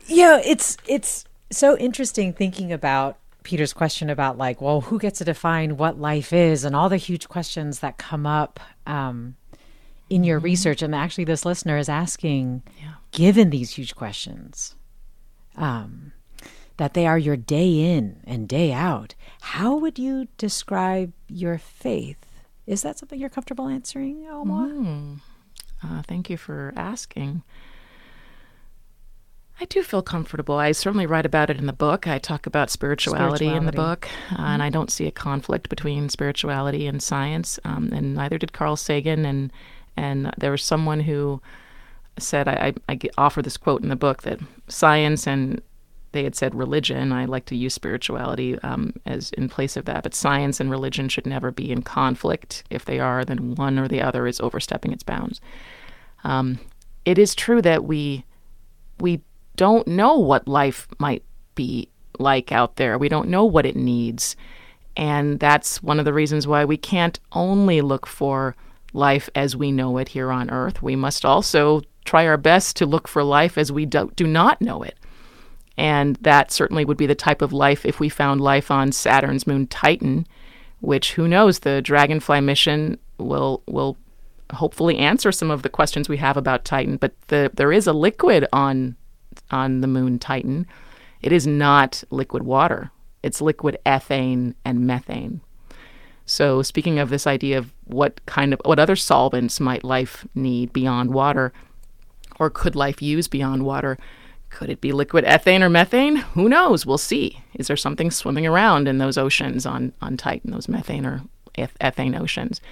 you 0.06 0.22
know, 0.22 0.40
it's 0.44 0.76
it's 0.86 1.24
so 1.50 1.76
interesting 1.78 2.32
thinking 2.32 2.72
about 2.72 3.18
Peter's 3.42 3.72
question 3.72 4.10
about 4.10 4.36
like, 4.38 4.60
well, 4.60 4.80
who 4.82 4.98
gets 4.98 5.18
to 5.18 5.24
define 5.24 5.76
what 5.76 5.98
life 6.00 6.32
is, 6.32 6.64
and 6.64 6.74
all 6.76 6.88
the 6.88 6.96
huge 6.96 7.28
questions 7.28 7.78
that 7.80 7.96
come 7.98 8.26
up 8.26 8.58
um, 8.86 9.36
in 10.10 10.24
your 10.24 10.38
research. 10.40 10.82
And 10.82 10.94
actually, 10.94 11.24
this 11.24 11.44
listener 11.44 11.76
is 11.78 11.88
asking, 11.88 12.62
given 13.12 13.50
these 13.50 13.70
huge 13.72 13.94
questions, 13.94 14.74
um, 15.56 16.12
that 16.76 16.94
they 16.94 17.06
are 17.06 17.18
your 17.18 17.36
day 17.36 17.96
in 17.96 18.20
and 18.26 18.48
day 18.48 18.72
out, 18.72 19.14
how 19.40 19.76
would 19.76 19.98
you 19.98 20.28
describe 20.38 21.12
your 21.28 21.58
faith? 21.58 22.18
Is 22.66 22.82
that 22.82 22.98
something 22.98 23.18
you're 23.18 23.30
comfortable 23.30 23.68
answering, 23.68 24.24
Aomawa? 24.24 25.20
Uh, 25.82 26.02
thank 26.02 26.28
you 26.28 26.36
for 26.36 26.72
asking. 26.76 27.42
I 29.58 29.64
do 29.64 29.82
feel 29.82 30.02
comfortable. 30.02 30.56
I 30.56 30.72
certainly 30.72 31.06
write 31.06 31.24
about 31.24 31.48
it 31.48 31.56
in 31.58 31.66
the 31.66 31.72
book. 31.72 32.06
I 32.06 32.18
talk 32.18 32.46
about 32.46 32.68
spirituality, 32.70 33.46
in 33.46 33.64
the 33.64 33.72
Spirituality. 33.72 34.00
book, 34.00 34.08
uh, 34.38 34.42
and 34.42 34.62
I 34.62 34.68
don't 34.68 34.90
see 34.90 35.06
a 35.06 35.10
conflict 35.10 35.70
between 35.70 36.10
spirituality 36.10 36.86
and 36.86 37.02
science. 37.02 37.58
Um, 37.64 37.90
and 37.92 38.14
neither 38.14 38.36
did 38.36 38.52
Carl 38.52 38.76
Sagan. 38.76 39.24
And 39.24 39.50
and 39.96 40.30
there 40.36 40.50
was 40.50 40.62
someone 40.62 41.00
who 41.00 41.40
said 42.18 42.48
I 42.48 42.74
I 42.86 42.98
offer 43.16 43.40
this 43.40 43.56
quote 43.56 43.82
in 43.82 43.88
the 43.88 43.96
book 43.96 44.22
that 44.24 44.40
science 44.68 45.26
and 45.26 45.62
they 46.16 46.24
had 46.24 46.34
said 46.34 46.54
religion. 46.54 47.12
I 47.12 47.26
like 47.26 47.44
to 47.46 47.56
use 47.56 47.74
spirituality 47.74 48.58
um, 48.60 48.94
as 49.04 49.30
in 49.32 49.48
place 49.48 49.76
of 49.76 49.84
that, 49.84 50.02
but 50.02 50.14
science 50.14 50.60
and 50.60 50.70
religion 50.70 51.10
should 51.10 51.26
never 51.26 51.50
be 51.50 51.70
in 51.70 51.82
conflict. 51.82 52.64
If 52.70 52.86
they 52.86 52.98
are, 52.98 53.22
then 53.22 53.54
one 53.54 53.78
or 53.78 53.86
the 53.86 54.00
other 54.00 54.26
is 54.26 54.40
overstepping 54.40 54.92
its 54.92 55.02
bounds. 55.02 55.40
Um, 56.24 56.58
it 57.04 57.18
is 57.18 57.34
true 57.34 57.60
that 57.62 57.84
we 57.84 58.24
we 58.98 59.20
don't 59.56 59.86
know 59.86 60.16
what 60.16 60.48
life 60.48 60.88
might 60.98 61.22
be 61.54 61.90
like 62.18 62.50
out 62.50 62.76
there. 62.76 62.96
We 62.96 63.10
don't 63.10 63.28
know 63.28 63.44
what 63.44 63.66
it 63.66 63.76
needs. 63.76 64.36
And 64.96 65.38
that's 65.38 65.82
one 65.82 65.98
of 65.98 66.06
the 66.06 66.14
reasons 66.14 66.46
why 66.46 66.64
we 66.64 66.78
can't 66.78 67.20
only 67.32 67.82
look 67.82 68.06
for 68.06 68.56
life 68.94 69.28
as 69.34 69.54
we 69.54 69.70
know 69.70 69.98
it 69.98 70.08
here 70.08 70.32
on 70.32 70.50
Earth. 70.50 70.82
We 70.82 70.96
must 70.96 71.26
also 71.26 71.82
try 72.06 72.26
our 72.26 72.38
best 72.38 72.76
to 72.76 72.86
look 72.86 73.06
for 73.06 73.22
life 73.22 73.58
as 73.58 73.70
we 73.70 73.84
do, 73.84 74.10
do 74.16 74.26
not 74.26 74.62
know 74.62 74.82
it. 74.82 74.96
And 75.78 76.16
that 76.16 76.50
certainly 76.50 76.84
would 76.84 76.96
be 76.96 77.06
the 77.06 77.14
type 77.14 77.42
of 77.42 77.52
life 77.52 77.84
if 77.84 78.00
we 78.00 78.08
found 78.08 78.40
life 78.40 78.70
on 78.70 78.92
Saturn's 78.92 79.46
moon 79.46 79.66
Titan, 79.66 80.26
which 80.80 81.14
who 81.14 81.28
knows, 81.28 81.60
the 81.60 81.82
Dragonfly 81.82 82.40
mission 82.40 82.98
will 83.18 83.62
will 83.66 83.96
hopefully 84.52 84.96
answer 84.98 85.32
some 85.32 85.50
of 85.50 85.62
the 85.62 85.68
questions 85.68 86.08
we 86.08 86.18
have 86.18 86.36
about 86.36 86.64
Titan. 86.64 86.96
But 86.96 87.14
the, 87.28 87.50
there 87.54 87.72
is 87.72 87.86
a 87.86 87.92
liquid 87.92 88.46
on 88.52 88.96
on 89.50 89.80
the 89.80 89.86
moon 89.86 90.18
Titan. 90.18 90.66
It 91.20 91.32
is 91.32 91.46
not 91.46 92.04
liquid 92.10 92.42
water. 92.42 92.90
It's 93.22 93.40
liquid 93.40 93.78
ethane 93.84 94.54
and 94.64 94.86
methane. 94.86 95.40
So 96.24 96.62
speaking 96.62 96.98
of 96.98 97.08
this 97.08 97.26
idea 97.26 97.58
of 97.58 97.72
what 97.84 98.24
kind 98.26 98.52
of 98.52 98.60
what 98.64 98.78
other 98.78 98.96
solvents 98.96 99.60
might 99.60 99.84
life 99.84 100.26
need 100.34 100.72
beyond 100.72 101.12
water, 101.12 101.52
or 102.38 102.50
could 102.50 102.74
life 102.74 103.02
use 103.02 103.28
beyond 103.28 103.64
water? 103.64 103.98
Could 104.56 104.70
it 104.70 104.80
be 104.80 104.92
liquid 104.92 105.26
ethane 105.26 105.60
or 105.60 105.68
methane? 105.68 106.16
Who 106.16 106.48
knows? 106.48 106.86
We'll 106.86 106.96
see. 106.96 107.42
Is 107.56 107.66
there 107.66 107.76
something 107.76 108.10
swimming 108.10 108.46
around 108.46 108.88
in 108.88 108.96
those 108.96 109.18
oceans 109.18 109.66
on, 109.66 109.92
on 110.00 110.16
Titan, 110.16 110.50
those 110.50 110.66
methane 110.66 111.04
or 111.04 111.24
eth- 111.56 111.78
ethane 111.78 112.18
oceans? 112.18 112.62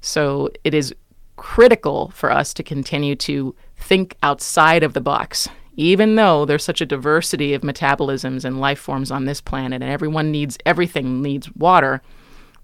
So 0.00 0.50
it 0.62 0.72
is 0.72 0.94
critical 1.34 2.12
for 2.14 2.30
us 2.30 2.54
to 2.54 2.62
continue 2.62 3.16
to 3.16 3.56
think 3.76 4.16
outside 4.22 4.84
of 4.84 4.92
the 4.92 5.00
box. 5.00 5.48
Even 5.74 6.14
though 6.14 6.44
there's 6.44 6.62
such 6.62 6.80
a 6.80 6.86
diversity 6.86 7.54
of 7.54 7.62
metabolisms 7.62 8.44
and 8.44 8.60
life 8.60 8.78
forms 8.78 9.10
on 9.10 9.24
this 9.24 9.40
planet, 9.40 9.82
and 9.82 9.90
everyone 9.90 10.30
needs 10.30 10.56
everything 10.64 11.22
needs 11.22 11.52
water, 11.56 12.02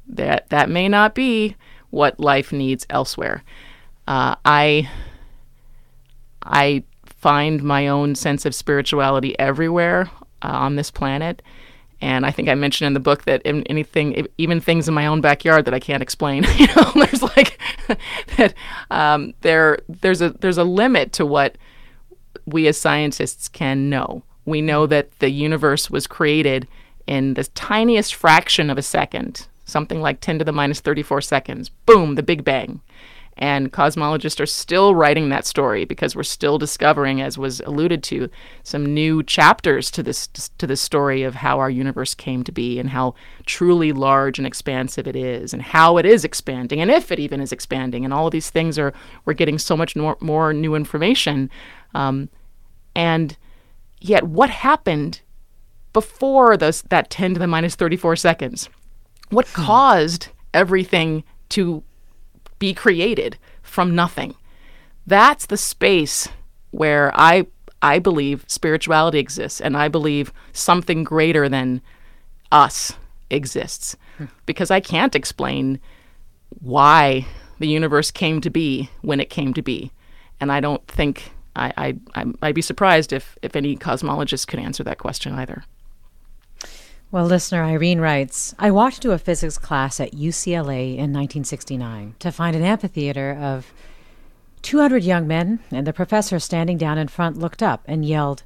that 0.07 0.49
that 0.51 0.71
may 0.71 0.89
not 0.89 1.17
be 1.17 1.57
what 1.91 2.21
life 2.21 2.53
needs 2.53 2.87
elsewhere. 2.89 3.43
Uh, 4.07 4.37
I 4.45 4.89
I 6.45 6.85
find 7.23 7.63
my 7.63 7.87
own 7.87 8.17
sense 8.17 8.45
of 8.45 8.53
spirituality 8.53 9.39
everywhere 9.39 10.11
uh, 10.43 10.49
on 10.49 10.75
this 10.75 10.91
planet. 10.91 11.41
And 12.01 12.27
I 12.27 12.33
think 12.33 12.49
I 12.49 12.57
mentioned 12.57 12.89
in 12.89 12.95
the 12.95 13.01
book 13.01 13.27
that 13.27 13.43
in 13.43 13.63
anything, 13.69 14.27
even 14.39 14.61
things 14.61 14.89
in 14.89 14.95
my 14.95 15.07
own 15.07 15.21
backyard 15.21 15.65
that 15.67 15.73
I 15.73 15.79
can't 15.79 16.03
explain, 16.03 16.45
you 16.57 16.67
know, 16.67 16.91
there's 16.97 17.23
like 17.23 17.61
that 18.37 18.55
um, 18.91 19.35
there 19.43 19.79
there's 19.89 20.21
a 20.21 20.31
there's 20.31 20.59
a 20.59 20.65
limit 20.65 21.13
to 21.13 21.25
what 21.25 21.57
we 22.45 22.67
as 22.67 22.77
scientists 22.77 23.49
can 23.49 23.89
know. 23.89 24.25
We 24.45 24.61
know 24.61 24.89
that 24.89 25.17
the 25.21 25.31
universe 25.31 25.89
was 25.89 26.09
created 26.09 26.67
in 27.07 27.35
the 27.35 27.45
tiniest 27.45 28.17
fraction 28.17 28.69
of 28.69 28.79
a 28.79 28.83
second, 28.83 29.47
something 29.65 30.01
like 30.01 30.21
10 30.21 30.41
to 30.41 30.45
the 30.45 30.51
minus 30.51 30.81
34 30.81 31.21
seconds. 31.21 31.69
Boom, 31.87 32.17
the 32.17 32.23
Big 32.25 32.43
Bang. 32.43 32.81
And 33.39 33.73
cosmologists 33.73 34.41
are 34.41 34.47
still 34.47 34.95
writing 34.95 35.31
that 35.31 35.47
story 35.47 35.85
because 35.87 36.15
we're 36.15 36.23
still 36.23 36.59
discovering, 36.59 37.23
as 37.23 37.39
was 37.39 37.61
alluded 37.61 38.03
to, 38.05 38.29
some 38.63 38.93
new 38.93 39.23
chapters 39.23 39.91
to 39.93 40.03
this 40.03 40.27
to 40.59 40.67
this 40.67 40.83
story 40.83 41.23
of 41.23 41.37
how 41.37 41.59
our 41.59 41.71
universe 41.71 42.15
came 42.15 42.45
to 42.45 42.53
be 42.53 42.79
and 42.79 42.91
how 42.91 43.15
truly 43.47 43.91
large 43.93 44.39
and 44.39 44.47
expansive 44.47 45.09
it 45.09 45.17
is, 45.17 45.55
and 45.55 45.63
how 45.63 45.97
it 45.97 46.05
is 46.05 46.25
expanding, 46.25 46.81
and 46.81 46.91
if 46.91 47.11
it 47.11 47.19
even 47.19 47.41
is 47.41 47.53
expanding. 47.53 48.05
And 48.05 48.13
all 48.13 48.27
of 48.27 48.33
these 48.33 48.51
things 48.51 48.79
are 48.79 48.93
we're 49.25 49.33
getting 49.33 49.59
so 49.59 49.77
much 49.77 49.97
more, 49.97 50.19
more 50.21 50.53
new 50.53 50.75
information. 50.75 51.51
Um, 51.95 52.29
and 52.95 53.37
yet, 54.01 54.25
what 54.25 54.51
happened 54.51 55.23
before 55.95 56.57
those 56.57 56.83
that 56.83 57.11
10 57.11 57.35
to 57.35 57.41
the 57.41 57.47
minus 57.47 57.75
34 57.75 58.17
seconds? 58.17 58.69
What 59.31 59.49
Hmm. 59.49 59.63
caused 59.65 60.29
everything 60.53 61.25
to 61.49 61.83
be 62.63 62.73
created 62.73 63.37
from 63.61 63.93
nothing? 63.93 64.37
That's 65.05 65.47
the 65.47 65.57
space 65.57 66.29
where 66.71 67.11
I 67.13 67.47
I 67.83 67.99
believe 67.99 68.45
spirituality 68.47 69.19
exists 69.19 69.61
and 69.61 69.77
I 69.77 69.89
believe 69.89 70.33
something 70.53 71.03
greater 71.03 71.49
than 71.49 71.83
us 72.53 72.95
exists. 73.31 73.97
Hmm. 74.19 74.27
Because 74.47 74.71
I 74.71 74.79
can't 74.79 75.17
explain 75.17 75.81
why 76.61 77.27
the 77.59 77.67
universe 77.67 78.13
came 78.13 78.41
to 78.43 78.51
be 78.51 78.89
when 79.01 79.19
it 79.19 79.29
came 79.29 79.53
to 79.55 79.63
be. 79.63 79.91
And 80.39 80.53
I 80.53 80.61
don't 80.61 80.87
think 80.87 81.33
I, 81.57 81.73
I, 81.77 81.95
I 82.15 82.27
I'd 82.43 82.55
be 82.55 82.63
surprised 82.63 83.13
if, 83.13 83.37
if 83.43 83.57
any 83.57 83.77
cosmologist 83.77 84.47
could 84.47 84.61
answer 84.61 84.85
that 84.85 84.99
question 84.99 85.33
either. 85.35 85.65
Well, 87.13 87.27
listener 87.27 87.63
Irene 87.63 88.01
writes 88.01 88.55
I 88.59 88.71
walked 88.71 89.03
to 89.03 89.13
a 89.13 89.19
physics 89.19 89.59
class 89.59 90.01
at 90.01 90.13
UCLA 90.13 90.93
in 90.93 91.13
1969 91.13 92.15
to 92.19 92.33
find 92.33 92.57
an 92.57 92.63
amphitheater 92.63 93.37
of 93.39 93.75
200 94.63 95.05
young 95.05 95.27
men, 95.27 95.61
and 95.71 95.87
the 95.87 95.93
professor 95.93 96.39
standing 96.39 96.79
down 96.79 96.97
in 96.97 97.09
front 97.09 97.37
looked 97.37 97.63
up 97.63 97.83
and 97.85 98.03
yelled, 98.03 98.45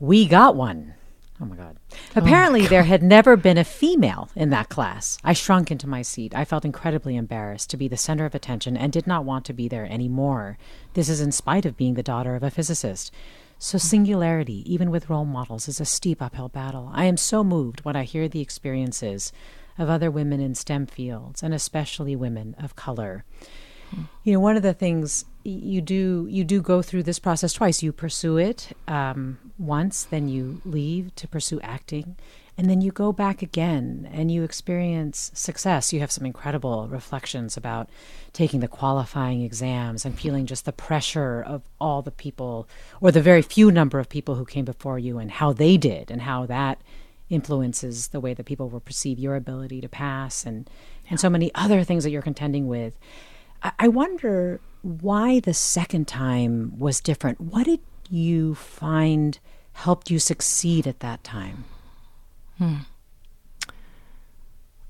We 0.00 0.26
got 0.26 0.56
one. 0.56 0.94
Oh 1.40 1.44
my 1.44 1.54
God. 1.54 1.76
Oh 1.92 1.96
Apparently, 2.16 2.66
there 2.66 2.82
had 2.82 3.04
never 3.04 3.36
been 3.36 3.56
a 3.56 3.62
female 3.62 4.30
in 4.34 4.50
that 4.50 4.68
class. 4.68 5.18
I 5.22 5.32
shrunk 5.32 5.70
into 5.70 5.86
my 5.86 6.02
seat. 6.02 6.34
I 6.34 6.44
felt 6.44 6.64
incredibly 6.64 7.14
embarrassed 7.14 7.70
to 7.70 7.76
be 7.76 7.86
the 7.86 7.96
center 7.96 8.24
of 8.24 8.34
attention 8.34 8.76
and 8.76 8.90
did 8.90 9.06
not 9.06 9.24
want 9.24 9.44
to 9.44 9.52
be 9.52 9.68
there 9.68 9.86
anymore. 9.86 10.58
This 10.94 11.08
is 11.08 11.20
in 11.20 11.30
spite 11.30 11.64
of 11.64 11.76
being 11.76 11.94
the 11.94 12.02
daughter 12.02 12.34
of 12.34 12.42
a 12.42 12.50
physicist. 12.50 13.12
So, 13.60 13.76
singularity, 13.76 14.62
even 14.72 14.90
with 14.90 15.10
role 15.10 15.24
models, 15.24 15.66
is 15.66 15.80
a 15.80 15.84
steep 15.84 16.22
uphill 16.22 16.48
battle. 16.48 16.90
I 16.92 17.06
am 17.06 17.16
so 17.16 17.42
moved 17.42 17.84
when 17.84 17.96
I 17.96 18.04
hear 18.04 18.28
the 18.28 18.40
experiences 18.40 19.32
of 19.76 19.90
other 19.90 20.10
women 20.10 20.40
in 20.40 20.54
STEM 20.54 20.86
fields, 20.86 21.42
and 21.42 21.52
especially 21.52 22.14
women 22.14 22.54
of 22.58 22.76
color. 22.76 23.24
You 24.22 24.34
know, 24.34 24.40
one 24.40 24.56
of 24.56 24.62
the 24.62 24.74
things 24.74 25.24
you 25.44 25.80
do 25.80 26.26
you 26.30 26.44
do 26.44 26.60
go 26.60 26.82
through 26.82 27.04
this 27.04 27.18
process 27.18 27.52
twice. 27.52 27.82
You 27.82 27.90
pursue 27.92 28.36
it 28.36 28.76
um, 28.86 29.38
once, 29.58 30.04
then 30.04 30.28
you 30.28 30.60
leave 30.64 31.14
to 31.16 31.26
pursue 31.26 31.58
acting, 31.60 32.16
and 32.58 32.68
then 32.68 32.80
you 32.80 32.90
go 32.90 33.12
back 33.12 33.40
again 33.40 34.08
and 34.12 34.32
you 34.32 34.42
experience 34.42 35.30
success. 35.32 35.92
You 35.92 36.00
have 36.00 36.10
some 36.10 36.26
incredible 36.26 36.88
reflections 36.88 37.56
about 37.56 37.88
taking 38.32 38.58
the 38.58 38.66
qualifying 38.66 39.42
exams 39.42 40.04
and 40.04 40.18
feeling 40.18 40.44
just 40.44 40.64
the 40.64 40.72
pressure 40.72 41.40
of 41.40 41.62
all 41.80 42.02
the 42.02 42.10
people, 42.10 42.68
or 43.00 43.12
the 43.12 43.22
very 43.22 43.42
few 43.42 43.70
number 43.70 44.00
of 44.00 44.08
people 44.08 44.34
who 44.34 44.44
came 44.44 44.64
before 44.64 44.98
you, 44.98 45.18
and 45.18 45.30
how 45.30 45.52
they 45.52 45.76
did, 45.76 46.10
and 46.10 46.22
how 46.22 46.46
that 46.46 46.82
influences 47.30 48.08
the 48.08 48.20
way 48.20 48.34
that 48.34 48.46
people 48.46 48.68
will 48.68 48.80
perceive 48.80 49.20
your 49.20 49.36
ability 49.36 49.80
to 49.80 49.88
pass, 49.88 50.44
and 50.44 50.68
and 51.08 51.20
so 51.20 51.30
many 51.30 51.50
other 51.54 51.84
things 51.84 52.02
that 52.02 52.10
you're 52.10 52.22
contending 52.22 52.66
with. 52.66 52.98
I- 53.62 53.72
I 53.78 53.88
wonder 53.88 54.60
why 54.82 55.40
the 55.40 55.54
second 55.54 56.08
time 56.08 56.78
was 56.78 57.00
different. 57.00 57.40
What 57.40 57.66
did 57.66 57.80
you 58.10 58.54
find 58.56 59.38
helped 59.74 60.10
you 60.10 60.18
succeed 60.18 60.86
at 60.86 61.00
that 61.00 61.22
time? 61.22 61.64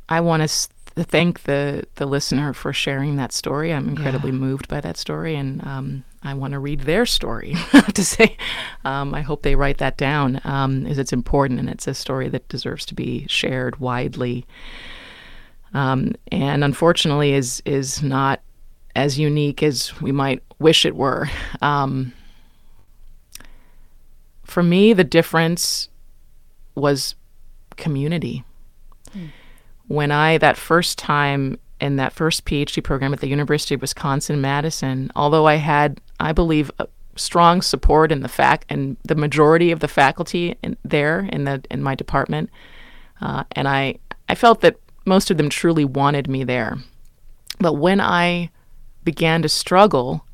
I 0.08 0.20
want 0.20 0.48
to 0.48 1.04
thank 1.04 1.42
the, 1.44 1.84
the 1.96 2.06
listener 2.06 2.52
for 2.52 2.72
sharing 2.72 3.16
that 3.16 3.32
story. 3.32 3.72
I'm 3.72 3.88
incredibly 3.88 4.32
moved 4.32 4.68
by 4.68 4.80
that 4.80 4.96
story, 4.96 5.36
and 5.36 5.64
um, 5.64 6.04
I 6.22 6.34
want 6.34 6.52
to 6.52 6.58
read 6.58 6.80
their 6.80 7.06
story. 7.06 7.54
To 7.94 8.04
say, 8.04 8.36
um, 8.84 9.12
I 9.12 9.22
hope 9.22 9.42
they 9.42 9.56
write 9.56 9.78
that 9.78 9.96
down, 9.96 10.40
um, 10.44 10.86
as 10.86 10.98
it's 10.98 11.12
important 11.12 11.58
and 11.58 11.68
it's 11.68 11.88
a 11.88 11.94
story 11.94 12.28
that 12.28 12.46
deserves 12.48 12.86
to 12.86 12.94
be 12.94 13.26
shared 13.26 13.80
widely. 13.80 14.46
Um, 15.74 16.14
and 16.30 16.62
unfortunately, 16.62 17.32
is 17.32 17.60
is 17.66 18.00
not 18.00 18.40
as 18.94 19.18
unique 19.18 19.64
as 19.64 20.00
we 20.00 20.12
might 20.12 20.44
wish 20.60 20.84
it 20.84 20.94
were. 20.94 21.28
Um, 21.60 22.12
for 24.44 24.62
me, 24.62 24.92
the 24.92 25.02
difference 25.02 25.88
was 26.76 27.16
community 27.79 28.45
when 29.89 30.11
I 30.11 30.39
that 30.39 30.57
first 30.57 30.99
time 30.99 31.59
in 31.81 31.97
that 31.97 32.12
first 32.12 32.45
PhD 32.45 32.83
program 32.83 33.12
at 33.12 33.20
the 33.20 33.29
University 33.29 33.74
of 33.74 33.81
Wisconsin 33.81 34.41
Madison, 34.41 35.11
although 35.16 35.47
I 35.47 35.57
had, 35.57 36.01
I 36.20 36.33
believe, 36.33 36.70
a 36.79 36.87
strong 37.16 37.62
support 37.62 38.12
in 38.12 38.20
the 38.20 38.29
fac 38.29 38.64
and 38.68 38.97
the 39.05 39.14
majority 39.14 39.72
of 39.72 39.81
the 39.81 39.89
faculty 39.89 40.57
in, 40.62 40.76
there 40.85 41.20
in 41.33 41.45
the 41.45 41.62
in 41.70 41.83
my 41.83 41.95
department, 41.95 42.51
uh, 43.20 43.45
and 43.53 43.66
I 43.66 43.97
I 44.29 44.35
felt 44.35 44.61
that 44.61 44.76
most 45.05 45.31
of 45.31 45.37
them 45.39 45.49
truly 45.49 45.85
wanted 45.85 46.29
me 46.29 46.45
there. 46.45 46.76
But 47.59 47.74
when 47.74 48.01
I 48.01 48.51
began 49.05 49.43
to 49.43 49.49
struggle, 49.49 50.24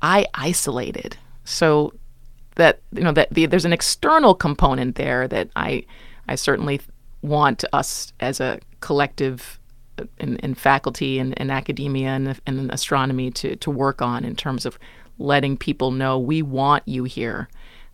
I 0.00 0.26
isolated. 0.34 1.16
So 1.44 1.92
that 2.54 2.80
you 2.92 3.02
know 3.02 3.12
that 3.12 3.28
the, 3.30 3.46
there's 3.46 3.64
an 3.64 3.72
external 3.72 4.34
component 4.34 4.94
there 4.96 5.28
that 5.28 5.50
I 5.56 5.84
I 6.28 6.36
certainly 6.36 6.80
want 7.22 7.64
us 7.72 8.12
as 8.20 8.40
a 8.40 8.58
collective 8.80 9.58
uh, 9.98 10.04
in, 10.18 10.36
in 10.38 10.54
faculty 10.54 11.18
and, 11.18 11.38
and 11.40 11.50
academia 11.50 12.08
and, 12.08 12.40
and 12.46 12.70
astronomy 12.72 13.30
to, 13.30 13.56
to 13.56 13.70
work 13.70 14.02
on 14.02 14.24
in 14.24 14.36
terms 14.36 14.66
of 14.66 14.78
letting 15.18 15.56
people 15.56 15.90
know 15.90 16.18
we 16.18 16.42
want 16.42 16.86
you 16.86 17.04
here. 17.04 17.48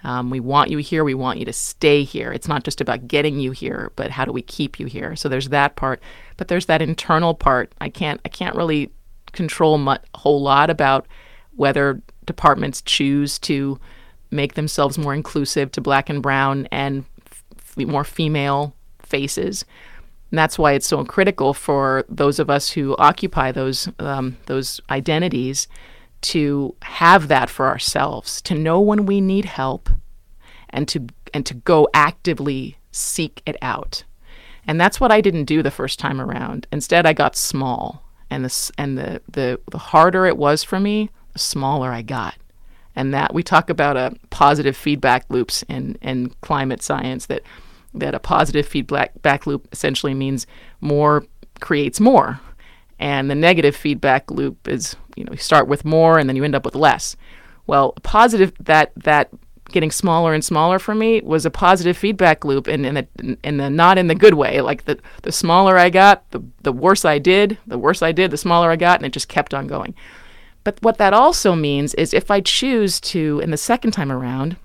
Um, 0.04 0.30
we 0.30 0.38
want 0.38 0.70
you 0.70 0.78
here. 0.78 1.02
We 1.02 1.14
want 1.14 1.40
you 1.40 1.44
to 1.44 1.52
stay 1.52 2.04
here. 2.04 2.32
It's 2.32 2.46
not 2.46 2.62
just 2.62 2.80
about 2.80 3.08
getting 3.08 3.40
you 3.40 3.50
here, 3.50 3.90
but 3.96 4.10
how 4.12 4.24
do 4.24 4.32
we 4.32 4.42
keep 4.42 4.78
you 4.78 4.86
here? 4.86 5.16
So 5.16 5.28
there's 5.28 5.48
that 5.48 5.74
part, 5.76 6.00
but 6.36 6.48
there's 6.48 6.66
that 6.66 6.80
internal 6.80 7.34
part. 7.34 7.72
I 7.80 7.88
can't 7.88 8.20
I 8.24 8.28
can't 8.28 8.54
really 8.54 8.92
control 9.32 9.76
a 9.88 10.00
whole 10.14 10.40
lot 10.40 10.70
about 10.70 11.06
whether 11.56 12.00
departments 12.26 12.80
choose 12.82 13.38
to 13.40 13.80
make 14.30 14.54
themselves 14.54 14.98
more 14.98 15.14
inclusive 15.14 15.72
to 15.72 15.80
black 15.80 16.08
and 16.08 16.22
brown 16.22 16.68
and 16.70 17.04
f- 17.26 17.76
more 17.86 18.04
female 18.04 18.74
faces. 19.08 19.64
And 20.30 20.38
that's 20.38 20.58
why 20.58 20.72
it's 20.72 20.86
so 20.86 21.04
critical 21.04 21.54
for 21.54 22.04
those 22.08 22.38
of 22.38 22.50
us 22.50 22.70
who 22.70 22.94
occupy 22.98 23.50
those 23.50 23.88
um, 23.98 24.36
those 24.46 24.80
identities 24.90 25.68
to 26.20 26.74
have 26.82 27.28
that 27.28 27.48
for 27.48 27.66
ourselves, 27.66 28.42
to 28.42 28.54
know 28.54 28.80
when 28.80 29.06
we 29.06 29.20
need 29.20 29.44
help, 29.44 29.88
and 30.70 30.86
to 30.88 31.06
and 31.32 31.46
to 31.46 31.54
go 31.54 31.88
actively 31.94 32.76
seek 32.90 33.42
it 33.46 33.56
out. 33.62 34.04
And 34.66 34.80
that's 34.80 35.00
what 35.00 35.12
I 35.12 35.20
didn't 35.20 35.44
do 35.44 35.62
the 35.62 35.70
first 35.70 35.98
time 35.98 36.20
around. 36.20 36.66
Instead, 36.70 37.06
I 37.06 37.14
got 37.14 37.36
small, 37.36 38.02
and 38.28 38.44
the 38.44 38.72
and 38.76 38.98
the 38.98 39.22
the, 39.28 39.60
the 39.70 39.78
harder 39.78 40.26
it 40.26 40.36
was 40.36 40.62
for 40.62 40.78
me, 40.78 41.10
the 41.32 41.38
smaller 41.38 41.90
I 41.90 42.02
got. 42.02 42.34
And 42.94 43.14
that 43.14 43.32
we 43.32 43.42
talk 43.42 43.70
about 43.70 43.96
a 43.96 44.14
positive 44.30 44.76
feedback 44.76 45.24
loops 45.30 45.62
in 45.68 45.96
in 46.02 46.34
climate 46.42 46.82
science 46.82 47.26
that 47.26 47.42
that 47.94 48.14
a 48.14 48.20
positive 48.20 48.66
feedback 48.66 49.20
back 49.22 49.46
loop 49.46 49.68
essentially 49.72 50.14
means 50.14 50.46
more 50.80 51.24
creates 51.60 52.00
more. 52.00 52.40
And 53.00 53.30
the 53.30 53.34
negative 53.34 53.76
feedback 53.76 54.30
loop 54.30 54.66
is 54.68 54.96
you 55.16 55.24
know 55.24 55.32
you 55.32 55.38
start 55.38 55.68
with 55.68 55.84
more 55.84 56.18
and 56.18 56.28
then 56.28 56.36
you 56.36 56.44
end 56.44 56.54
up 56.54 56.64
with 56.64 56.74
less. 56.74 57.16
Well 57.66 57.92
positive 58.02 58.52
that 58.60 58.92
that 58.96 59.30
getting 59.70 59.90
smaller 59.90 60.32
and 60.32 60.42
smaller 60.44 60.78
for 60.78 60.94
me 60.94 61.20
was 61.20 61.44
a 61.44 61.50
positive 61.50 61.96
feedback 61.96 62.44
loop 62.44 62.66
and 62.66 62.86
in 62.86 62.94
the 62.94 63.36
in 63.44 63.58
the 63.58 63.70
not 63.70 63.98
in 63.98 64.08
the 64.08 64.14
good 64.14 64.34
way. 64.34 64.60
Like 64.60 64.84
the 64.84 64.98
the 65.22 65.32
smaller 65.32 65.76
i 65.76 65.90
got 65.90 66.28
the 66.30 66.42
the 66.62 66.72
worse 66.72 67.04
i 67.04 67.18
did 67.18 67.58
the 67.66 67.78
worse 67.78 68.02
i 68.02 68.12
did 68.12 68.30
the 68.30 68.36
smaller 68.36 68.70
i 68.70 68.76
got 68.76 68.98
and 68.98 69.06
it 69.06 69.12
just 69.12 69.28
kept 69.28 69.54
on 69.54 69.66
going. 69.66 69.94
But 70.64 70.82
what 70.82 70.98
that 70.98 71.14
also 71.14 71.54
means 71.54 71.94
is 71.94 72.12
if 72.12 72.30
i 72.30 72.40
choose 72.40 73.00
to 73.00 73.40
in 73.40 73.50
the 73.50 73.56
second 73.56 73.92
time 73.92 74.10
around 74.10 74.56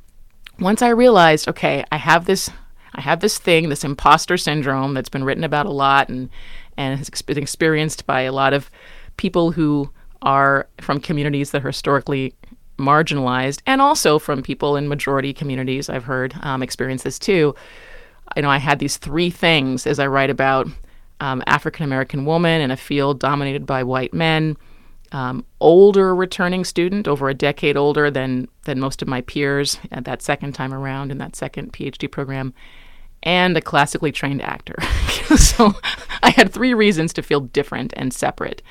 once 0.59 0.81
i 0.81 0.89
realized 0.89 1.47
okay 1.47 1.83
i 1.91 1.97
have 1.97 2.25
this 2.25 2.49
I 2.95 3.01
have 3.01 3.19
this 3.19 3.37
thing, 3.37 3.69
this 3.69 3.83
imposter 3.83 4.37
syndrome 4.37 4.93
that's 4.93 5.09
been 5.09 5.23
written 5.23 5.43
about 5.43 5.65
a 5.65 5.71
lot 5.71 6.09
and 6.09 6.29
and 6.77 6.97
has 6.97 7.09
been 7.21 7.37
experienced 7.37 8.05
by 8.05 8.21
a 8.21 8.31
lot 8.31 8.53
of 8.53 8.69
people 9.17 9.51
who 9.51 9.91
are 10.21 10.67
from 10.81 10.99
communities 10.99 11.51
that 11.51 11.63
are 11.63 11.67
historically 11.67 12.33
marginalized, 12.77 13.61
and 13.67 13.81
also 13.81 14.17
from 14.17 14.41
people 14.41 14.75
in 14.75 14.87
majority 14.87 15.33
communities. 15.33 15.89
I've 15.89 16.05
heard 16.05 16.33
um, 16.41 16.63
experience 16.63 17.03
this 17.03 17.19
too. 17.19 17.55
You 18.35 18.41
know, 18.41 18.49
I 18.49 18.57
had 18.57 18.79
these 18.79 18.97
three 18.97 19.29
things 19.29 19.85
as 19.85 19.99
I 19.99 20.07
write 20.07 20.29
about 20.29 20.67
um, 21.19 21.43
African 21.45 21.83
American 21.83 22.25
woman 22.25 22.61
in 22.61 22.71
a 22.71 22.77
field 22.77 23.19
dominated 23.19 23.65
by 23.65 23.83
white 23.83 24.13
men. 24.13 24.57
Um, 25.11 25.45
older 25.59 26.15
returning 26.15 26.65
student, 26.65 27.07
over 27.07 27.29
a 27.29 27.35
decade 27.35 27.77
older 27.77 28.09
than 28.09 28.47
than 28.63 28.79
most 28.79 29.03
of 29.03 29.07
my 29.07 29.21
peers 29.21 29.77
at 29.91 30.05
that 30.05 30.23
second 30.23 30.53
time 30.53 30.73
around 30.73 31.11
in 31.11 31.19
that 31.19 31.35
second 31.35 31.71
PhD 31.71 32.09
program, 32.09 32.53
and 33.23 33.57
a 33.57 33.61
classically 33.61 34.11
trained 34.11 34.41
actor. 34.41 34.75
so 35.37 35.73
I 36.21 36.29
had 36.29 36.53
three 36.53 36.73
reasons 36.73 37.13
to 37.13 37.21
feel 37.21 37.41
different 37.41 37.93
and 37.95 38.13
separate. 38.13 38.61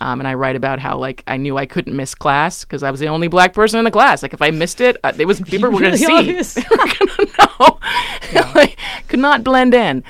Um, 0.00 0.20
and 0.20 0.28
I 0.28 0.34
write 0.34 0.56
about 0.56 0.78
how 0.78 0.98
like 0.98 1.22
I 1.26 1.36
knew 1.36 1.56
I 1.56 1.66
couldn't 1.66 1.96
miss 1.96 2.14
class 2.14 2.64
because 2.64 2.82
I 2.82 2.90
was 2.90 3.00
the 3.00 3.08
only 3.08 3.28
black 3.28 3.54
person 3.54 3.78
in 3.78 3.84
the 3.84 3.90
class. 3.90 4.22
Like 4.22 4.34
if 4.34 4.42
I 4.42 4.50
missed 4.50 4.80
it, 4.80 4.96
uh, 5.02 5.12
it 5.18 5.24
was 5.24 5.40
people 5.42 5.70
were 5.70 5.80
going 5.80 5.92
to 5.92 5.98
see. 5.98 6.06
they 6.60 6.66
were 6.70 6.76
going 6.76 7.26
to 7.26 7.28
know. 7.38 7.78
like, 8.54 8.78
could 9.08 9.20
not 9.20 9.42
blend 9.42 9.74
in. 9.74 10.04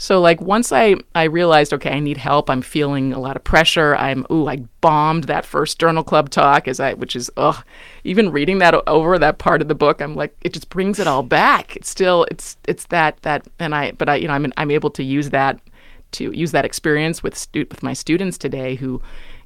So 0.00 0.18
like 0.18 0.40
once 0.40 0.72
I 0.72 0.94
I 1.14 1.24
realized 1.24 1.74
okay 1.74 1.90
I 1.90 2.00
need 2.00 2.16
help 2.16 2.48
I'm 2.48 2.62
feeling 2.62 3.12
a 3.12 3.20
lot 3.20 3.36
of 3.36 3.44
pressure 3.44 3.94
I'm 3.96 4.24
ooh 4.32 4.48
I 4.48 4.64
bombed 4.80 5.24
that 5.24 5.44
first 5.44 5.78
journal 5.78 6.02
club 6.02 6.30
talk 6.30 6.66
as 6.66 6.80
I 6.80 6.94
which 6.94 7.14
is 7.14 7.30
ugh 7.36 7.62
even 8.02 8.32
reading 8.32 8.60
that 8.60 8.72
over 8.88 9.18
that 9.18 9.36
part 9.36 9.60
of 9.60 9.68
the 9.68 9.74
book 9.74 10.00
I'm 10.00 10.14
like 10.14 10.34
it 10.40 10.54
just 10.54 10.70
brings 10.70 10.98
it 10.98 11.06
all 11.06 11.22
back. 11.22 11.76
It's 11.76 11.90
still 11.90 12.26
it's 12.30 12.56
it's 12.66 12.86
that 12.86 13.20
that 13.22 13.46
and 13.58 13.74
I 13.74 13.92
but 13.92 14.08
I 14.08 14.14
you 14.14 14.26
know 14.26 14.32
I'm 14.32 14.50
I'm 14.56 14.70
able 14.70 14.88
to 14.88 15.04
use 15.04 15.28
that 15.30 15.60
to 16.12 16.32
use 16.32 16.52
that 16.52 16.64
experience 16.64 17.22
with 17.22 17.36
stu- 17.36 17.66
with 17.68 17.82
my 17.82 17.92
students 17.92 18.38
today 18.38 18.76
who 18.76 19.02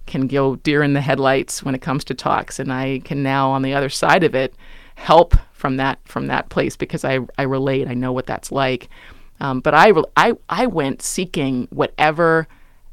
can 0.06 0.28
go 0.28 0.54
deer 0.54 0.84
in 0.84 0.92
the 0.92 1.00
headlights 1.00 1.64
when 1.64 1.74
it 1.74 1.82
comes 1.82 2.04
to 2.04 2.14
talks 2.14 2.60
and 2.60 2.72
I 2.72 3.00
can 3.04 3.24
now 3.24 3.50
on 3.50 3.62
the 3.62 3.74
other 3.74 3.88
side 3.88 4.22
of 4.22 4.36
it 4.36 4.54
help 4.94 5.34
from 5.52 5.78
that 5.78 5.98
from 6.04 6.28
that 6.28 6.48
place 6.48 6.76
because 6.76 7.04
I 7.04 7.18
I 7.36 7.42
relate 7.42 7.88
I 7.88 7.94
know 7.94 8.12
what 8.12 8.26
that's 8.26 8.52
like 8.52 8.88
um, 9.44 9.60
but 9.60 9.74
I, 9.74 9.92
I, 10.16 10.32
I 10.48 10.64
went 10.64 11.02
seeking 11.02 11.68
whatever 11.70 12.48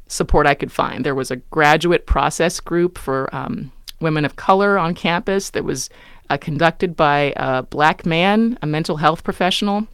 support 0.06 0.46
I 0.46 0.52
could 0.52 0.70
find. 0.70 1.02
There 1.02 1.14
was 1.14 1.30
a 1.30 1.36
graduate 1.36 2.04
process 2.04 2.60
group 2.60 2.98
for 2.98 3.34
um, 3.34 3.72
women 4.00 4.26
of 4.26 4.36
color 4.36 4.78
on 4.78 4.94
campus 4.94 5.48
that 5.50 5.64
was 5.64 5.88
uh, 6.28 6.36
conducted 6.36 6.94
by 6.94 7.32
a 7.36 7.62
black 7.62 8.04
man, 8.04 8.58
a 8.60 8.66
mental 8.66 8.98
health 8.98 9.24
professional, 9.24 9.86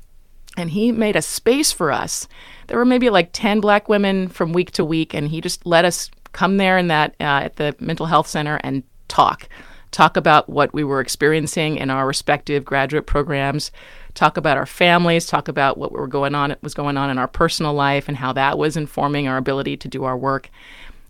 and 0.56 0.70
he 0.70 0.90
made 0.90 1.14
a 1.14 1.22
space 1.22 1.70
for 1.70 1.92
us. 1.92 2.26
There 2.66 2.76
were 2.76 2.84
maybe 2.84 3.08
like 3.08 3.30
10 3.32 3.60
black 3.60 3.88
women 3.88 4.26
from 4.26 4.52
week 4.52 4.72
to 4.72 4.84
week, 4.84 5.14
and 5.14 5.28
he 5.28 5.40
just 5.40 5.64
let 5.64 5.84
us 5.84 6.10
come 6.32 6.56
there 6.56 6.76
in 6.76 6.88
that 6.88 7.14
uh, 7.20 7.46
at 7.46 7.54
the 7.54 7.76
mental 7.78 8.06
health 8.06 8.26
center 8.26 8.58
and 8.64 8.82
talk 9.06 9.48
talk 9.90 10.18
about 10.18 10.50
what 10.50 10.74
we 10.74 10.84
were 10.84 11.00
experiencing 11.00 11.76
in 11.76 11.88
our 11.88 12.06
respective 12.06 12.62
graduate 12.64 13.06
programs 13.06 13.70
talk 14.18 14.36
about 14.36 14.56
our 14.56 14.66
families, 14.66 15.26
talk 15.26 15.46
about 15.46 15.78
what 15.78 15.92
were 15.92 16.08
going 16.08 16.34
on 16.34 16.56
was 16.60 16.74
going 16.74 16.96
on 16.96 17.08
in 17.08 17.18
our 17.18 17.28
personal 17.28 17.72
life 17.72 18.08
and 18.08 18.16
how 18.16 18.32
that 18.32 18.58
was 18.58 18.76
informing 18.76 19.28
our 19.28 19.36
ability 19.36 19.76
to 19.76 19.88
do 19.88 20.04
our 20.04 20.16
work. 20.16 20.50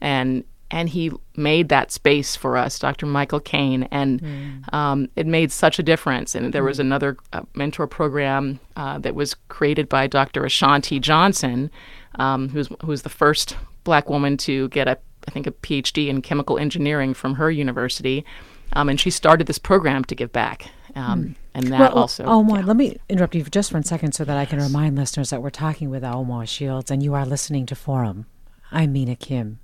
And 0.00 0.44
and 0.70 0.90
he 0.90 1.10
made 1.34 1.70
that 1.70 1.90
space 1.90 2.36
for 2.36 2.58
us, 2.58 2.78
Dr. 2.78 3.06
Michael 3.06 3.40
Kane, 3.40 3.84
and 3.84 4.20
mm. 4.20 4.74
um, 4.74 5.08
it 5.16 5.26
made 5.26 5.50
such 5.50 5.78
a 5.78 5.82
difference. 5.82 6.34
And 6.34 6.52
there 6.52 6.62
was 6.62 6.76
mm. 6.76 6.80
another 6.80 7.16
uh, 7.32 7.40
mentor 7.54 7.86
program 7.86 8.60
uh, 8.76 8.98
that 8.98 9.14
was 9.14 9.34
created 9.48 9.88
by 9.88 10.06
Dr. 10.06 10.44
Ashanti 10.44 11.00
Johnson, 11.00 11.70
um, 12.16 12.50
who's 12.50 12.68
who's 12.84 13.02
the 13.02 13.08
first 13.08 13.56
black 13.84 14.10
woman 14.10 14.36
to 14.38 14.68
get 14.68 14.86
a 14.86 14.98
I 15.26 15.30
think 15.30 15.46
a 15.46 15.52
PhD 15.52 16.08
in 16.08 16.20
chemical 16.20 16.58
engineering 16.58 17.14
from 17.14 17.36
her 17.36 17.50
university, 17.50 18.26
um, 18.74 18.90
and 18.90 19.00
she 19.00 19.10
started 19.10 19.46
this 19.46 19.58
program 19.58 20.04
to 20.04 20.14
give 20.14 20.32
back. 20.32 20.70
Um, 20.94 21.24
mm. 21.24 21.34
And 21.54 21.66
that 21.68 21.80
well, 21.80 22.02
also. 22.02 22.24
Oh, 22.24 22.46
yeah. 22.46 22.64
let 22.64 22.76
me 22.76 22.98
interrupt 23.08 23.34
you 23.34 23.44
for 23.44 23.50
just 23.50 23.72
one 23.72 23.82
second 23.82 24.12
so 24.12 24.24
that 24.24 24.36
I 24.36 24.44
can 24.44 24.60
remind 24.60 24.96
listeners 24.96 25.30
that 25.30 25.42
we're 25.42 25.50
talking 25.50 25.90
with 25.90 26.02
Aomawa 26.02 26.48
Shields 26.48 26.90
and 26.90 27.02
you 27.02 27.14
are 27.14 27.26
listening 27.26 27.66
to 27.66 27.74
Forum. 27.74 28.26
I'm 28.70 28.92
Mina 28.92 29.16
Kim. 29.16 29.58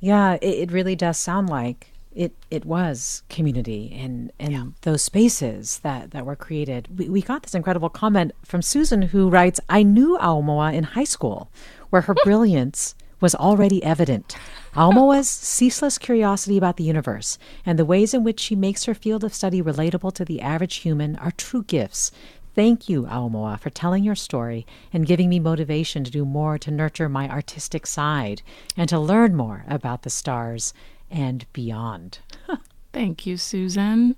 Yeah, 0.00 0.34
it, 0.34 0.42
it 0.42 0.72
really 0.72 0.96
does 0.96 1.18
sound 1.18 1.48
like 1.48 1.90
it 2.14 2.32
it 2.50 2.64
was 2.64 3.22
community 3.28 3.92
and 3.98 4.32
and 4.38 4.52
yeah. 4.52 4.64
those 4.82 5.02
spaces 5.02 5.80
that 5.80 6.12
that 6.12 6.24
were 6.24 6.36
created. 6.36 6.98
We, 6.98 7.08
we 7.08 7.22
got 7.22 7.42
this 7.42 7.54
incredible 7.54 7.88
comment 7.88 8.32
from 8.44 8.62
Susan 8.62 9.02
who 9.02 9.28
writes, 9.28 9.60
"I 9.68 9.82
knew 9.82 10.16
Aomawa 10.18 10.74
in 10.74 10.84
high 10.84 11.04
school, 11.04 11.50
where 11.90 12.02
her 12.02 12.14
brilliance 12.24 12.94
was 13.24 13.34
already 13.34 13.82
evident. 13.82 14.36
Aomawa's 14.74 15.30
ceaseless 15.30 15.96
curiosity 15.96 16.58
about 16.58 16.76
the 16.76 16.84
universe 16.84 17.38
and 17.64 17.78
the 17.78 17.84
ways 17.86 18.12
in 18.12 18.22
which 18.22 18.38
she 18.38 18.54
makes 18.54 18.84
her 18.84 18.92
field 18.92 19.24
of 19.24 19.32
study 19.32 19.62
relatable 19.62 20.12
to 20.12 20.26
the 20.26 20.42
average 20.42 20.74
human 20.74 21.16
are 21.16 21.30
true 21.30 21.62
gifts. 21.62 22.12
Thank 22.54 22.86
you, 22.86 23.04
Aomawa, 23.04 23.58
for 23.58 23.70
telling 23.70 24.04
your 24.04 24.14
story 24.14 24.66
and 24.92 25.06
giving 25.06 25.30
me 25.30 25.40
motivation 25.40 26.04
to 26.04 26.10
do 26.10 26.26
more 26.26 26.58
to 26.58 26.70
nurture 26.70 27.08
my 27.08 27.26
artistic 27.30 27.86
side 27.86 28.42
and 28.76 28.90
to 28.90 28.98
learn 29.00 29.34
more 29.34 29.64
about 29.68 30.02
the 30.02 30.10
stars 30.10 30.74
and 31.10 31.46
beyond. 31.54 32.18
Thank 32.92 33.24
you, 33.24 33.38
Susan. 33.38 34.16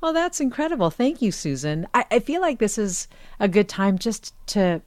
Well, 0.00 0.12
that's 0.12 0.40
incredible. 0.40 0.90
Thank 0.90 1.22
you, 1.22 1.30
Susan. 1.30 1.86
I, 1.94 2.04
I 2.10 2.18
feel 2.18 2.40
like 2.40 2.58
this 2.58 2.76
is 2.76 3.06
a 3.38 3.46
good 3.46 3.68
time 3.68 3.98
just 3.98 4.34
to 4.48 4.82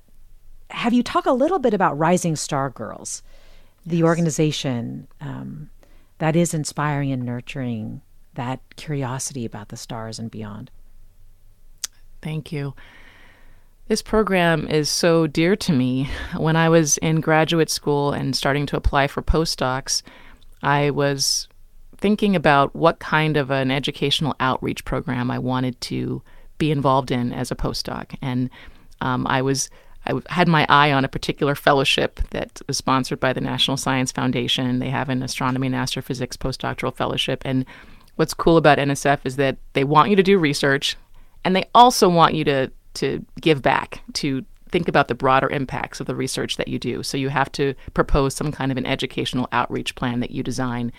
have 0.69 0.93
you 0.93 1.03
talk 1.03 1.25
a 1.25 1.31
little 1.31 1.59
bit 1.59 1.73
about 1.73 1.97
Rising 1.97 2.35
Star 2.35 2.69
Girls 2.69 3.23
the 3.85 4.03
organization 4.03 5.07
um, 5.21 5.69
that 6.19 6.35
is 6.35 6.53
inspiring 6.53 7.11
and 7.11 7.23
nurturing 7.23 8.01
that 8.35 8.59
curiosity 8.75 9.45
about 9.45 9.69
the 9.69 9.77
stars 9.77 10.19
and 10.19 10.29
beyond. 10.29 10.69
Thank 12.21 12.51
you. 12.51 12.75
This 13.87 14.01
program 14.01 14.67
is 14.67 14.89
so 14.89 15.25
dear 15.25 15.55
to 15.55 15.73
me. 15.73 16.09
When 16.37 16.55
I 16.55 16.69
was 16.69 16.97
in 16.99 17.21
graduate 17.21 17.71
school 17.71 18.11
and 18.11 18.35
starting 18.35 18.65
to 18.67 18.77
apply 18.77 19.07
for 19.07 19.23
postdocs, 19.23 20.03
I 20.61 20.91
was 20.91 21.47
thinking 21.97 22.35
about 22.35 22.75
what 22.75 22.99
kind 22.99 23.35
of 23.35 23.49
an 23.49 23.71
educational 23.71 24.35
outreach 24.39 24.85
program 24.85 25.31
I 25.31 25.39
wanted 25.39 25.81
to 25.81 26.21
be 26.59 26.71
involved 26.71 27.09
in 27.09 27.33
as 27.33 27.49
a 27.49 27.55
postdoc. 27.55 28.15
And 28.21 28.49
um, 29.01 29.25
I 29.27 29.41
was 29.41 29.69
I 30.05 30.19
had 30.29 30.47
my 30.47 30.65
eye 30.69 30.91
on 30.91 31.05
a 31.05 31.09
particular 31.09 31.55
fellowship 31.55 32.19
that 32.31 32.61
was 32.67 32.77
sponsored 32.77 33.19
by 33.19 33.33
the 33.33 33.41
National 33.41 33.77
Science 33.77 34.11
Foundation. 34.11 34.79
They 34.79 34.89
have 34.89 35.09
an 35.09 35.21
astronomy 35.21 35.67
and 35.67 35.75
astrophysics 35.75 36.37
postdoctoral 36.37 36.95
fellowship. 36.95 37.41
And 37.45 37.65
what's 38.15 38.33
cool 38.33 38.57
about 38.57 38.77
NSF 38.77 39.19
is 39.25 39.35
that 39.35 39.57
they 39.73 39.83
want 39.83 40.09
you 40.09 40.15
to 40.15 40.23
do 40.23 40.37
research 40.37 40.97
and 41.43 41.55
they 41.55 41.69
also 41.73 42.09
want 42.09 42.35
you 42.35 42.43
to, 42.45 42.71
to 42.95 43.25
give 43.39 43.61
back, 43.61 44.01
to 44.13 44.45
think 44.69 44.87
about 44.87 45.07
the 45.07 45.15
broader 45.15 45.49
impacts 45.49 45.99
of 45.99 46.07
the 46.07 46.15
research 46.15 46.57
that 46.57 46.67
you 46.67 46.79
do. 46.79 47.03
So 47.03 47.17
you 47.17 47.29
have 47.29 47.51
to 47.53 47.73
propose 47.93 48.35
some 48.35 48.51
kind 48.51 48.71
of 48.71 48.77
an 48.77 48.85
educational 48.85 49.47
outreach 49.51 49.95
plan 49.95 50.19
that 50.19 50.31
you 50.31 50.43
design. 50.43 50.91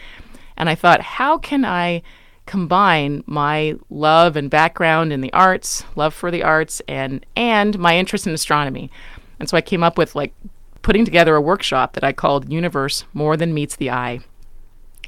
And 0.57 0.69
I 0.69 0.75
thought, 0.75 1.01
how 1.01 1.39
can 1.39 1.65
I 1.65 2.03
combine 2.51 3.23
my 3.27 3.77
love 3.91 4.35
and 4.35 4.51
background 4.51 5.13
in 5.13 5.21
the 5.21 5.33
arts, 5.33 5.85
love 5.95 6.13
for 6.13 6.33
the 6.33 6.43
arts, 6.43 6.83
and 6.89 7.25
and 7.37 7.79
my 7.79 7.97
interest 7.97 8.27
in 8.27 8.35
astronomy. 8.35 8.91
And 9.39 9.49
so 9.49 9.57
I 9.57 9.61
came 9.61 9.85
up 9.85 9.97
with 9.97 10.17
like 10.17 10.35
putting 10.83 11.05
together 11.05 11.37
a 11.37 11.41
workshop 11.41 11.93
that 11.93 12.03
I 12.03 12.13
called 12.13 12.53
Universe 12.53 13.05
More 13.15 13.37
Than 13.37 13.55
Meets 13.55 13.77
the 13.77 13.93
Eye. 13.93 14.19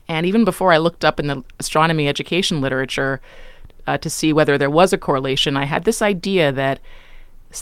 And 0.07 0.25
even 0.25 0.45
before 0.45 0.73
I 0.73 0.79
looked 0.79 1.05
up 1.05 1.19
in 1.19 1.27
the 1.27 1.43
astronomy 1.59 2.07
education 2.07 2.61
literature 2.61 3.21
uh, 3.89 3.99
to 3.99 4.09
see 4.09 4.33
whether 4.33 4.57
there 4.57 4.71
was 4.71 4.93
a 4.93 4.99
correlation, 4.99 5.57
I 5.57 5.65
had 5.65 5.83
this 5.83 6.01
idea 6.01 6.53
that 6.53 6.79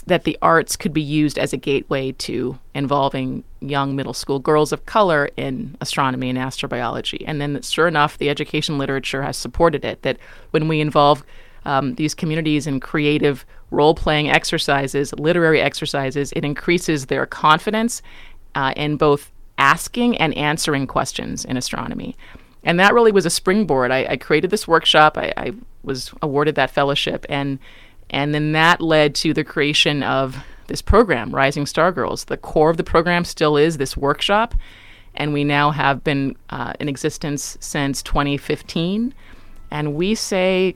that 0.07 0.23
the 0.23 0.37
arts 0.41 0.77
could 0.77 0.93
be 0.93 1.01
used 1.01 1.37
as 1.37 1.51
a 1.53 1.57
gateway 1.57 2.13
to 2.13 2.57
involving 2.73 3.43
young 3.59 3.95
middle 3.95 4.13
school 4.13 4.39
girls 4.39 4.71
of 4.71 4.85
color 4.85 5.29
in 5.35 5.75
astronomy 5.81 6.29
and 6.29 6.39
astrobiology. 6.39 7.23
And 7.27 7.41
then, 7.41 7.61
sure 7.61 7.87
enough, 7.87 8.17
the 8.17 8.29
education 8.29 8.77
literature 8.77 9.21
has 9.21 9.35
supported 9.35 9.83
it 9.83 10.01
that 10.03 10.17
when 10.51 10.67
we 10.67 10.79
involve 10.79 11.23
um, 11.65 11.95
these 11.95 12.15
communities 12.15 12.67
in 12.67 12.79
creative 12.79 13.45
role 13.69 13.93
playing 13.93 14.29
exercises, 14.29 15.13
literary 15.13 15.61
exercises, 15.61 16.31
it 16.35 16.45
increases 16.45 17.07
their 17.07 17.25
confidence 17.25 18.01
uh, 18.55 18.73
in 18.75 18.97
both 18.97 19.31
asking 19.57 20.17
and 20.17 20.35
answering 20.35 20.87
questions 20.87 21.45
in 21.45 21.57
astronomy. 21.57 22.15
And 22.63 22.79
that 22.79 22.93
really 22.93 23.11
was 23.11 23.25
a 23.25 23.29
springboard. 23.29 23.91
I, 23.91 24.05
I 24.09 24.17
created 24.17 24.49
this 24.49 24.67
workshop, 24.67 25.17
I, 25.17 25.33
I 25.37 25.53
was 25.83 26.11
awarded 26.21 26.55
that 26.55 26.71
fellowship, 26.71 27.25
and 27.29 27.59
and 28.11 28.35
then 28.35 28.51
that 28.51 28.81
led 28.81 29.15
to 29.15 29.33
the 29.33 29.43
creation 29.43 30.03
of 30.03 30.37
this 30.67 30.81
program, 30.81 31.33
Rising 31.33 31.65
Star 31.65 31.91
Girls. 31.91 32.25
The 32.25 32.37
core 32.37 32.69
of 32.69 32.77
the 32.77 32.83
program 32.83 33.25
still 33.25 33.57
is 33.57 33.77
this 33.77 33.97
workshop, 33.97 34.53
and 35.15 35.33
we 35.33 35.43
now 35.43 35.71
have 35.71 36.03
been 36.03 36.35
uh, 36.49 36.73
in 36.79 36.87
existence 36.87 37.57
since 37.59 38.03
2015. 38.03 39.13
And 39.71 39.95
we 39.95 40.15
say 40.15 40.75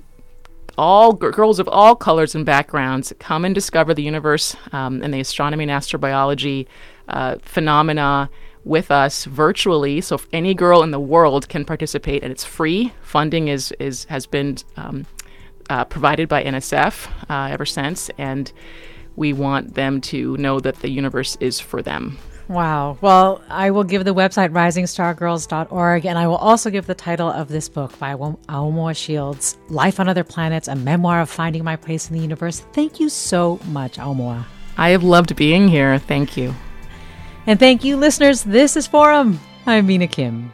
all 0.77 1.13
g- 1.13 1.29
girls 1.31 1.59
of 1.59 1.67
all 1.67 1.95
colors 1.95 2.35
and 2.35 2.45
backgrounds 2.45 3.13
come 3.19 3.45
and 3.45 3.53
discover 3.53 3.93
the 3.93 4.03
universe 4.03 4.55
um, 4.71 5.01
and 5.01 5.13
the 5.13 5.19
astronomy 5.19 5.63
and 5.63 5.71
astrobiology 5.71 6.67
uh, 7.09 7.35
phenomena 7.41 8.29
with 8.63 8.91
us 8.91 9.25
virtually. 9.25 10.01
So 10.01 10.19
any 10.33 10.53
girl 10.53 10.83
in 10.83 10.91
the 10.91 10.99
world 10.99 11.49
can 11.49 11.65
participate, 11.65 12.23
and 12.23 12.31
it's 12.31 12.43
free. 12.43 12.93
Funding 13.01 13.47
is 13.49 13.73
is 13.79 14.05
has 14.05 14.25
been 14.25 14.57
um, 14.75 15.05
uh, 15.69 15.85
provided 15.85 16.29
by 16.29 16.43
NSF 16.43 17.07
uh, 17.29 17.49
ever 17.51 17.65
since, 17.65 18.09
and 18.17 18.51
we 19.15 19.33
want 19.33 19.75
them 19.75 20.01
to 20.01 20.37
know 20.37 20.59
that 20.59 20.79
the 20.79 20.89
universe 20.89 21.37
is 21.39 21.59
for 21.59 21.81
them. 21.81 22.17
Wow. 22.47 22.97
Well, 23.01 23.41
I 23.49 23.71
will 23.71 23.83
give 23.83 24.05
the 24.05 24.13
website 24.13 24.49
risingstargirls.org, 24.51 26.05
and 26.05 26.17
I 26.17 26.27
will 26.27 26.35
also 26.35 26.69
give 26.69 26.85
the 26.85 26.93
title 26.93 27.29
of 27.29 27.47
this 27.47 27.69
book 27.69 27.97
by 27.97 28.13
Aomawa 28.13 28.95
Shields, 28.95 29.57
Life 29.69 29.99
on 29.99 30.07
Other 30.07 30.23
Planets, 30.23 30.67
a 30.67 30.75
memoir 30.75 31.21
of 31.21 31.29
finding 31.29 31.63
my 31.63 31.75
place 31.75 32.09
in 32.09 32.15
the 32.15 32.21
universe. 32.21 32.59
Thank 32.73 32.99
you 32.99 33.09
so 33.09 33.59
much, 33.65 33.97
Aomawa. 33.97 34.45
I 34.77 34.89
have 34.89 35.03
loved 35.03 35.35
being 35.35 35.67
here. 35.67 35.97
Thank 35.97 36.37
you. 36.37 36.53
And 37.47 37.59
thank 37.59 37.83
you, 37.83 37.97
listeners. 37.97 38.43
This 38.43 38.75
is 38.75 38.87
Forum. 38.87 39.39
I'm 39.65 39.87
Mina 39.87 40.07
Kim. 40.07 40.53